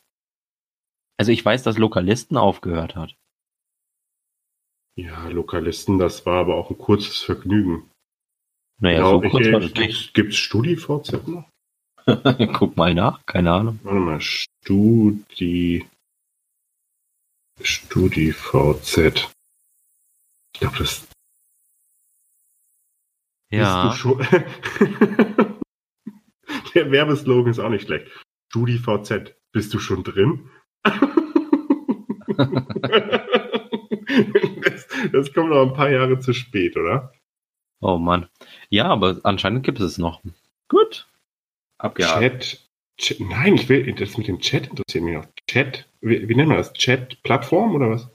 Also 1.17 1.31
ich 1.31 1.45
weiß, 1.45 1.63
dass 1.63 1.77
Lokalisten 1.77 2.37
aufgehört 2.37 2.95
hat. 2.95 3.15
Ja, 4.97 5.27
Lokalisten, 5.29 5.97
das 5.97 6.25
war 6.25 6.39
aber 6.39 6.55
auch 6.55 6.69
ein 6.69 6.77
kurzes 6.77 7.21
Vergnügen. 7.21 7.89
Naja, 8.81 8.99
Glaub 8.99 9.23
so 9.23 9.29
kurz 9.29 9.51
war 9.51 9.59
das 9.61 9.73
nicht. 9.73 10.13
Gibt's 10.13 10.37
StudiVZ 10.37 11.27
noch? 11.27 11.49
Guck 12.53 12.77
mal 12.77 12.93
nach, 12.93 13.25
keine 13.25 13.51
Ahnung. 13.51 13.79
Warte 13.83 13.99
mal, 13.99 14.21
Studi. 14.21 15.85
StudiVZ. 17.61 18.97
Ich 20.53 20.59
glaube, 20.59 20.77
das 20.77 21.07
Ja, 23.51 23.89
Bist 23.89 24.03
du 24.03 24.15
schon 24.15 24.19
Der 26.75 26.91
Werbeslogan 26.91 27.51
ist 27.51 27.59
auch 27.59 27.69
nicht 27.69 27.85
schlecht. 27.87 28.11
StudiVZ, 28.51 29.35
bist 29.53 29.73
du 29.73 29.79
schon 29.79 30.03
drin? 30.03 30.49
das, 34.61 34.87
das 35.11 35.33
kommt 35.33 35.49
noch 35.49 35.65
ein 35.67 35.73
paar 35.73 35.89
Jahre 35.89 36.19
zu 36.19 36.33
spät, 36.33 36.75
oder? 36.77 37.13
Oh 37.85 37.97
Mann. 37.97 38.27
Ja, 38.69 38.85
aber 38.85 39.19
anscheinend 39.23 39.63
gibt 39.63 39.79
es 39.79 39.93
es 39.93 39.97
noch. 39.97 40.21
Gut. 40.67 41.07
Abgehakt. 41.77 42.43
Chat, 42.43 42.59
Chat. 42.97 43.19
Nein, 43.19 43.55
ich 43.55 43.69
will, 43.69 43.93
das 43.93 44.17
mit 44.17 44.27
dem 44.27 44.39
Chat 44.39 44.67
interessiert 44.67 45.03
mich 45.03 45.15
noch. 45.15 45.27
Chat, 45.47 45.87
wie, 46.01 46.27
wie 46.27 46.35
nennen 46.35 46.49
wir 46.49 46.57
das? 46.57 46.73
Chat-Plattform 46.73 47.75
oder 47.75 47.91
was? 47.91 48.09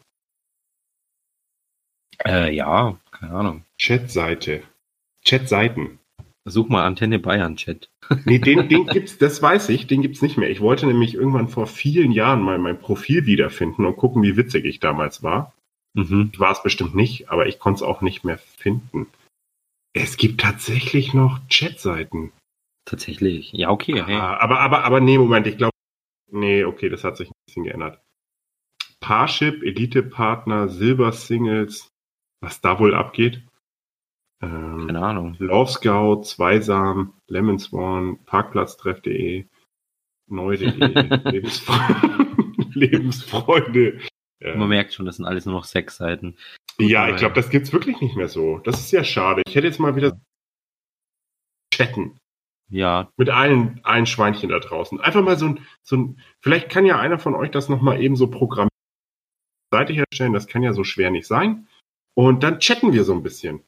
Äh, 2.26 2.54
ja, 2.54 2.98
keine 3.12 3.32
Ahnung. 3.32 3.64
Chat-Seite. 3.78 4.62
Chat-Seiten. 5.24 5.98
Such 6.44 6.68
mal 6.68 6.84
Antenne 6.84 7.18
Bayern 7.18 7.56
Chat. 7.56 7.88
Nee, 8.24 8.40
den, 8.40 8.68
den 8.68 8.86
gibt's, 8.86 9.18
das 9.18 9.40
weiß 9.40 9.68
ich, 9.68 9.86
den 9.86 10.02
gibt's 10.02 10.20
nicht 10.20 10.36
mehr. 10.36 10.50
Ich 10.50 10.60
wollte 10.60 10.84
nämlich 10.86 11.14
irgendwann 11.14 11.46
vor 11.46 11.68
vielen 11.68 12.10
Jahren 12.10 12.42
mal 12.42 12.58
mein 12.58 12.80
Profil 12.80 13.24
wiederfinden 13.24 13.84
und 13.84 13.96
gucken, 13.96 14.24
wie 14.24 14.36
witzig 14.36 14.64
ich 14.64 14.80
damals 14.80 15.22
war. 15.22 15.52
Mhm. 15.94 16.32
War 16.36 16.50
es 16.50 16.62
bestimmt 16.62 16.96
nicht, 16.96 17.30
aber 17.30 17.46
ich 17.46 17.60
konnte 17.60 17.78
es 17.78 17.82
auch 17.82 18.00
nicht 18.00 18.24
mehr 18.24 18.38
finden. 18.38 19.06
Es 19.92 20.16
gibt 20.16 20.40
tatsächlich 20.40 21.14
noch 21.14 21.40
Chatseiten. 21.48 22.32
Tatsächlich. 22.84 23.52
Ja, 23.52 23.70
okay. 23.70 24.02
Hey. 24.04 24.14
Ah, 24.14 24.36
aber, 24.38 24.60
aber, 24.60 24.84
aber 24.84 25.00
nee, 25.00 25.18
Moment, 25.18 25.46
ich 25.46 25.56
glaube, 25.56 25.72
nee, 26.30 26.64
okay, 26.64 26.88
das 26.88 27.04
hat 27.04 27.16
sich 27.16 27.28
ein 27.28 27.34
bisschen 27.46 27.64
geändert. 27.64 28.00
Parship, 29.00 29.62
Elite-Partner, 29.62 30.68
Silber-Singles, 30.68 31.88
was 32.40 32.60
da 32.60 32.78
wohl 32.78 32.94
abgeht. 32.94 33.42
Ähm, 34.42 34.86
Keine 34.86 35.02
Ahnung. 35.04 35.36
Love 35.38 35.70
Scout, 35.70 36.22
Zweisam, 36.24 37.14
Lemon 37.28 37.58
Swan, 37.58 38.18
Parkplatztreff.de, 38.24 39.46
neu.de, 40.28 40.68
Lebensfre 41.30 42.26
Lebensfreunde. 42.74 44.00
Ja, 44.40 44.56
Man 44.56 44.68
merkt 44.68 44.94
schon, 44.94 45.06
das 45.06 45.16
sind 45.16 45.26
alles 45.26 45.44
nur 45.44 45.54
noch 45.54 45.64
sechs 45.64 45.96
Seiten. 45.96 46.36
Ja 46.78 47.08
ich 47.08 47.16
glaube, 47.16 47.34
das 47.34 47.50
gibt's 47.50 47.72
wirklich 47.72 48.00
nicht 48.00 48.16
mehr 48.16 48.28
so. 48.28 48.58
Das 48.58 48.80
ist 48.80 48.92
ja 48.92 49.04
schade. 49.04 49.42
Ich 49.46 49.54
hätte 49.54 49.66
jetzt 49.66 49.80
mal 49.80 49.96
wieder 49.96 50.20
chatten 51.74 52.18
Ja, 52.68 53.10
mit 53.16 53.30
allen, 53.30 53.80
allen 53.84 54.06
Schweinchen 54.06 54.50
da 54.50 54.58
draußen. 54.58 55.00
Einfach 55.00 55.22
mal 55.22 55.38
so 55.38 55.46
ein, 55.46 55.66
so 55.82 55.96
ein, 55.96 56.20
vielleicht 56.40 56.68
kann 56.68 56.86
ja 56.86 56.98
einer 56.98 57.18
von 57.18 57.34
euch 57.34 57.50
das 57.50 57.68
nochmal 57.68 58.00
eben 58.02 58.16
so 58.16 58.28
programmieren, 58.30 58.70
Seite 59.72 59.92
herstellen. 59.92 60.32
Das 60.32 60.46
kann 60.46 60.62
ja 60.62 60.72
so 60.72 60.84
schwer 60.84 61.10
nicht 61.10 61.26
sein. 61.26 61.68
Und 62.14 62.42
dann 62.42 62.60
chatten 62.60 62.92
wir 62.92 63.04
so 63.04 63.12
ein 63.12 63.22
bisschen. 63.22 63.62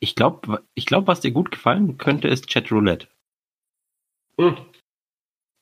ich 0.00 0.16
glaube, 0.16 0.64
ich 0.74 0.86
glaub, 0.86 1.06
was 1.06 1.20
dir 1.20 1.30
gut 1.30 1.50
gefallen 1.50 1.96
könnte, 1.96 2.28
ist 2.28 2.46
Chat 2.48 2.72
Roulette. 2.72 3.08
Hm. 4.38 4.56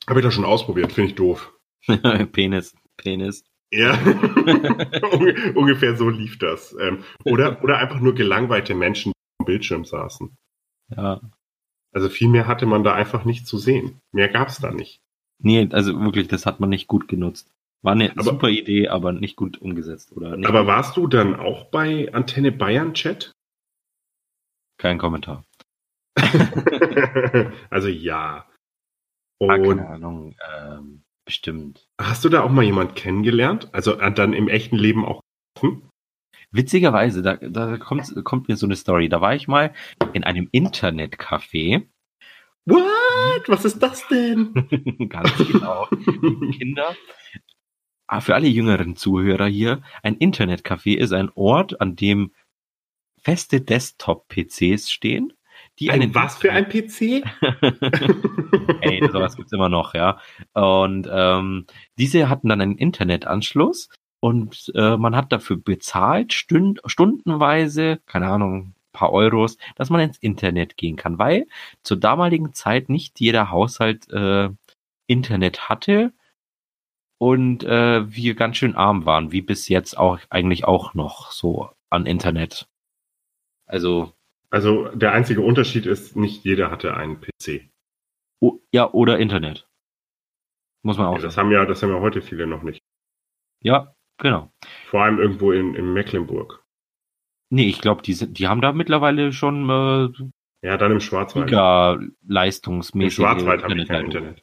Habe 0.08 0.20
ich 0.20 0.24
doch 0.24 0.32
schon 0.32 0.44
ausprobiert, 0.44 0.92
finde 0.92 1.10
ich 1.10 1.16
doof. 1.16 1.52
Penis, 2.32 2.74
Penis. 2.96 3.44
Ja, 3.72 3.92
Unge- 5.12 5.54
ungefähr 5.54 5.96
so 5.96 6.08
lief 6.08 6.38
das. 6.38 6.74
Ähm, 6.80 7.04
oder, 7.24 7.62
oder 7.62 7.78
einfach 7.78 8.00
nur 8.00 8.14
gelangweilte 8.14 8.74
Menschen, 8.74 9.12
die 9.12 9.40
am 9.42 9.46
Bildschirm 9.46 9.84
saßen. 9.84 10.34
Ja. 10.96 11.20
Also 11.92 12.08
viel 12.08 12.28
mehr 12.28 12.46
hatte 12.46 12.66
man 12.66 12.82
da 12.84 12.94
einfach 12.94 13.24
nicht 13.24 13.46
zu 13.46 13.58
sehen. 13.58 14.00
Mehr 14.12 14.28
gab's 14.28 14.58
da 14.60 14.70
nicht. 14.72 15.00
Nee, 15.42 15.68
also 15.72 15.98
wirklich, 16.00 16.28
das 16.28 16.46
hat 16.46 16.60
man 16.60 16.68
nicht 16.68 16.86
gut 16.88 17.08
genutzt. 17.08 17.50
War 17.82 17.92
eine 17.92 18.10
Aber- 18.12 18.22
super 18.24 18.48
Idee, 18.48 18.88
aber 18.88 19.12
nicht 19.12 19.36
gut 19.36 19.58
umgesetzt. 19.58 20.12
Oder 20.12 20.32
Aber 20.48 20.66
warst 20.66 20.96
du 20.96 21.06
dann 21.06 21.34
auch 21.36 21.70
bei 21.70 22.12
Antenne 22.12 22.52
Bayern 22.52 22.94
Chat? 22.94 23.32
kein 24.78 24.98
Kommentar. 24.98 25.44
also 27.70 27.88
ja. 27.88 28.46
Ah, 29.42 29.54
Und 29.54 29.62
keine 29.62 29.88
Ahnung. 29.88 30.34
Ähm, 30.58 31.02
bestimmt. 31.30 31.86
hast 31.96 32.24
du 32.24 32.28
da 32.28 32.42
auch 32.42 32.50
mal 32.50 32.64
jemand 32.64 32.96
kennengelernt? 32.96 33.68
Also 33.72 34.00
äh, 34.00 34.12
dann 34.12 34.32
im 34.32 34.48
echten 34.48 34.76
Leben 34.76 35.04
auch 35.04 35.20
offen? 35.56 35.88
Witzigerweise, 36.50 37.22
da, 37.22 37.36
da 37.36 37.76
kommt, 37.76 38.12
kommt 38.24 38.48
mir 38.48 38.56
so 38.56 38.66
eine 38.66 38.74
Story. 38.74 39.08
Da 39.08 39.20
war 39.20 39.36
ich 39.36 39.46
mal 39.46 39.72
in 40.12 40.24
einem 40.24 40.48
Internetcafé. 40.50 41.86
What? 42.66 43.48
Was 43.48 43.64
ist 43.64 43.78
das 43.78 44.06
denn? 44.08 44.54
Ganz 45.08 45.36
genau. 45.36 45.86
Kinder. 46.58 46.96
Ah, 48.08 48.20
für 48.20 48.34
alle 48.34 48.48
jüngeren 48.48 48.96
Zuhörer 48.96 49.46
hier, 49.46 49.82
ein 50.02 50.16
Internetcafé 50.18 50.96
ist 50.96 51.12
ein 51.12 51.30
Ort, 51.36 51.80
an 51.80 51.94
dem 51.94 52.32
feste 53.22 53.60
Desktop-PCs 53.60 54.90
stehen, 54.90 55.32
die 55.80 55.90
Ein 55.90 56.14
was 56.14 56.36
für 56.36 56.52
ein 56.52 56.68
PC? 56.68 57.00
Ey, 58.82 59.08
sowas 59.10 59.36
gibt's 59.36 59.52
immer 59.52 59.68
noch, 59.68 59.94
ja. 59.94 60.18
Und 60.52 61.08
ähm, 61.10 61.66
diese 61.98 62.28
hatten 62.28 62.48
dann 62.48 62.60
einen 62.60 62.76
Internetanschluss 62.76 63.88
und 64.20 64.70
äh, 64.74 64.96
man 64.96 65.16
hat 65.16 65.32
dafür 65.32 65.56
bezahlt, 65.56 66.34
stünd, 66.34 66.80
stundenweise, 66.84 68.00
keine 68.06 68.28
Ahnung, 68.28 68.74
paar 68.92 69.12
Euros, 69.12 69.56
dass 69.76 69.88
man 69.88 70.00
ins 70.00 70.18
Internet 70.18 70.76
gehen 70.76 70.96
kann, 70.96 71.18
weil 71.18 71.46
zur 71.82 71.96
damaligen 71.96 72.52
Zeit 72.52 72.88
nicht 72.88 73.18
jeder 73.20 73.50
Haushalt 73.50 74.10
äh, 74.10 74.50
Internet 75.06 75.68
hatte 75.68 76.12
und 77.18 77.64
äh, 77.64 78.12
wir 78.12 78.34
ganz 78.34 78.56
schön 78.56 78.74
arm 78.74 79.06
waren, 79.06 79.32
wie 79.32 79.42
bis 79.42 79.68
jetzt 79.68 79.96
auch 79.96 80.18
eigentlich 80.28 80.64
auch 80.64 80.94
noch 80.94 81.32
so 81.32 81.70
an 81.88 82.06
Internet. 82.06 82.68
Also 83.66 84.12
Also 84.50 84.88
der 84.88 85.12
einzige 85.12 85.42
Unterschied 85.42 85.86
ist, 85.86 86.16
nicht 86.16 86.44
jeder 86.44 86.70
hatte 86.70 86.94
einen 86.94 87.20
PC. 87.20 87.70
o 88.40 88.58
ja 88.72 88.90
oder 88.92 89.18
Internet. 89.18 89.68
Muss 90.82 90.98
man 90.98 91.06
auch. 91.08 91.16
Ja, 91.16 91.22
das 91.22 91.36
haben 91.36 91.52
ja, 91.52 91.64
das 91.66 91.82
haben 91.82 91.90
ja 91.90 92.00
heute 92.00 92.22
viele 92.22 92.46
noch 92.46 92.62
nicht. 92.62 92.80
Ja, 93.62 93.94
genau. 94.18 94.50
Vor 94.88 95.02
allem 95.02 95.18
irgendwo 95.18 95.52
in, 95.52 95.74
in 95.74 95.92
Mecklenburg. 95.92 96.64
Nee, 97.50 97.68
ich 97.68 97.80
glaube, 97.80 98.02
die 98.02 98.14
sind, 98.14 98.38
die 98.38 98.48
haben 98.48 98.60
da 98.60 98.72
mittlerweile 98.72 99.32
schon 99.32 99.68
äh, 99.68 100.66
Ja, 100.66 100.76
dann 100.76 100.92
im 100.92 101.00
Schwarzwald. 101.00 101.46
giga 101.48 101.94
Im 101.94 102.16
leistungsmäßig. 102.26 103.14
Schwarzwald 103.16 103.62
habe 103.62 103.78
ich 103.80 103.88
kein 103.88 104.06
Internet. 104.06 104.42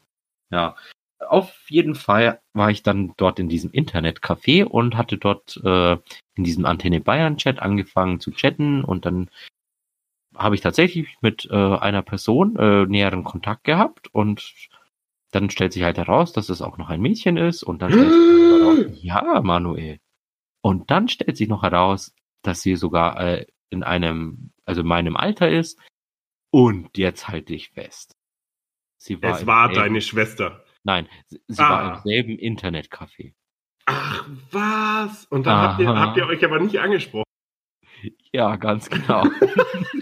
Ja. 0.51 0.75
Auf 1.19 1.65
jeden 1.69 1.95
Fall 1.95 2.39
war 2.53 2.69
ich 2.69 2.83
dann 2.83 3.13
dort 3.17 3.39
in 3.39 3.49
diesem 3.49 3.71
Internetcafé 3.71 4.63
und 4.63 4.95
hatte 4.95 5.17
dort 5.17 5.59
äh, 5.63 5.93
in 6.35 6.43
diesem 6.43 6.65
Antenne 6.65 7.01
Bayern 7.01 7.37
Chat 7.37 7.59
angefangen 7.59 8.19
zu 8.19 8.29
chatten 8.31 8.83
und 8.83 9.05
dann 9.07 9.29
habe 10.37 10.55
ich 10.55 10.61
tatsächlich 10.61 11.17
mit 11.21 11.47
äh, 11.51 11.55
einer 11.55 12.01
Person 12.01 12.55
äh, 12.57 12.85
näheren 12.85 13.23
Kontakt 13.23 13.63
gehabt 13.63 14.07
und 14.13 14.53
dann 15.31 15.49
stellt 15.49 15.73
sich 15.73 15.83
halt 15.83 15.97
heraus, 15.97 16.31
dass 16.33 16.49
es 16.49 16.61
auch 16.61 16.77
noch 16.77 16.89
ein 16.89 17.01
Mädchen 17.01 17.37
ist 17.37 17.63
und 17.63 17.81
dann 17.81 17.91
stellt 17.91 18.11
sich 18.11 18.51
heraus, 18.61 18.99
ja, 19.03 19.41
Manuel. 19.41 19.99
Und 20.61 20.89
dann 20.91 21.07
stellt 21.09 21.37
sich 21.37 21.47
noch 21.49 21.63
heraus, 21.63 22.13
dass 22.43 22.61
sie 22.61 22.75
sogar 22.75 23.19
äh, 23.19 23.45
in 23.69 23.83
einem, 23.83 24.51
also 24.65 24.81
in 24.81 24.87
meinem 24.87 25.15
Alter 25.17 25.49
ist 25.49 25.79
und 26.51 26.97
jetzt 26.97 27.27
halte 27.27 27.53
ich 27.53 27.69
fest. 27.69 28.15
Sie 28.99 29.21
war 29.21 29.31
Es 29.31 29.45
war 29.45 29.67
selben- 29.67 29.81
deine 29.81 30.01
Schwester. 30.01 30.63
Nein, 30.83 31.07
sie 31.25 31.41
sie 31.47 31.61
Ah. 31.61 31.69
war 31.69 31.95
im 31.97 32.01
selben 32.03 32.37
Internetcafé. 32.37 33.33
Ach, 33.85 34.27
was? 34.51 35.25
Und 35.25 35.45
da 35.45 35.71
habt 35.73 35.79
ihr, 35.81 35.87
habt 35.89 36.17
ihr 36.17 36.25
euch 36.27 36.43
aber 36.45 36.59
nicht 36.59 36.79
angesprochen. 36.79 37.23
Ja, 38.31 38.55
ganz 38.57 38.89
genau. 38.89 39.23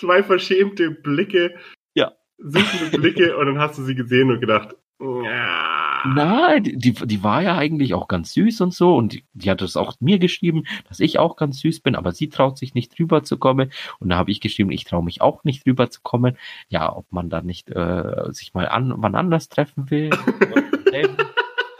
Zwei 0.00 0.22
verschämte 0.22 0.90
Blicke. 0.90 1.54
Ja. 1.94 2.12
Suchende 2.38 2.98
Blicke 2.98 3.36
und 3.36 3.46
dann 3.46 3.58
hast 3.58 3.78
du 3.78 3.82
sie 3.82 3.94
gesehen 3.94 4.30
und 4.30 4.40
gedacht, 4.40 4.74
ja. 5.00 6.02
Nein, 6.06 6.62
die, 6.64 6.92
die, 6.92 7.22
war 7.22 7.42
ja 7.42 7.56
eigentlich 7.56 7.94
auch 7.94 8.06
ganz 8.06 8.32
süß 8.34 8.60
und 8.62 8.74
so 8.74 8.96
und 8.96 9.12
die, 9.14 9.24
die 9.32 9.50
hat 9.50 9.62
es 9.62 9.76
auch 9.76 9.94
mir 10.00 10.18
geschrieben, 10.18 10.64
dass 10.88 11.00
ich 11.00 11.18
auch 11.18 11.36
ganz 11.36 11.60
süß 11.60 11.80
bin, 11.80 11.94
aber 11.94 12.12
sie 12.12 12.28
traut 12.28 12.58
sich 12.58 12.74
nicht 12.74 12.98
rüber 12.98 13.22
zu 13.22 13.38
kommen 13.38 13.72
und 13.98 14.10
da 14.10 14.16
habe 14.16 14.30
ich 14.30 14.40
geschrieben, 14.40 14.70
ich 14.72 14.84
traue 14.84 15.04
mich 15.04 15.22
auch 15.22 15.44
nicht 15.44 15.66
rüber 15.66 15.90
zu 15.90 16.00
kommen. 16.02 16.36
Ja, 16.68 16.94
ob 16.94 17.10
man 17.12 17.30
da 17.30 17.40
nicht 17.40 17.70
äh, 17.70 18.30
sich 18.30 18.52
mal 18.52 18.68
an, 18.68 18.94
wann 18.96 19.14
anders 19.14 19.48
treffen 19.48 19.90
will. 19.90 20.10
im 20.92 21.16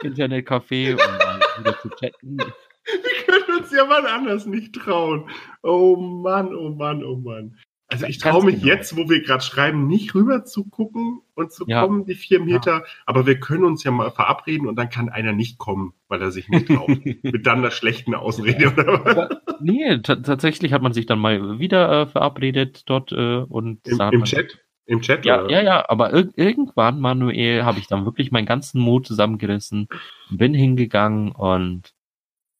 Internetcafé, 0.01 0.93
um 0.93 0.97
mal 0.97 1.39
wieder 1.59 1.79
zu 1.79 1.89
chatten. 1.89 2.37
Wir 2.37 3.25
können 3.25 3.59
uns 3.59 3.71
ja 3.71 3.85
mal 3.85 4.05
anders 4.07 4.45
nicht 4.45 4.73
trauen. 4.75 5.29
Oh 5.61 5.95
Mann, 5.95 6.55
oh 6.55 6.69
Mann, 6.69 7.03
oh 7.03 7.17
Mann. 7.17 7.57
Also 7.91 8.05
ich 8.05 8.19
traue 8.19 8.45
mich 8.45 8.61
genau. 8.61 8.67
jetzt, 8.67 8.95
wo 8.95 9.09
wir 9.09 9.21
gerade 9.21 9.43
schreiben, 9.43 9.85
nicht 9.85 10.15
rüber 10.15 10.45
zu 10.45 10.63
gucken 10.63 11.19
und 11.35 11.51
zu 11.51 11.65
Ja. 11.67 11.81
kommen, 11.81 12.05
die 12.05 12.15
vier 12.15 12.39
Meter. 12.39 12.85
Aber 13.05 13.25
wir 13.27 13.37
können 13.37 13.65
uns 13.65 13.83
ja 13.83 13.91
mal 13.91 14.11
verabreden 14.11 14.67
und 14.67 14.77
dann 14.77 14.89
kann 14.89 15.09
einer 15.09 15.33
nicht 15.33 15.57
kommen, 15.57 15.93
weil 16.07 16.21
er 16.21 16.31
sich 16.31 16.47
nicht 16.47 16.67
traut. 16.67 16.87
Mit 17.23 17.45
dann 17.45 17.61
der 17.61 17.71
schlechten 17.71 18.15
Ausrede 18.15 18.71
oder 18.71 19.03
was? 19.05 19.57
Nee, 19.59 19.97
ta- 19.99 20.15
tatsächlich 20.15 20.71
hat 20.71 20.81
man 20.81 20.93
sich 20.93 21.05
dann 21.05 21.19
mal 21.19 21.59
wieder 21.59 22.03
äh, 22.03 22.07
verabredet 22.07 22.83
dort 22.85 23.11
äh, 23.11 23.39
und 23.41 23.85
Im, 23.85 23.99
im 24.11 24.23
Chat? 24.23 24.59
Im 24.85 25.01
Chat? 25.01 25.25
Ja, 25.25 25.43
oder? 25.43 25.51
ja, 25.51 25.61
ja, 25.61 25.89
aber 25.89 26.13
ir 26.13 26.29
irgendwann, 26.35 27.01
Manuel, 27.01 27.63
habe 27.65 27.79
ich 27.79 27.87
dann 27.87 28.05
wirklich 28.05 28.31
meinen 28.31 28.45
ganzen 28.45 28.79
Mut 28.79 29.05
zusammengerissen, 29.05 29.89
bin 30.29 30.53
hingegangen 30.53 31.33
und 31.33 31.93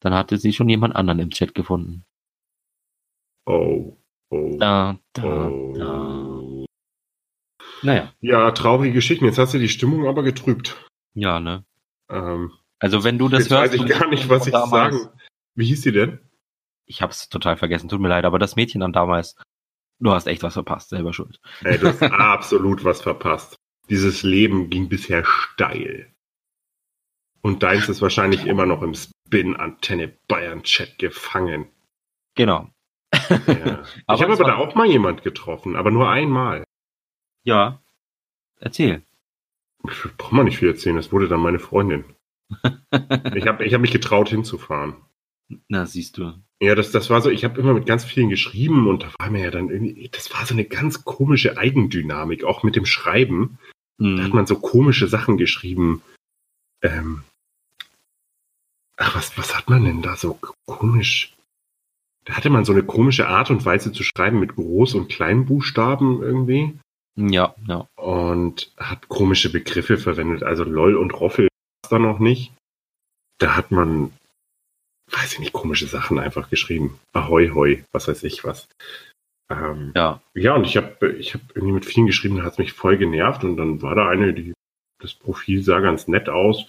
dann 0.00 0.12
hatte 0.12 0.36
sie 0.36 0.52
schon 0.52 0.68
jemand 0.68 0.94
anderen 0.94 1.20
im 1.20 1.30
Chat 1.30 1.54
gefunden. 1.54 2.04
Oh, 3.46 3.96
oh, 4.32 4.56
Da, 4.58 4.98
da, 5.12 5.22
da. 5.22 6.08
oh. 6.08 6.64
Naja, 7.82 8.12
Ja, 8.20 8.50
traurige 8.52 8.92
Geschichten. 8.94 9.24
Jetzt 9.24 9.38
hast 9.38 9.54
du 9.54 9.58
die 9.58 9.68
Stimmung 9.68 10.06
aber 10.06 10.22
getrübt. 10.22 10.76
ja, 11.14 11.40
ne? 11.40 11.64
Ähm, 12.08 12.52
Also 12.78 13.04
wenn 13.04 13.18
du 13.18 13.28
das 13.28 13.44
jetzt 13.44 13.50
hörst. 13.50 13.72
weiß 13.74 13.80
ich 13.80 13.86
gar 13.88 14.08
nicht, 14.08 14.28
was 14.28 14.46
ich 14.46 14.52
damals- 14.52 14.94
sagen. 15.02 15.08
Wie 15.54 15.66
hieß 15.66 15.82
sie 15.82 15.92
denn? 15.92 16.18
Ich 16.86 17.02
hab's 17.02 17.28
total 17.28 17.56
vergessen, 17.56 17.88
tut 17.88 18.00
mir 18.00 18.08
leid, 18.08 18.24
aber 18.24 18.38
das 18.38 18.56
Mädchen 18.56 18.80
dann 18.80 18.92
damals, 18.92 19.36
du 20.00 20.10
hast 20.12 20.26
echt 20.26 20.42
was 20.42 20.54
verpasst, 20.54 20.88
selber 20.90 21.12
schuld. 21.12 21.40
Ey, 21.64 21.78
du 21.78 21.88
hast 21.88 22.02
absolut 22.02 22.84
was 22.84 23.02
verpasst. 23.02 23.56
Dieses 23.90 24.22
Leben 24.22 24.70
ging 24.70 24.88
bisher 24.88 25.24
steil. 25.24 26.12
Und 27.42 27.62
deins 27.64 27.88
ist 27.88 28.00
wahrscheinlich 28.02 28.46
immer 28.46 28.64
noch 28.66 28.82
im 28.82 28.94
Spin-Antenne 28.94 30.08
Bayern-Chat 30.28 30.98
gefangen. 30.98 31.68
Genau. 32.36 32.68
Ja. 33.12 33.82
ich 34.14 34.22
habe 34.22 34.32
aber 34.32 34.44
da 34.44 34.56
auch 34.56 34.74
mal 34.74 34.86
jemand 34.86 35.22
getroffen, 35.22 35.76
aber 35.76 35.90
nur 35.90 36.10
einmal. 36.10 36.64
Ja. 37.44 37.80
Erzähl. 38.60 39.02
Braucht 40.16 40.32
man 40.32 40.44
nicht 40.44 40.58
viel 40.58 40.68
erzählen, 40.68 40.96
das 40.96 41.12
wurde 41.12 41.28
dann 41.28 41.40
meine 41.40 41.58
Freundin. 41.58 42.04
Ich 43.34 43.46
habe 43.46 43.64
ich 43.64 43.72
hab 43.72 43.80
mich 43.80 43.90
getraut 43.90 44.28
hinzufahren. 44.28 44.96
Na, 45.68 45.86
siehst 45.86 46.18
du. 46.18 46.34
Ja, 46.60 46.74
das, 46.74 46.92
das 46.92 47.08
war 47.08 47.22
so, 47.22 47.30
ich 47.30 47.44
habe 47.44 47.58
immer 47.58 47.72
mit 47.72 47.86
ganz 47.86 48.04
vielen 48.04 48.28
geschrieben 48.28 48.86
und 48.86 49.02
da 49.02 49.08
war 49.18 49.30
mir 49.30 49.42
ja 49.44 49.50
dann 49.50 49.70
irgendwie, 49.70 50.08
das 50.12 50.32
war 50.32 50.44
so 50.44 50.54
eine 50.54 50.66
ganz 50.66 51.04
komische 51.04 51.56
Eigendynamik, 51.56 52.44
auch 52.44 52.62
mit 52.62 52.76
dem 52.76 52.84
Schreiben. 52.84 53.58
Da 53.98 54.24
hat 54.24 54.34
man 54.34 54.46
so 54.46 54.58
komische 54.58 55.06
Sachen 55.06 55.36
geschrieben. 55.36 56.02
Ähm, 56.82 57.22
ach, 58.96 59.14
was, 59.14 59.38
was 59.38 59.56
hat 59.56 59.70
man 59.70 59.84
denn 59.84 60.02
da 60.02 60.16
so 60.16 60.38
komisch? 60.66 61.31
Da 62.24 62.34
hatte 62.34 62.50
man 62.50 62.64
so 62.64 62.72
eine 62.72 62.84
komische 62.84 63.28
Art 63.28 63.50
und 63.50 63.64
Weise 63.64 63.92
zu 63.92 64.02
schreiben 64.04 64.38
mit 64.38 64.52
Groß- 64.52 64.96
und 64.96 65.08
Kleinbuchstaben 65.08 66.22
irgendwie 66.22 66.78
Ja, 67.16 67.54
ja. 67.66 67.86
und 67.96 68.72
hat 68.76 69.08
komische 69.08 69.50
Begriffe 69.50 69.98
verwendet. 69.98 70.42
Also 70.42 70.64
LOL 70.64 70.96
und 70.96 71.12
Roffel 71.18 71.48
gab's 71.82 71.90
da 71.90 71.98
noch 71.98 72.18
nicht. 72.20 72.52
Da 73.38 73.56
hat 73.56 73.72
man, 73.72 74.12
weiß 75.10 75.32
ich 75.34 75.38
nicht, 75.40 75.52
komische 75.52 75.86
Sachen 75.86 76.18
einfach 76.20 76.48
geschrieben. 76.48 76.98
Ahoi, 77.12 77.48
hoi, 77.48 77.84
was 77.92 78.06
weiß 78.06 78.22
ich 78.22 78.44
was. 78.44 78.68
Ähm, 79.50 79.92
Ja. 79.96 80.22
ja, 80.34 80.54
und 80.54 80.64
ich 80.64 80.76
habe 80.76 81.12
ich 81.18 81.34
hab 81.34 81.40
irgendwie 81.54 81.74
mit 81.74 81.84
vielen 81.84 82.06
geschrieben, 82.06 82.36
da 82.36 82.44
hat 82.44 82.52
es 82.52 82.58
mich 82.58 82.72
voll 82.72 82.96
genervt 82.98 83.42
und 83.42 83.56
dann 83.56 83.82
war 83.82 83.96
da 83.96 84.08
eine, 84.08 84.32
die 84.32 84.52
das 85.00 85.14
Profil 85.14 85.62
sah 85.64 85.80
ganz 85.80 86.06
nett 86.06 86.28
aus. 86.28 86.66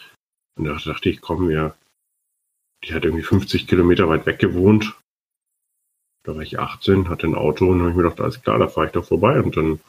Und 0.58 0.66
da 0.66 0.76
dachte 0.84 1.10
ich, 1.10 1.22
komm, 1.22 1.48
wir, 1.50 1.76
die 2.84 2.94
hat 2.96 3.06
irgendwie 3.06 3.24
50 3.24 3.68
Kilometer 3.68 4.10
weit 4.10 4.26
weg 4.26 4.40
gewohnt. 4.40 4.98
Da 6.24 6.36
war 6.36 6.42
ich 6.42 6.58
18, 6.60 7.10
hatte 7.10 7.28
ein 7.28 7.36
Auto 7.36 7.68
und 7.70 7.80
habe 7.82 7.90
ich 7.90 7.96
mir 7.96 8.04
gedacht, 8.04 8.22
alles 8.22 8.42
klar, 8.42 8.58
da 8.58 8.68
fahre 8.68 8.88
ich 8.88 8.94
doch 8.94 9.06
vorbei. 9.06 9.42
Und 9.42 9.58
dann 9.58 9.80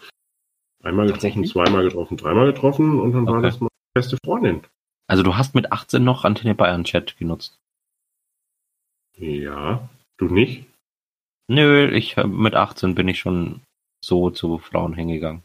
einmal 0.82 1.06
getroffen, 1.06 1.44
zweimal 1.44 1.84
getroffen, 1.84 2.16
dreimal 2.16 2.46
getroffen 2.52 3.00
und 3.00 3.12
dann 3.12 3.26
war 3.26 3.38
Okay. 3.38 3.46
das 3.46 3.60
meine 3.60 3.70
beste 3.94 4.16
Freundin. 4.24 4.62
Also 5.06 5.22
du 5.22 5.36
hast 5.36 5.54
mit 5.54 5.70
18 5.70 6.02
noch 6.02 6.24
Antenne 6.24 6.54
Bayern 6.54 6.84
Chat 6.84 7.16
genutzt. 7.16 7.58
Ja, 9.16 9.88
du 10.16 10.26
nicht? 10.26 10.66
Nö, 11.48 11.88
ich 11.90 12.16
mit 12.16 12.54
18 12.54 12.94
bin 12.94 13.06
ich 13.06 13.18
schon 13.20 13.60
so 14.04 14.30
zu 14.30 14.58
Frauen 14.58 14.94
hingegangen. 14.94 15.42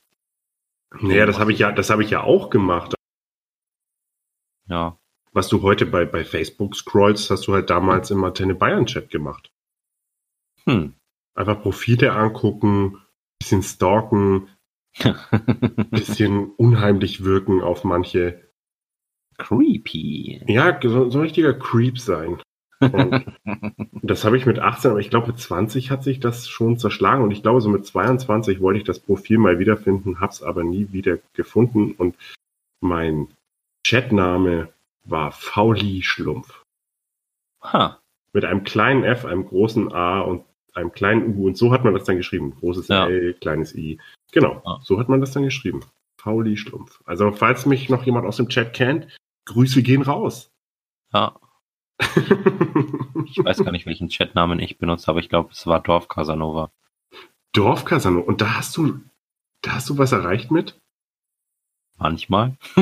Naja, 1.02 1.26
das 1.28 1.38
habe 1.38 1.52
ich 1.54 1.60
ja, 1.60 1.72
das 1.72 1.90
habe 1.92 2.04
ich 2.04 2.10
ja 2.10 2.24
auch 2.24 2.50
gemacht. 2.50 2.96
Ja. 4.68 4.98
Was 5.34 5.48
du 5.50 5.62
heute 5.62 5.86
bei, 5.86 6.06
bei 6.06 6.26
Facebook 6.26 6.76
scrollst, 6.76 7.30
hast 7.30 7.48
du 7.48 7.54
halt 7.54 7.70
damals 7.70 8.10
im 8.10 8.24
Antenne 8.24 8.56
Bayern 8.56 8.88
Chat 8.88 9.12
gemacht. 9.12 9.52
Hm. 10.70 10.94
Einfach 11.36 11.62
Profile 11.62 12.12
angucken, 12.12 12.98
bisschen 13.40 13.64
stalken, 13.64 14.50
bisschen 15.90 16.52
unheimlich 16.58 17.24
wirken 17.24 17.62
auf 17.62 17.84
manche. 17.84 18.48
Creepy. 19.38 20.44
Ja, 20.48 20.78
so, 20.84 21.10
so 21.10 21.20
ein 21.20 21.24
richtiger 21.24 21.54
Creep 21.54 21.98
sein. 21.98 22.42
Und 22.82 23.26
das 24.04 24.26
habe 24.26 24.38
ich 24.38 24.46
mit 24.46 24.60
18, 24.60 24.92
aber 24.92 25.00
ich 25.00 25.10
glaube 25.10 25.28
mit 25.28 25.40
20 25.40 25.92
hat 25.92 26.04
sich 26.04 26.20
das 26.20 26.48
schon 26.48 26.78
zerschlagen 26.78 27.24
und 27.24 27.32
ich 27.32 27.42
glaube 27.42 27.62
so 27.62 27.70
mit 27.70 27.86
22 27.86 28.62
wollte 28.62 28.80
ich 28.80 28.86
das 28.86 29.00
Profil 29.00 29.38
mal 29.38 29.60
wiederfinden, 29.60 30.20
hab's 30.20 30.44
aber 30.44 30.64
nie 30.64 30.92
wieder 30.92 31.20
gefunden 31.34 31.94
und 31.94 32.16
mein 32.82 33.28
Chatname 33.86 34.70
war 35.04 35.32
Fauli 35.32 36.04
Schlumpf. 36.04 36.64
Ha. 37.64 38.00
Mit 38.34 38.46
einem 38.46 38.64
kleinen 38.64 39.04
F, 39.04 39.26
einem 39.26 39.46
großen 39.46 39.92
A 39.92 40.22
und 40.22 40.44
einem 40.76 40.92
kleinen 40.92 41.36
U 41.38 41.48
und 41.48 41.58
so 41.58 41.72
hat 41.72 41.84
man 41.84 41.94
das 41.94 42.04
dann 42.06 42.18
geschrieben. 42.18 42.56
Großes 42.60 42.88
Ja. 42.88 43.08
L, 43.08 43.34
kleines 43.36 43.76
I. 43.76 44.00
Genau, 44.32 44.62
Ja. 44.66 44.80
so 44.84 45.00
hat 45.00 45.10
man 45.10 45.20
das 45.22 45.32
dann 45.32 45.44
geschrieben. 45.44 45.82
Fauli 46.18 46.58
Schlumpf. 46.58 47.02
Also, 47.06 47.32
falls 47.32 47.66
mich 47.66 47.90
noch 47.90 48.04
jemand 48.06 48.26
aus 48.28 48.38
dem 48.38 48.50
Chat 48.50 48.74
kennt, 48.74 49.08
Grüße 49.46 49.82
gehen 49.84 50.02
raus. 50.02 50.52
Ja, 51.14 51.40
ich 53.26 53.38
weiß 53.44 53.64
gar 53.64 53.72
nicht, 53.72 53.86
welchen 53.86 54.10
Chatnamen 54.10 54.60
ich 54.60 54.78
benutzt 54.78 55.08
habe. 55.08 55.20
Ich 55.20 55.28
glaube, 55.30 55.50
es 55.52 55.66
war 55.68 55.82
Dorf 55.82 56.08
Casanova. 56.08 56.72
Dorf 57.54 57.84
Casano. 57.86 58.22
Und 58.22 58.42
da 58.42 58.56
hast 58.58 58.78
du, 58.78 59.00
da 59.62 59.74
hast 59.74 59.90
du 59.90 59.98
was 59.98 60.12
erreicht 60.12 60.52
mit? 60.52 60.80
Manchmal. 61.98 62.58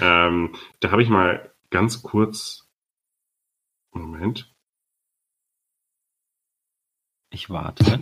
ähm, 0.00 0.54
da 0.80 0.90
habe 0.90 1.02
ich 1.02 1.08
mal 1.08 1.52
ganz 1.70 2.02
kurz. 2.02 2.66
Moment. 3.92 4.52
Ich 7.36 7.50
warte. 7.50 8.00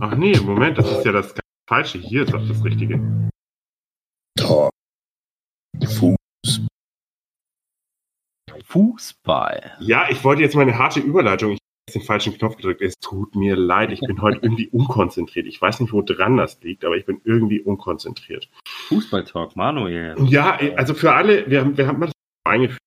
Ach 0.00 0.16
nee, 0.16 0.36
Moment, 0.40 0.76
das 0.76 0.90
ist 0.90 1.04
ja 1.04 1.12
das 1.12 1.32
Falsche. 1.68 1.98
Hier 1.98 2.24
ist 2.24 2.32
doch 2.34 2.44
das 2.48 2.64
Richtige. 2.64 3.30
Talk. 4.36 4.72
Fuß. 5.86 6.66
Fußball. 8.64 9.76
Ja, 9.78 10.08
ich 10.10 10.24
wollte 10.24 10.42
jetzt 10.42 10.56
mal 10.56 10.62
eine 10.62 10.76
harte 10.76 10.98
Überleitung. 10.98 11.52
Ich 11.52 11.60
habe 11.90 12.00
den 12.00 12.02
falschen 12.02 12.36
Knopf 12.36 12.56
gedrückt. 12.56 12.82
Es 12.82 12.98
tut 12.98 13.36
mir 13.36 13.54
leid. 13.54 13.92
Ich 13.92 14.00
bin 14.00 14.20
heute 14.20 14.40
irgendwie 14.42 14.66
unkonzentriert. 14.66 15.46
Ich 15.46 15.62
weiß 15.62 15.78
nicht, 15.78 15.92
wo 15.92 16.02
dran 16.02 16.36
das 16.36 16.60
liegt, 16.62 16.84
aber 16.84 16.96
ich 16.96 17.06
bin 17.06 17.20
irgendwie 17.22 17.60
unkonzentriert. 17.60 18.50
Fußballtalk, 18.88 19.54
Manuel. 19.54 20.16
Ja, 20.24 20.58
also 20.74 20.92
für 20.94 21.12
alle, 21.12 21.48
wir 21.48 21.60
haben, 21.60 21.76
wir 21.78 21.86
haben 21.86 22.00
das 22.00 22.10
eingeführt, 22.44 22.82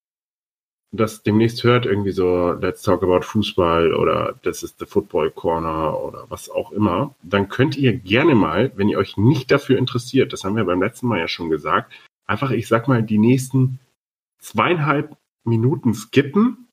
das 0.92 1.24
demnächst 1.24 1.64
hört, 1.64 1.86
irgendwie 1.86 2.12
so, 2.12 2.52
let's 2.52 2.82
talk 2.82 3.02
about 3.02 3.22
Fußball 3.22 3.94
oder 3.94 4.36
das 4.44 4.62
ist 4.62 4.80
the 4.80 4.86
Football 4.86 5.32
Corner 5.32 5.98
oder 6.02 6.26
was 6.30 6.50
auch 6.50 6.72
immer, 6.72 7.16
dann 7.24 7.48
könnt 7.48 7.78
ihr 7.78 7.94
gerne 7.94 8.36
mal, 8.36 8.72
wenn 8.76 8.90
ihr 8.90 8.98
euch 8.98 9.16
nicht 9.16 9.52
dafür 9.52 9.78
interessiert, 9.78 10.34
das 10.34 10.44
haben 10.44 10.58
wir 10.58 10.66
beim 10.66 10.82
letzten 10.82 11.08
Mal 11.08 11.20
ja 11.20 11.28
schon 11.30 11.50
gesagt, 11.50 11.94
einfach, 12.26 12.52
ich 12.52 12.68
sag 12.68 12.88
mal, 12.88 13.04
die 13.04 13.18
nächsten 13.18 13.80
zweieinhalb 14.40 15.16
Minuten 15.46 15.94
skippen 15.94 16.68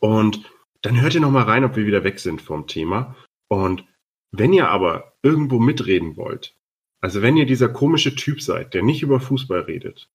und 0.00 0.50
dann 0.82 1.00
hört 1.00 1.14
ihr 1.14 1.20
noch 1.20 1.30
mal 1.30 1.44
rein, 1.44 1.64
ob 1.64 1.76
wir 1.76 1.86
wieder 1.86 2.04
weg 2.04 2.18
sind 2.18 2.42
vom 2.42 2.66
Thema. 2.66 3.16
Und 3.48 3.84
wenn 4.32 4.52
ihr 4.52 4.68
aber 4.68 5.12
irgendwo 5.22 5.58
mitreden 5.58 6.16
wollt, 6.16 6.54
also 7.00 7.22
wenn 7.22 7.36
ihr 7.36 7.46
dieser 7.46 7.68
komische 7.68 8.14
Typ 8.14 8.40
seid, 8.42 8.74
der 8.74 8.82
nicht 8.82 9.02
über 9.02 9.20
Fußball 9.20 9.60
redet, 9.60 10.08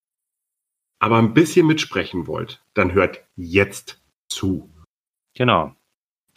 aber 1.01 1.17
ein 1.17 1.33
bisschen 1.33 1.65
mitsprechen 1.65 2.27
wollt, 2.27 2.63
dann 2.75 2.93
hört 2.93 3.25
jetzt 3.35 4.01
zu. 4.29 4.71
Genau. 5.33 5.75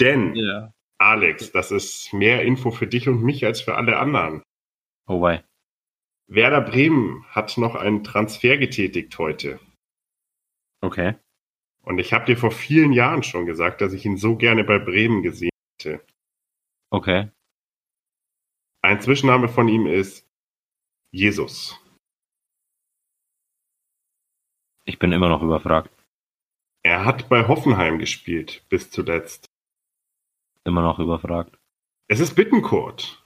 Denn, 0.01 0.35
Ja. 0.35 0.73
Alex, 0.99 1.53
das 1.53 1.71
ist 1.71 2.13
mehr 2.13 2.43
Info 2.43 2.71
für 2.71 2.87
dich 2.87 3.09
und 3.09 3.23
mich 3.23 3.45
als 3.45 3.61
für 3.61 3.75
alle 3.75 3.99
anderen. 3.99 4.43
Oh 5.07 5.21
wei. 5.21 5.45
Werder 6.29 6.63
Bremen 6.63 7.27
hat 7.29 7.59
noch 7.59 7.75
einen 7.75 8.05
Transfer 8.05 8.57
getätigt 8.57 9.19
heute. 9.19 9.61
Okay. 10.81 11.17
Und 11.83 11.99
ich 11.99 12.15
habe 12.15 12.25
dir 12.25 12.37
vor 12.39 12.51
vielen 12.51 12.93
Jahren 12.93 13.23
schon 13.23 13.45
gesagt, 13.45 13.83
dass 13.83 13.93
ich 13.93 14.07
ihn 14.07 14.17
so 14.17 14.37
gerne 14.37 14.65
bei 14.65 14.79
Bremen 14.79 15.23
gesehen 15.23 15.51
hätte. 15.79 16.03
Okay. 16.91 17.31
Ein 18.81 19.01
Zwischenname 19.03 19.49
von 19.49 19.69
ihm 19.69 19.87
ist 19.87 20.27
Jesus. 21.11 21.79
Ich 24.85 24.99
bin 24.99 25.13
immer 25.13 25.29
noch 25.29 25.43
überfragt. 25.43 25.91
Er 26.83 27.05
hat 27.05 27.29
bei 27.29 27.49
Hoffenheim 27.49 27.99
gespielt, 27.99 28.63
bis 28.69 28.91
zuletzt. 28.91 29.47
Immer 30.65 30.83
noch 30.83 30.99
überfragt. 30.99 31.57
Es 32.09 32.21
ist 32.21 32.35
Bittencourt. 32.35 33.23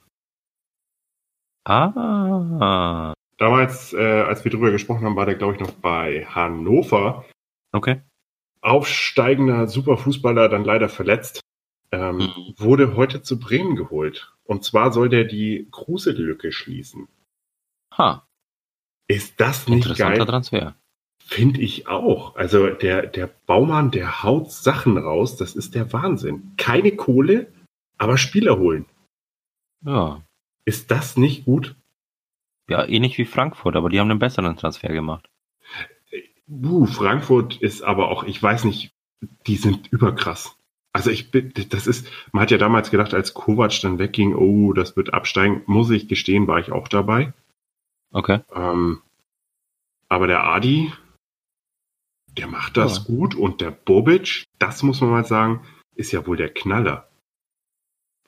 Ah. 1.65 3.13
Damals, 3.37 3.93
äh, 3.93 4.21
als 4.21 4.43
wir 4.43 4.51
drüber 4.51 4.71
gesprochen 4.71 5.05
haben, 5.05 5.15
war 5.15 5.25
der, 5.25 5.35
glaube 5.35 5.53
ich, 5.55 5.59
noch 5.59 5.71
bei 5.71 6.25
Hannover. 6.25 7.25
Okay. 7.71 8.01
Aufsteigender 8.61 9.67
Superfußballer, 9.67 10.49
dann 10.49 10.63
leider 10.63 10.89
verletzt. 10.89 11.41
Ähm, 11.91 12.17
Mhm. 12.17 12.53
Wurde 12.57 12.95
heute 12.95 13.21
zu 13.21 13.39
Bremen 13.39 13.75
geholt. 13.75 14.33
Und 14.43 14.63
zwar 14.63 14.91
soll 14.93 15.09
der 15.09 15.23
die 15.25 15.67
Kruse-Lücke 15.71 16.51
schließen. 16.51 17.07
Ha. 17.97 18.27
Ist 19.07 19.39
das 19.39 19.67
nicht 19.67 19.85
Interessanter 19.85 20.17
geil? 20.17 20.25
Transfer. 20.27 20.75
Finde 21.29 21.61
ich 21.61 21.87
auch. 21.87 22.35
Also 22.35 22.71
der, 22.71 23.05
der 23.05 23.27
Baumann, 23.45 23.91
der 23.91 24.23
haut 24.23 24.51
Sachen 24.51 24.97
raus, 24.97 25.37
das 25.37 25.55
ist 25.55 25.75
der 25.75 25.93
Wahnsinn. 25.93 26.53
Keine 26.57 26.95
Kohle, 26.95 27.53
aber 27.99 28.17
Spieler 28.17 28.57
holen. 28.57 28.87
Ja. 29.85 30.23
Ist 30.65 30.89
das 30.89 31.17
nicht 31.17 31.45
gut? 31.45 31.75
Ja, 32.67 32.83
ähnlich 32.83 33.19
wie 33.19 33.25
Frankfurt, 33.25 33.75
aber 33.75 33.89
die 33.89 33.99
haben 33.99 34.09
einen 34.09 34.17
besseren 34.17 34.57
Transfer 34.57 34.91
gemacht. 34.91 35.29
Uh, 36.47 36.87
Frankfurt 36.87 37.57
ist 37.57 37.83
aber 37.83 38.09
auch, 38.09 38.23
ich 38.23 38.41
weiß 38.41 38.63
nicht, 38.63 38.91
die 39.45 39.57
sind 39.57 39.87
überkrass. 39.91 40.57
Also 40.93 41.11
ich 41.11 41.29
bin, 41.29 41.53
das 41.69 41.85
ist, 41.85 42.07
man 42.31 42.41
hat 42.41 42.49
ja 42.49 42.57
damals 42.57 42.89
gedacht, 42.89 43.13
als 43.13 43.35
Kovac 43.35 43.79
dann 43.81 43.99
wegging, 43.99 44.33
oh, 44.33 44.73
das 44.73 44.97
wird 44.97 45.13
absteigen, 45.13 45.61
muss 45.67 45.91
ich 45.91 46.07
gestehen, 46.07 46.47
war 46.47 46.57
ich 46.57 46.71
auch 46.71 46.87
dabei. 46.87 47.33
Okay. 48.11 48.39
Ähm, 48.51 49.03
aber 50.07 50.25
der 50.25 50.43
Adi, 50.43 50.91
der 52.39 52.47
macht 52.47 52.77
das 52.77 52.99
Ja. 52.99 53.03
gut 53.15 53.35
und 53.35 53.59
der 53.61 53.71
Bobic, 53.71 54.45
das 54.59 54.81
muss 54.81 55.01
man 55.01 55.09
mal 55.11 55.25
sagen, 55.25 55.65
ist 55.95 56.11
ja 56.13 56.25
wohl 56.25 56.37
der 56.37 56.49
Knaller. 56.53 57.09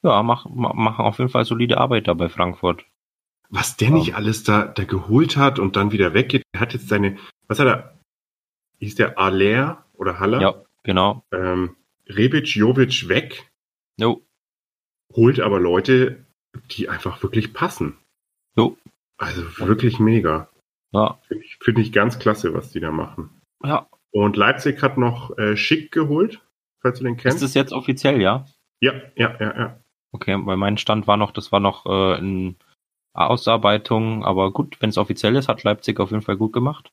Ja, 0.03 0.21
mach, 0.23 0.45
ma- 0.45 0.73
machen 0.73 1.05
auf 1.05 1.19
jeden 1.19 1.29
Fall 1.29 1.45
solide 1.45 1.77
Arbeit 1.77 2.07
da 2.07 2.13
bei 2.13 2.27
Frankfurt. 2.29 2.85
Was 3.49 3.77
der 3.77 3.89
Ja. 3.89 3.93
nicht 3.95 4.15
alles 4.15 4.43
da, 4.43 4.65
da 4.65 4.83
geholt 4.83 5.37
hat 5.37 5.59
und 5.59 5.75
dann 5.75 5.91
wieder 5.91 6.13
weggeht, 6.13 6.43
der 6.53 6.61
hat 6.61 6.73
jetzt 6.73 6.87
seine, 6.89 7.17
was 7.47 7.59
hat 7.59 7.67
er, 7.67 7.99
hieß 8.79 8.95
der 8.95 9.17
Aller 9.19 9.85
oder 9.93 10.19
Haller? 10.19 10.41
Ja, 10.41 10.55
genau. 10.83 11.23
Ähm, 11.31 11.75
Rebic, 12.07 12.47
Jovic 12.55 13.07
weg, 13.07 13.49
Jo. 13.97 14.21
holt 15.15 15.39
aber 15.39 15.59
Leute, 15.59 16.25
die 16.71 16.89
einfach 16.89 17.21
wirklich 17.23 17.53
passen. 17.53 17.97
Jo. 18.57 18.77
Also 19.17 19.43
wirklich 19.59 19.99
mega. 19.99 20.49
Ja. 20.93 21.19
Finde 21.27 21.45
ich, 21.45 21.57
find 21.61 21.77
ich 21.79 21.93
ganz 21.93 22.19
klasse, 22.19 22.53
was 22.53 22.71
die 22.71 22.79
da 22.81 22.91
machen. 22.91 23.29
Ja. 23.63 23.87
Und 24.11 24.35
Leipzig 24.37 24.81
hat 24.81 24.97
noch 24.97 25.37
äh, 25.37 25.55
Schick 25.55 25.91
geholt, 25.91 26.41
falls 26.81 26.97
du 26.99 27.05
den 27.05 27.15
Ist 27.15 27.21
kennst. 27.23 27.41
das 27.41 27.53
jetzt 27.53 27.71
offiziell, 27.73 28.21
ja? 28.21 28.45
Ja, 28.81 28.93
ja, 29.15 29.37
ja, 29.39 29.57
ja. 29.57 29.79
Okay, 30.11 30.37
weil 30.45 30.57
mein 30.57 30.77
Stand 30.77 31.07
war 31.07 31.15
noch, 31.17 31.31
das 31.31 31.51
war 31.51 31.59
noch 31.61 31.85
äh, 31.85 32.17
in 32.19 32.57
Ausarbeitung, 33.13 34.25
aber 34.25 34.51
gut, 34.51 34.81
wenn 34.81 34.89
es 34.89 34.97
offiziell 34.97 35.35
ist, 35.35 35.47
hat 35.47 35.63
Leipzig 35.63 35.99
auf 35.99 36.11
jeden 36.11 36.23
Fall 36.23 36.37
gut 36.37 36.51
gemacht. 36.53 36.91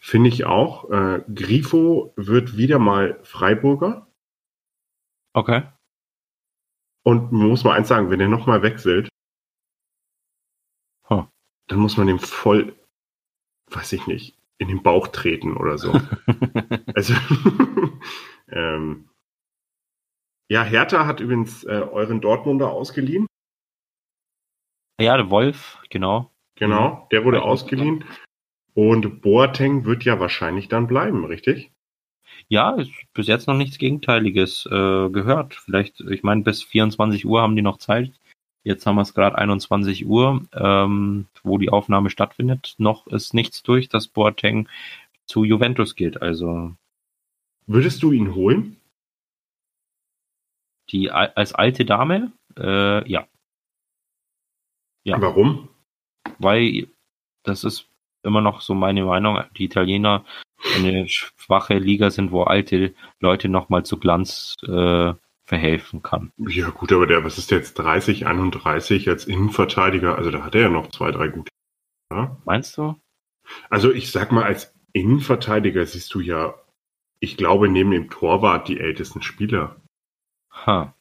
Finde 0.00 0.28
ich 0.30 0.46
auch. 0.46 0.88
Äh, 0.90 1.22
Grifo 1.34 2.14
wird 2.16 2.56
wieder 2.56 2.78
mal 2.78 3.18
Freiburger. 3.24 4.06
Okay. 5.34 5.62
Und 7.04 7.30
man 7.32 7.48
muss 7.48 7.64
mal 7.64 7.74
eins 7.76 7.88
sagen, 7.88 8.10
wenn 8.10 8.20
er 8.20 8.28
nochmal 8.28 8.62
wechselt, 8.62 9.08
Huh. 11.08 11.26
dann 11.68 11.78
muss 11.78 11.96
man 11.96 12.06
dem 12.06 12.18
voll, 12.18 12.74
weiß 13.70 13.92
ich 13.92 14.06
nicht, 14.06 14.36
in 14.58 14.68
den 14.68 14.82
Bauch 14.82 15.08
treten 15.08 15.56
oder 15.56 15.78
so. 15.78 15.92
also, 16.94 17.14
ähm, 18.50 19.08
ja, 20.48 20.62
Hertha 20.62 21.06
hat 21.06 21.20
übrigens 21.20 21.64
äh, 21.64 21.68
euren 21.90 22.20
Dortmunder 22.20 22.70
ausgeliehen. 22.70 23.26
ja, 25.00 25.16
der 25.16 25.28
Wolf, 25.30 25.78
genau. 25.90 26.30
Genau, 26.58 27.06
der 27.12 27.24
wurde 27.24 27.38
Mhm. 27.38 27.44
ausgeliehen. 27.44 28.04
Und 28.74 29.20
Boateng 29.22 29.84
wird 29.84 30.04
ja 30.04 30.20
wahrscheinlich 30.20 30.68
dann 30.68 30.86
bleiben, 30.86 31.24
richtig? 31.24 31.70
Ja, 32.48 32.74
ist 32.76 32.90
bis 33.14 33.26
jetzt 33.26 33.46
noch 33.46 33.56
nichts 33.56 33.78
Gegenteiliges 33.78 34.66
äh, 34.66 34.70
gehört. 35.10 35.54
Vielleicht, 35.54 36.00
ich 36.00 36.22
meine, 36.22 36.42
bis 36.42 36.62
24 36.62 37.26
Uhr 37.26 37.40
haben 37.42 37.56
die 37.56 37.62
noch 37.62 37.78
Zeit. 37.78 38.12
Jetzt 38.66 38.84
haben 38.84 38.96
wir 38.96 39.02
es 39.02 39.14
gerade 39.14 39.38
21 39.38 40.06
Uhr, 40.06 40.42
ähm, 40.52 41.26
wo 41.44 41.56
die 41.56 41.70
Aufnahme 41.70 42.10
stattfindet. 42.10 42.74
Noch 42.78 43.06
ist 43.06 43.32
nichts 43.32 43.62
durch, 43.62 43.88
dass 43.88 44.08
Boateng 44.08 44.68
zu 45.26 45.44
Juventus 45.44 45.94
geht. 45.94 46.20
Also 46.20 46.74
Würdest 47.68 48.02
du 48.02 48.10
ihn 48.10 48.34
holen? 48.34 48.76
die 50.90 51.10
al- 51.10 51.32
als 51.34 51.52
alte 51.52 51.84
Dame, 51.84 52.32
äh, 52.56 53.08
ja, 53.10 53.26
Ja. 55.04 55.20
Warum? 55.20 55.68
weil 56.38 56.88
das 57.44 57.62
ist 57.64 57.88
immer 58.24 58.40
noch 58.40 58.60
so 58.60 58.74
meine 58.74 59.04
Meinung. 59.04 59.42
Die 59.56 59.64
Italiener 59.64 60.24
eine 60.76 61.08
schwache 61.08 61.78
Liga 61.78 62.10
sind, 62.10 62.30
wo 62.32 62.42
alte 62.42 62.94
Leute 63.20 63.48
nochmal 63.48 63.84
zu 63.84 63.98
Glanz 63.98 64.54
äh, 64.62 65.14
verhelfen 65.46 66.02
kann. 66.02 66.32
Ja, 66.36 66.70
gut, 66.70 66.92
aber 66.92 67.06
der, 67.06 67.24
was 67.24 67.38
ist 67.38 67.50
der 67.50 67.58
jetzt 67.58 67.74
30, 67.74 68.26
31 68.26 69.08
als 69.08 69.26
Innenverteidiger? 69.26 70.16
Also 70.16 70.30
da 70.30 70.44
hat 70.44 70.54
er 70.54 70.62
ja 70.62 70.68
noch 70.68 70.90
zwei, 70.90 71.10
drei 71.12 71.28
gute. 71.28 71.50
Ja? 72.12 72.36
Meinst 72.44 72.76
du? 72.76 72.96
Also 73.70 73.92
ich 73.92 74.10
sag 74.10 74.32
mal, 74.32 74.44
als 74.44 74.74
Innenverteidiger 74.92 75.86
siehst 75.86 76.12
du 76.14 76.20
ja 76.20 76.54
ich 77.20 77.36
glaube, 77.36 77.68
neben 77.68 77.90
dem 77.90 78.10
Torwart 78.10 78.68
die 78.68 78.78
ältesten 78.78 79.22
Spieler. 79.22 79.80
Ha. 80.50 80.94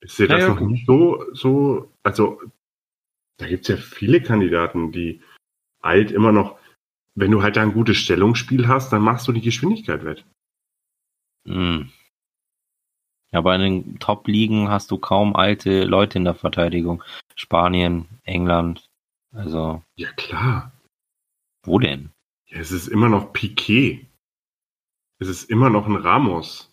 Ich 0.00 0.12
sehe 0.12 0.28
das 0.28 0.40
Ja, 0.40 0.48
noch 0.48 0.60
nicht 0.60 0.86
so, 0.86 1.24
so, 1.32 1.92
also 2.02 2.40
da 3.36 3.46
gibt's 3.46 3.68
ja 3.68 3.76
viele 3.76 4.22
Kandidaten, 4.22 4.92
die 4.92 5.22
alt 5.80 6.10
immer 6.10 6.32
noch, 6.32 6.58
wenn 7.14 7.30
du 7.30 7.42
halt 7.42 7.56
da 7.56 7.62
ein 7.62 7.72
gutes 7.72 7.96
Stellungsspiel 7.96 8.68
hast, 8.68 8.92
dann 8.92 9.02
machst 9.02 9.26
du 9.26 9.32
die 9.32 9.40
Geschwindigkeit 9.40 10.04
wett. 10.04 10.24
Hm. 11.46 11.90
Ja, 13.32 13.42
bei 13.42 13.56
den 13.58 13.98
Top-Ligen 13.98 14.68
hast 14.70 14.90
du 14.90 14.98
kaum 14.98 15.36
alte 15.36 15.84
Leute 15.84 16.18
in 16.18 16.24
der 16.24 16.34
Verteidigung. 16.34 17.02
Spanien, 17.34 18.08
England. 18.24 18.86
Also, 19.34 19.82
Ja, 19.96 20.10
klar. 20.12 20.72
wo 21.64 21.78
denn? 21.78 22.10
Ja, 22.46 22.58
es 22.60 22.70
ist 22.72 22.88
immer 22.88 23.08
noch 23.10 23.32
Piquet. 23.34 24.06
Es 25.20 25.28
ist 25.28 25.50
immer 25.50 25.68
noch 25.68 25.86
ein 25.86 25.96
Ramos. 25.96 26.70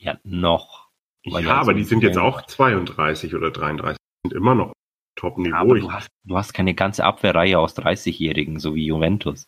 Ja, 0.00 0.18
noch. 0.24 0.88
Ja, 1.24 1.40
ja, 1.40 1.54
aber 1.60 1.74
die 1.74 1.84
sind 1.84 2.02
jetzt 2.02 2.16
auch 2.16 2.46
32 2.46 3.34
oder 3.34 3.50
33. 3.50 3.98
Sind 4.24 4.32
immer 4.34 4.54
noch 4.54 4.72
Top-Niveau. 5.16 5.54
Aber 5.56 5.76
Ich- 5.76 5.82
du 5.84 5.92
hast, 5.92 6.08
du 6.24 6.36
hast 6.38 6.54
keine 6.54 6.72
ganze 6.74 7.04
Abwehrreihe 7.04 7.58
aus 7.58 7.74
30-Jährigen, 7.74 8.58
so 8.58 8.74
wie 8.74 8.86
Juventus. 8.86 9.44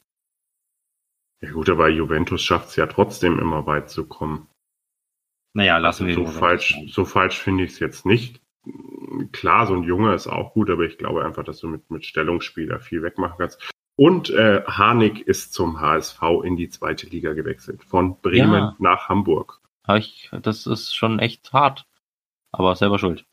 Ja 1.40 1.50
gut, 1.52 1.70
aber 1.70 1.88
Juventus 1.88 2.42
schafft 2.42 2.68
es 2.68 2.76
ja 2.76 2.86
trotzdem 2.86 3.38
immer 3.38 3.66
weit 3.66 3.88
zu 3.88 4.06
kommen. 4.06 4.48
Naja, 5.54 5.76
Also 5.76 6.10
so 6.10 6.26
falsch, 6.26 6.76
so 6.88 7.04
falsch 7.04 7.38
finde 7.38 7.64
ich 7.64 7.72
es 7.72 7.78
jetzt 7.78 8.06
nicht. 8.06 8.40
Klar, 9.32 9.66
so 9.66 9.74
ein 9.74 9.82
Junge 9.82 10.14
ist 10.14 10.26
auch 10.26 10.54
gut, 10.54 10.70
aber 10.70 10.84
ich 10.84 10.96
glaube 10.98 11.24
einfach, 11.24 11.44
dass 11.44 11.58
du 11.58 11.68
mit, 11.68 11.90
mit 11.90 12.06
Stellungsspieler 12.06 12.80
viel 12.80 13.02
wegmachen 13.02 13.36
kannst. 13.38 13.60
Und 13.96 14.30
äh, 14.30 14.62
Harnik 14.66 15.20
ist 15.20 15.52
zum 15.52 15.80
HSV 15.80 16.22
in 16.44 16.56
die 16.56 16.70
zweite 16.70 17.06
Liga 17.06 17.34
gewechselt. 17.34 17.84
Von 17.84 18.18
Bremen 18.20 18.52
Ja. 18.54 18.76
nach 18.78 19.08
Hamburg. 19.08 19.60
Ich, 19.96 20.30
das 20.42 20.66
ist 20.66 20.94
schon 20.94 21.18
echt 21.18 21.52
hart. 21.52 21.86
Aber 22.52 22.74
selber 22.76 22.98
schuld. 22.98 23.24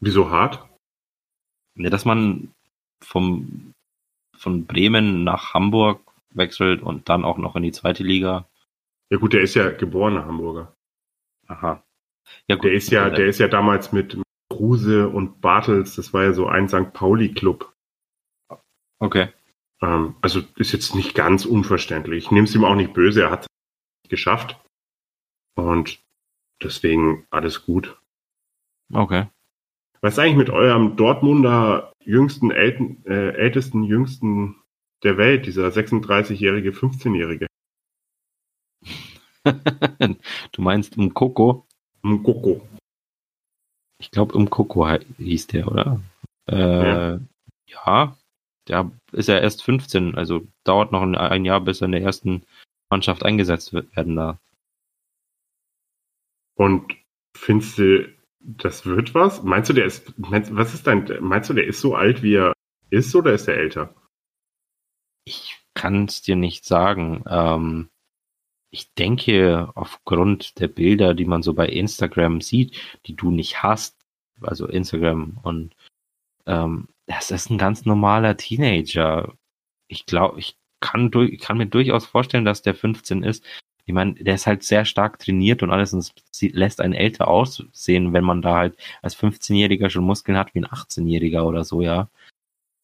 Wieso 0.00 0.30
hart? 0.30 0.64
Ja, 1.74 1.90
dass 1.90 2.04
man 2.04 2.52
vom, 3.02 3.72
von 4.36 4.66
Bremen 4.66 5.24
nach 5.24 5.54
Hamburg 5.54 6.00
wechselt 6.30 6.82
und 6.82 7.08
dann 7.08 7.24
auch 7.24 7.38
noch 7.38 7.56
in 7.56 7.62
die 7.62 7.72
zweite 7.72 8.02
Liga. 8.02 8.46
Ja 9.10 9.18
gut, 9.18 9.32
der 9.32 9.42
ist 9.42 9.54
ja 9.54 9.70
geborener 9.70 10.24
Hamburger. 10.24 10.74
Aha. 11.46 11.82
Ja, 12.48 12.56
gut. 12.56 12.64
Der 12.64 12.72
ist 12.72 12.90
ja, 12.90 13.10
der 13.10 13.26
ist 13.26 13.38
ja 13.38 13.48
damals 13.48 13.92
mit 13.92 14.16
Kruse 14.50 15.08
und 15.08 15.40
Bartels, 15.40 15.96
das 15.96 16.12
war 16.12 16.24
ja 16.24 16.32
so 16.32 16.46
ein 16.46 16.68
St. 16.68 16.92
Pauli-Club. 16.92 17.72
Okay. 18.98 19.28
Ähm, 19.80 20.14
also 20.20 20.40
ist 20.56 20.72
jetzt 20.72 20.94
nicht 20.94 21.14
ganz 21.14 21.44
unverständlich. 21.44 22.24
Ich 22.24 22.30
nehme 22.30 22.46
es 22.46 22.54
ihm 22.54 22.64
auch 22.64 22.74
nicht 22.74 22.92
böse, 22.92 23.22
er 23.22 23.30
hat 23.30 23.40
es 23.42 24.10
geschafft. 24.10 24.60
Und 25.54 26.00
deswegen 26.62 27.26
alles 27.30 27.64
gut. 27.64 27.98
Okay. 28.92 29.26
Was 30.00 30.14
ist 30.14 30.18
eigentlich 30.18 30.36
mit 30.36 30.50
eurem 30.50 30.96
Dortmunder 30.96 31.92
jüngsten, 32.04 32.50
Elten, 32.50 33.04
äh, 33.06 33.30
ältesten, 33.34 33.84
jüngsten 33.84 34.56
der 35.02 35.16
Welt, 35.16 35.46
dieser 35.46 35.68
36-jährige, 35.68 36.70
15-jährige? 36.70 37.46
du 40.52 40.62
meinst 40.62 40.96
um 40.96 41.12
Coco? 41.14 41.66
Mukoko. 42.02 42.66
Ich 43.98 44.10
glaube, 44.10 44.34
um 44.34 44.50
Coco 44.50 44.86
hei- 44.86 45.06
hieß 45.18 45.46
der, 45.48 45.68
oder? 45.68 46.00
Äh, 46.46 47.18
ja. 47.66 48.16
Der 48.68 48.90
ist 49.10 49.28
ja 49.28 49.38
erst 49.38 49.64
15, 49.64 50.14
also 50.14 50.46
dauert 50.64 50.92
noch 50.92 51.02
ein, 51.02 51.44
Jahr, 51.44 51.60
bis 51.60 51.80
er 51.80 51.86
in 51.86 51.92
der 51.92 52.02
ersten 52.02 52.44
Mannschaft 52.90 53.24
eingesetzt 53.24 53.72
wird- 53.72 53.94
werden 53.96 54.16
darf. 54.16 54.38
Und 56.56 56.94
findest 57.36 57.78
du, 57.78 58.14
das 58.40 58.86
wird 58.86 59.14
was? 59.14 59.42
Meinst 59.42 59.70
du, 59.70 59.74
der 59.74 59.86
ist, 59.86 60.16
meinst, 60.18 60.54
was 60.54 60.74
ist 60.74 60.86
dein, 60.86 61.08
meinst 61.20 61.50
du, 61.50 61.54
der 61.54 61.66
ist 61.66 61.80
so 61.80 61.94
alt, 61.94 62.22
wie 62.22 62.34
er 62.34 62.52
ist, 62.90 63.14
oder 63.16 63.32
ist 63.32 63.48
er 63.48 63.56
älter? 63.56 63.94
Ich 65.24 65.58
kann 65.74 66.04
es 66.04 66.22
dir 66.22 66.36
nicht 66.36 66.64
sagen. 66.64 67.24
Ähm, 67.28 67.88
ich 68.72 68.94
denke, 68.94 69.70
aufgrund 69.74 70.58
der 70.58 70.68
Bilder, 70.68 71.14
die 71.14 71.26
man 71.26 71.42
so 71.42 71.54
bei 71.54 71.68
Instagram 71.68 72.40
sieht, 72.40 72.74
die 73.06 73.14
du 73.14 73.30
nicht 73.30 73.62
hast, 73.62 73.96
also 74.40 74.66
Instagram 74.66 75.38
und 75.42 75.76
ähm, 76.46 76.88
das 77.06 77.30
ist 77.30 77.50
ein 77.50 77.58
ganz 77.58 77.84
normaler 77.84 78.36
Teenager. 78.36 79.34
Ich 79.88 80.06
glaube, 80.06 80.40
ich 80.40 80.56
kann, 80.80 81.10
durch, 81.10 81.38
kann 81.38 81.58
mir 81.58 81.66
durchaus 81.66 82.06
vorstellen, 82.06 82.46
dass 82.46 82.62
der 82.62 82.74
15 82.74 83.22
ist. 83.22 83.44
Ich 83.84 83.92
meine, 83.92 84.14
der 84.14 84.36
ist 84.36 84.46
halt 84.46 84.62
sehr 84.62 84.84
stark 84.86 85.18
trainiert 85.18 85.62
und 85.62 85.70
alles 85.70 85.92
und 85.92 85.98
es 86.00 86.12
lässt 86.40 86.80
einen 86.80 86.94
älter 86.94 87.28
aussehen, 87.28 88.12
wenn 88.14 88.24
man 88.24 88.42
da 88.42 88.56
halt 88.56 88.76
als 89.02 89.16
15-Jähriger 89.18 89.90
schon 89.90 90.04
Muskeln 90.04 90.38
hat 90.38 90.54
wie 90.54 90.60
ein 90.60 90.66
18-Jähriger 90.66 91.42
oder 91.42 91.64
so, 91.64 91.82
ja. 91.82 92.08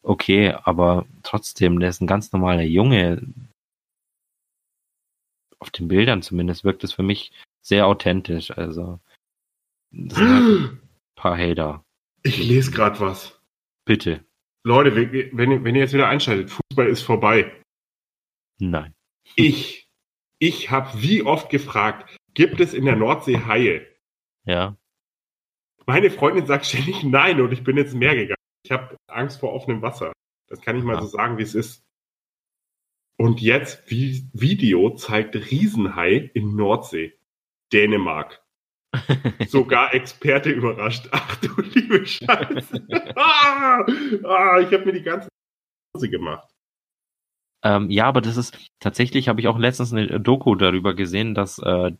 Okay, 0.02 0.52
aber 0.64 1.06
trotzdem, 1.22 1.80
der 1.80 1.90
ist 1.90 2.00
ein 2.02 2.06
ganz 2.06 2.32
normaler 2.32 2.62
Junge. 2.62 3.22
Auf 5.60 5.70
den 5.70 5.88
Bildern 5.88 6.22
zumindest 6.22 6.64
wirkt 6.64 6.84
es 6.84 6.92
für 6.92 7.02
mich 7.02 7.32
sehr 7.62 7.86
authentisch. 7.86 8.50
Also, 8.52 9.00
das 9.90 10.18
sind 10.18 10.28
halt 10.28 10.44
ein 10.72 10.80
paar 11.16 11.36
Hater. 11.36 11.84
Ich 12.22 12.38
lese 12.38 12.70
gerade 12.70 12.98
was. 13.00 13.40
Bitte. 13.84 14.24
Leute, 14.64 14.94
wenn, 14.94 15.64
wenn, 15.64 15.74
ihr- 15.74 15.80
jetzt 15.82 15.94
wieder 15.94 16.08
einschaltet, 16.08 16.50
Fußball 16.50 16.88
ist 16.88 17.02
vorbei. 17.02 17.62
Nein. 18.58 18.94
Ich, 19.36 19.88
ich 20.38 20.70
habe 20.70 21.00
wie 21.00 21.22
oft 21.22 21.48
gefragt, 21.50 22.16
gibt 22.34 22.60
es 22.60 22.74
in 22.74 22.84
der 22.84 22.96
Nordsee 22.96 23.38
Haie? 23.38 23.86
Ja. 24.44 24.76
Meine 25.86 26.10
Freundin 26.10 26.46
sagt 26.46 26.66
ständig 26.66 27.02
nein 27.02 27.40
und 27.40 27.52
ich 27.52 27.64
bin 27.64 27.76
ins 27.76 27.94
Meer 27.94 28.14
gegangen. 28.14 28.34
Ich 28.64 28.70
habe 28.72 28.96
Angst 29.06 29.40
vor 29.40 29.52
offenem 29.52 29.80
Wasser. 29.80 30.12
Das 30.48 30.60
kann 30.60 30.76
ich 30.76 30.84
mal 30.84 30.94
Ja. 30.96 31.02
so 31.02 31.06
sagen, 31.08 31.38
wie 31.38 31.42
es 31.42 31.54
ist. 31.54 31.82
Und 33.20 33.40
jetzt, 33.40 33.90
wie, 33.90 34.28
Video 34.32 34.94
zeigt 34.94 35.34
Riesenhai 35.34 36.30
in 36.34 36.54
Nordsee. 36.54 37.18
Dänemark. 37.72 38.42
Sogar 39.48 39.92
Experte 39.92 40.50
überrascht. 40.50 41.08
Ach 41.12 41.36
du 41.36 41.60
liebe 41.60 42.06
Scheiße. 42.06 42.86
ah, 43.16 43.84
ah, 44.24 44.60
ich 44.60 44.72
habe 44.72 44.86
mir 44.86 44.92
die 44.92 45.02
ganze 45.02 45.28
Hose 45.94 46.08
gemacht. 46.08 46.48
Ähm, 47.64 47.90
ja, 47.90 48.06
aber 48.06 48.20
das 48.20 48.36
ist 48.36 48.56
tatsächlich 48.78 49.28
habe 49.28 49.40
ich 49.40 49.48
auch 49.48 49.58
letztens 49.58 49.92
eine 49.92 50.20
Doku 50.20 50.54
darüber 50.54 50.94
gesehen, 50.94 51.34
dass 51.34 51.58
äh, 51.58 51.90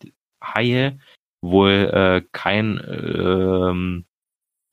Haie 0.43 1.01
wohl 1.43 1.91
äh, 1.93 2.23
kein 2.31 2.81
ähm, 2.89 4.07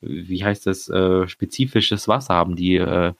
wie 0.01 0.43
heißt 0.43 0.67
das 0.67 0.87
äh, 0.89 1.27
spezifisches 1.27 2.07
Wasser 2.07 2.35
haben, 2.35 2.55
die 2.55 2.75
äh, 2.75 3.13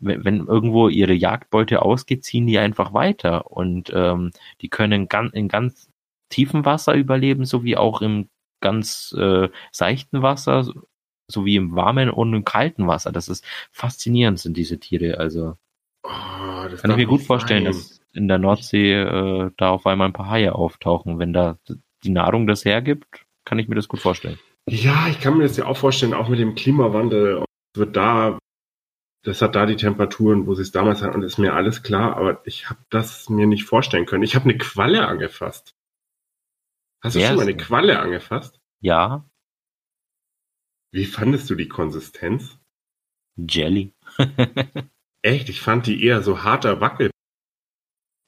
wenn, 0.00 0.24
wenn 0.24 0.46
irgendwo 0.46 0.88
ihre 0.88 1.12
Jagdbeute 1.12 1.82
ausgeht, 1.82 2.24
ziehen 2.24 2.46
die 2.46 2.58
einfach 2.58 2.92
weiter 2.92 3.50
und 3.50 3.90
ähm, 3.94 4.30
die 4.60 4.68
können 4.68 5.08
gan 5.08 5.30
in 5.30 5.48
ganz 5.48 5.88
tiefem 6.28 6.64
Wasser 6.64 6.94
überleben, 6.94 7.44
sowie 7.44 7.76
auch 7.76 8.02
im 8.02 8.28
ganz 8.60 9.14
äh, 9.18 9.48
seichten 9.72 10.22
Wasser, 10.22 10.66
sowie 11.28 11.56
im 11.56 11.74
warmen 11.74 12.10
und 12.10 12.34
im 12.34 12.44
kalten 12.44 12.86
Wasser. 12.86 13.12
Das 13.12 13.28
ist 13.28 13.44
faszinierend 13.72 14.38
sind 14.38 14.56
diese 14.56 14.78
Tiere, 14.78 15.18
also 15.18 15.56
Oh, 16.02 16.08
kann 16.08 16.90
ich 16.92 16.96
mir 16.96 17.06
gut 17.06 17.22
vorstellen, 17.22 17.64
sein. 17.64 17.72
dass 17.72 18.00
in 18.14 18.28
der 18.28 18.38
Nordsee 18.38 18.94
äh, 18.94 19.50
da 19.56 19.70
auf 19.70 19.86
einmal 19.86 20.08
ein 20.08 20.12
paar 20.14 20.30
Haie 20.30 20.54
auftauchen. 20.54 21.18
Wenn 21.18 21.32
da 21.32 21.58
die 22.04 22.10
Nahrung 22.10 22.46
das 22.46 22.64
hergibt, 22.64 23.26
kann 23.44 23.58
ich 23.58 23.68
mir 23.68 23.74
das 23.74 23.88
gut 23.88 24.00
vorstellen. 24.00 24.38
Ja, 24.68 25.08
ich 25.08 25.20
kann 25.20 25.36
mir 25.36 25.44
das 25.44 25.56
ja 25.56 25.66
auch 25.66 25.76
vorstellen, 25.76 26.14
auch 26.14 26.28
mit 26.28 26.38
dem 26.38 26.54
Klimawandel. 26.54 27.44
Wird 27.76 27.96
da, 27.96 28.38
das 29.22 29.42
hat 29.42 29.54
da 29.54 29.66
die 29.66 29.76
Temperaturen, 29.76 30.46
wo 30.46 30.54
sie 30.54 30.62
es 30.62 30.72
damals 30.72 31.02
hatten, 31.02 31.16
und 31.16 31.22
ist 31.22 31.38
mir 31.38 31.54
alles 31.54 31.82
klar, 31.82 32.16
aber 32.16 32.40
ich 32.46 32.70
habe 32.70 32.80
das 32.90 33.28
mir 33.28 33.46
nicht 33.46 33.64
vorstellen 33.64 34.06
können. 34.06 34.22
Ich 34.22 34.34
habe 34.34 34.44
eine 34.48 34.56
Qualle 34.58 35.06
angefasst. 35.06 35.74
Hast 37.02 37.16
du 37.16 37.20
Wer 37.20 37.28
schon 37.28 37.36
mal 37.36 37.42
eine? 37.42 37.56
Qualle 37.56 37.98
angefasst? 38.00 38.60
Ja, 38.80 39.28
Wie 40.92 41.04
fandest 41.04 41.48
du 41.50 41.54
die 41.54 41.68
Konsistenz? 41.68 42.58
Jelly. 43.36 43.94
Echt, 45.22 45.48
ich 45.48 45.60
fand 45.60 45.86
die 45.86 46.02
eher 46.04 46.22
so 46.22 46.42
harter 46.42 46.80
Wackel. 46.80 47.10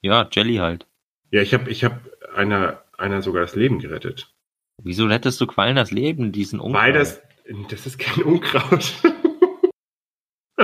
ja, 0.03 0.29
Jelly 0.31 0.57
halt. 0.57 0.87
Ja, 1.31 1.41
ich 1.41 1.55
habe 1.55 1.71
ich 1.71 1.85
hab 1.85 2.07
einer, 2.35 2.85
einer 2.99 3.23
sogar 3.23 3.43
das 3.43 3.57
Leben 3.57 3.79
gerettet. 3.79 4.35
Wieso 4.83 5.07
rettest 5.07 5.41
du 5.41 5.47
Quallen 5.47 5.77
das 5.77 5.91
Leben? 5.91 6.33
Die 6.33 6.45
sind 6.45 6.61
Unkraut. 6.61 6.83
Weil 6.83 6.93
das, 6.93 7.23
das 7.71 7.87
ist 7.87 7.99
kein 7.99 8.23
Unkraut. 8.25 8.93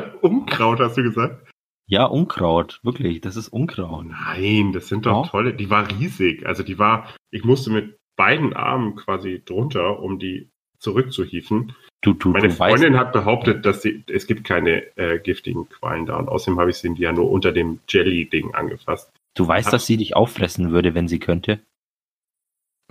Unkraut, 0.22 0.80
hast 0.80 0.96
du 0.96 1.02
gesagt? 1.02 1.46
Ja, 1.86 2.04
Unkraut. 2.04 2.80
Wirklich, 2.82 3.20
das 3.20 3.36
ist 3.36 3.48
Unkraut. 3.48 4.06
Nein, 4.06 4.72
das 4.72 4.88
sind 4.88 5.06
doch 5.06 5.22
Doch. 5.24 5.30
tolle. 5.30 5.54
Die 5.54 5.70
war 5.70 5.88
riesig. 5.90 6.44
Also 6.46 6.62
die 6.62 6.78
war, 6.78 7.08
ich 7.30 7.44
musste 7.44 7.70
mit 7.70 7.98
beiden 8.16 8.52
Armen 8.52 8.94
quasi 8.96 9.42
drunter, 9.44 10.00
um 10.00 10.18
die 10.18 10.50
zurückzuhieven. 10.78 11.72
Du, 12.02 12.12
du, 12.12 12.30
Meine 12.30 12.48
du 12.48 12.54
Freundin 12.54 12.92
weißt, 12.92 13.00
hat 13.00 13.12
behauptet, 13.12 13.64
dass 13.66 13.82
sie, 13.82 14.04
es 14.06 14.26
gibt 14.26 14.44
keine 14.44 14.96
äh, 14.96 15.18
giftigen 15.18 15.68
Quallen 15.68 16.06
da. 16.06 16.16
Und 16.18 16.28
außerdem 16.28 16.60
habe 16.60 16.70
ich 16.70 16.76
sie 16.76 16.92
ja 16.96 17.12
nur 17.12 17.30
unter 17.30 17.52
dem 17.52 17.80
Jelly-Ding 17.88 18.54
angefasst. 18.54 19.10
du 19.34 19.48
weißt, 19.48 19.72
dass 19.72 19.86
sie 19.86 19.96
dich 19.96 20.14
auffressen 20.14 20.70
würde, 20.72 20.94
wenn 20.94 21.08
sie 21.08 21.18
könnte. 21.18 21.60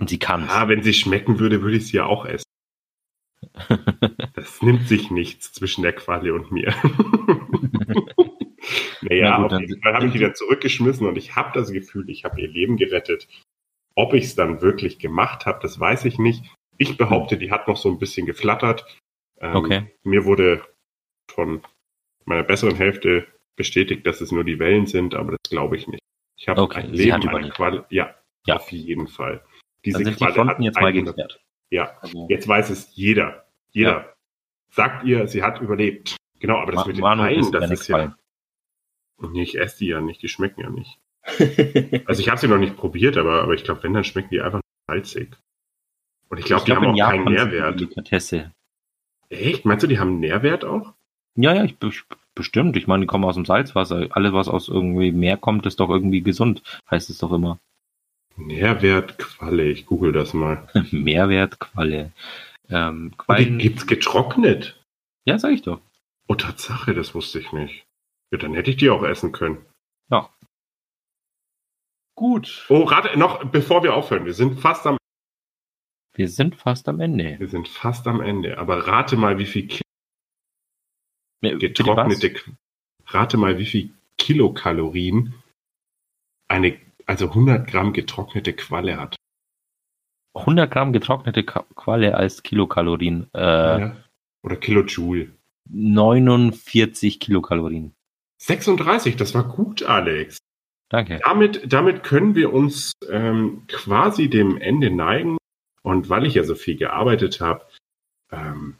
Und 0.00 0.10
sie 0.10 0.18
kann 0.18 0.48
Ah, 0.48 0.68
wenn 0.68 0.82
sie 0.82 0.92
schmecken 0.94 1.38
würde, 1.38 1.62
würde 1.62 1.76
ich 1.76 1.88
sie 1.88 1.96
ja 1.98 2.06
auch 2.06 2.24
essen. 2.26 2.44
Das 4.34 4.62
nimmt 4.62 4.86
sich 4.88 5.10
nichts 5.10 5.52
zwischen 5.52 5.82
der 5.82 5.92
Qualle 5.92 6.34
und 6.34 6.50
mir. 6.52 6.72
naja, 9.02 9.30
Na 9.30 9.42
gut, 9.42 9.52
auf 9.54 9.60
jeden 9.60 9.82
Fall 9.82 9.94
habe 9.94 10.06
ich 10.06 10.12
die 10.12 10.18
dann 10.18 10.34
zurückgeschmissen 10.34 11.06
und 11.06 11.16
ich 11.16 11.36
habe 11.36 11.50
das 11.58 11.70
Gefühl, 11.72 12.08
ich 12.10 12.24
habe 12.24 12.40
ihr 12.40 12.48
Leben 12.48 12.76
gerettet. 12.76 13.28
Ob 13.94 14.14
ich 14.14 14.24
es 14.24 14.34
dann 14.36 14.60
wirklich 14.60 14.98
gemacht 14.98 15.46
habe, 15.46 15.58
das 15.62 15.78
weiß 15.80 16.04
ich 16.04 16.18
nicht. 16.18 16.44
Ich 16.76 16.96
behaupte, 16.96 17.36
die 17.36 17.50
hat 17.50 17.66
noch 17.66 17.76
so 17.76 17.90
ein 17.90 17.98
bisschen 17.98 18.26
geflattert. 18.26 18.86
Ähm, 19.40 19.56
Okay. 19.56 19.90
Mir 20.04 20.24
wurde 20.24 20.62
von 21.30 21.62
meiner 22.24 22.44
besseren 22.44 22.76
Hälfte 22.76 23.26
bestätigt, 23.56 24.06
dass 24.06 24.20
es 24.20 24.30
nur 24.30 24.44
die 24.44 24.58
Wellen 24.58 24.86
sind, 24.86 25.14
aber 25.14 25.32
das 25.32 25.50
glaube 25.50 25.76
ich 25.76 25.88
nicht. 25.88 26.00
Ich 26.38 26.48
habe 26.48 26.62
Okay, 26.62 26.80
ein 26.80 26.92
Leben 26.92 27.22
überlebt. 27.22 27.54
Qualle. 27.54 27.84
Ja, 27.90 28.14
Ja. 28.46 28.56
auf 28.56 28.70
jeden 28.70 29.08
Fall. 29.08 29.44
Diese 29.84 30.04
Qualle 30.12 30.44
hat 30.46 30.60
jetzt 30.60 30.80
mal 30.80 30.92
100 30.92 31.16
geklärt. 31.16 31.40
Ja, 31.70 31.96
Also, 32.00 32.26
Jetzt 32.28 32.48
weiß 32.48 32.70
es 32.70 32.94
jeder. 32.94 33.46
Jeder. 33.70 34.14
Sagt 34.70 35.04
ihr, 35.04 35.28
sie 35.28 35.42
hat 35.42 35.60
überlebt. 35.60 36.16
Genau, 36.40 36.58
aber 36.58 36.72
das 36.72 36.86
mit 36.86 36.96
den 36.96 37.02
Manu 37.02 37.26
isst 37.26 37.52
das 37.52 37.70
ist 37.70 37.88
ja. 37.88 38.16
Nee, 39.20 39.42
ich 39.42 39.58
esse 39.58 39.78
die 39.78 39.88
ja 39.88 40.00
nicht, 40.00 40.22
die 40.22 40.28
schmecken 40.28 40.60
ja 40.60 40.70
nicht. 40.70 40.98
Also 42.06 42.20
ich 42.20 42.28
habe 42.28 42.40
sie 42.40 42.48
noch 42.48 42.58
nicht 42.58 42.76
probiert, 42.76 43.16
aber, 43.16 43.42
aber 43.42 43.54
ich 43.54 43.64
glaube, 43.64 43.82
wenn, 43.82 43.92
dann 43.92 44.04
schmecken 44.04 44.30
die 44.30 44.40
einfach 44.40 44.60
salzig. 44.86 45.36
Und 46.28 46.38
ich 46.38 46.44
glaube, 46.44 46.64
die 46.64 46.72
glaub, 46.72 46.84
haben 46.84 46.96
in 46.96 47.02
auch 47.02 47.08
keinen 47.08 47.18
Japan 47.18 47.26
die 47.26 47.32
Nährwert. 47.32 47.80
Delikatesse. 47.80 48.52
Echt? 49.28 49.64
Meinst 49.64 49.82
du, 49.82 49.86
die 49.88 49.98
haben 49.98 50.20
Nährwert 50.20 50.64
auch? 50.64 50.94
Ja, 51.36 51.54
ja, 51.54 51.64
ich, 51.64 51.76
ich, 51.82 52.04
bestimmt. 52.34 52.76
Ich 52.76 52.86
meine, 52.86 53.02
die 53.02 53.06
kommen 53.06 53.24
aus 53.24 53.34
dem 53.34 53.44
Salzwasser. 53.44 54.06
Alles, 54.10 54.32
was 54.32 54.48
aus 54.48 54.68
irgendwie 54.68 55.12
Meer 55.12 55.36
kommt, 55.36 55.66
ist 55.66 55.80
doch 55.80 55.90
irgendwie 55.90 56.22
gesund, 56.22 56.62
heißt 56.90 57.10
es 57.10 57.18
doch 57.18 57.32
immer. 57.32 57.58
Nährwert 58.38 59.18
Qualle, 59.18 59.64
ich 59.64 59.86
google 59.86 60.12
das 60.12 60.32
mal. 60.34 60.68
Mehrwert, 60.92 61.58
Qualle. 61.60 62.12
Ähm, 62.70 63.04
Und 63.06 63.10
die 63.12 63.16
Quallen. 63.16 63.58
gibt's 63.58 63.86
getrocknet. 63.86 64.80
Ja, 65.26 65.38
sag 65.38 65.52
ich 65.52 65.62
doch. 65.62 65.80
Oh, 66.28 66.34
Tatsache, 66.34 66.94
das 66.94 67.14
wusste 67.14 67.38
ich 67.40 67.52
nicht. 67.52 67.84
Ja, 68.30 68.38
dann 68.38 68.54
hätte 68.54 68.70
ich 68.70 68.76
die 68.76 68.90
auch 68.90 69.02
essen 69.02 69.32
können. 69.32 69.64
Gut. 72.16 72.66
Oh, 72.68 72.82
rate, 72.82 73.16
noch, 73.16 73.44
bevor 73.44 73.84
wir 73.84 73.94
aufhören, 73.94 74.24
wir 74.24 74.34
sind 74.34 74.58
fast 74.60 74.86
am, 74.88 74.96
Wir 76.16 76.28
sind 76.28 76.56
fast 76.56 76.88
am 76.88 76.98
Ende. 76.98 77.38
wir 77.38 77.46
sind 77.48 77.68
fast 77.68 78.08
am 78.08 78.20
Ende, 78.20 78.58
aber 78.58 78.88
rate 78.88 79.16
mal, 79.16 79.38
wie 79.38 79.46
viel 79.46 79.68
Ki- 79.68 79.82
getrocknete, 81.42 82.34
rate 83.06 83.36
mal, 83.36 83.58
wie 83.58 83.66
viel 83.66 83.94
Kilokalorien 84.16 85.32
eine, 86.48 86.76
also 87.08 87.26
100 87.28 87.66
Gramm 87.66 87.92
getrocknete 87.92 88.52
Qualle 88.52 88.98
hat. 88.98 89.16
was? 90.34 90.42
100 90.42 90.70
Gramm 90.70 90.92
getrocknete 90.92 91.42
Qualle 91.42 92.14
als 92.14 92.42
Kilokalorien. 92.42 93.28
Äh, 93.34 93.40
Ja. 93.80 93.96
Oder 94.42 94.56
Kilojoule. 94.56 95.32
49 95.70 97.18
Kilokalorien. 97.18 97.94
36, 98.40 99.16
das 99.16 99.34
war 99.34 99.44
gut, 99.48 99.82
Alex. 99.82 100.38
Danke. 100.90 101.20
Damit, 101.24 101.70
damit 101.72 102.04
können 102.04 102.34
wir 102.34 102.52
uns 102.52 102.92
ähm, 103.10 103.64
quasi 103.66 104.30
dem 104.30 104.56
Ende 104.58 104.90
neigen. 104.90 105.36
Und 105.82 106.08
weil 106.08 106.24
ich 106.26 106.34
ja 106.34 106.44
so 106.44 106.54
viel 106.54 106.76
gearbeitet 106.76 107.40
habe, 107.40 107.66
ähm, 108.30 108.76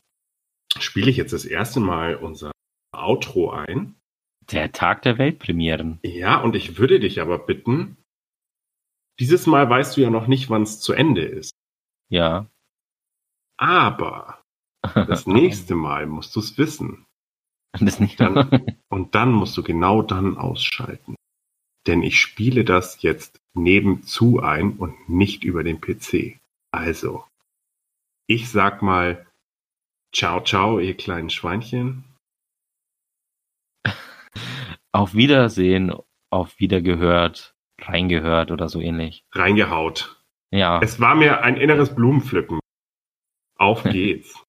spiele 0.79 1.11
ich 1.11 1.17
jetzt 1.17 1.33
das 1.33 1.45
erste 1.45 1.81
Mal 1.81 2.15
unser 2.17 2.53
Outro 2.97 3.51
ein. 3.51 3.97
Der 4.53 4.73
Tag 4.73 5.03
der 5.03 5.19
Weltpremieren. 5.19 5.99
Ja, 6.03 6.41
und 6.41 6.55
ich 6.55 6.79
würde 6.79 7.01
dich 7.01 7.21
aber 7.21 7.39
bitten, 7.39 7.97
dieses 9.21 9.47
Mal 9.47 9.69
weißt 9.69 9.97
du 9.97 10.01
ja 10.01 10.11
noch 10.11 10.27
nicht, 10.27 10.51
wann 10.51 10.63
es 10.63 10.81
zu 10.81 10.93
Ende 10.93 11.25
ist. 11.25 11.53
Ja. 12.09 12.47
Aber 13.57 14.43
das 14.95 15.27
nächste 15.27 15.75
Mal 15.75 16.07
musst 16.07 16.35
du 16.37 16.41
es 16.41 16.57
wissen. 16.59 17.07
Das 17.79 18.01
nicht. 18.01 18.21
Dann, 18.21 18.77
und 18.89 19.15
dann 19.15 19.33
musst 19.33 19.57
du 19.57 19.63
genau 19.63 20.03
dann 20.03 20.37
ausschalten. 20.37 21.17
Denn 21.87 22.03
ich 22.03 22.21
spiele 22.21 22.65
das 22.65 23.03
jetzt 23.03 23.41
nebenzu 23.55 24.41
ein 24.41 24.77
und 24.77 25.09
nicht 25.09 25.45
über 25.45 25.65
den 25.65 25.81
PC. 25.81 26.39
Also, 26.71 27.25
ich 28.29 28.51
sag 28.51 28.83
mal, 28.83 29.27
ciao, 30.15 30.43
ciao, 30.43 30.79
ihr 30.79 30.97
kleinen 30.97 31.31
Schweinchen. 31.31 32.05
auf 34.93 35.15
Wiedersehen, 35.15 35.93
auf 36.31 36.59
Wiedergehört, 36.59 37.55
reingehört 37.81 38.51
oder 38.51 38.69
so 38.69 38.81
ähnlich. 38.81 39.25
Reingehaut. 39.33 40.23
Ja. 40.51 40.81
Es 40.83 41.01
war 41.01 41.15
mir 41.15 41.43
ein 41.43 41.57
inneres 41.57 41.95
Blumenpflücken. 41.95 42.61
Auf 43.57 43.83
geht's. 43.85 44.45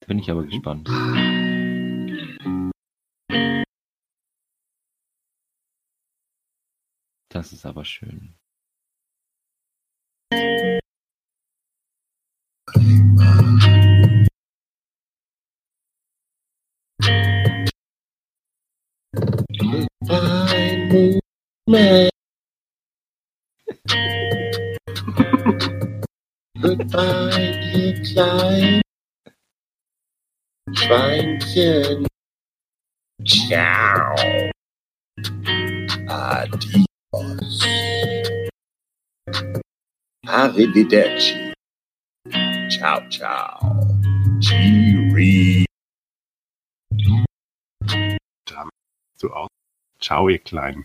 Da 0.00 0.06
bin 0.06 0.18
ich 0.18 0.30
aber 0.30 0.44
gespannt. 0.44 0.88
Das 7.28 7.52
ist 7.52 7.64
aber 7.64 7.84
schön. 7.84 8.34
Movement. 21.70 22.10
Goodbye, 26.60 27.30
dear 27.72 27.94
klein 28.02 28.82
Schweinchen. 30.72 32.06
Ciao. 33.24 34.16
Adios. 36.08 37.64
Arrivederci. 40.26 41.52
Ciao, 42.68 43.08
ciao. 43.10 43.58
Cheery. 44.40 45.66
So 49.16 49.28
aus. 49.30 49.48
Ciao, 50.00 50.28
ihr 50.28 50.38
Kleinen. 50.38 50.84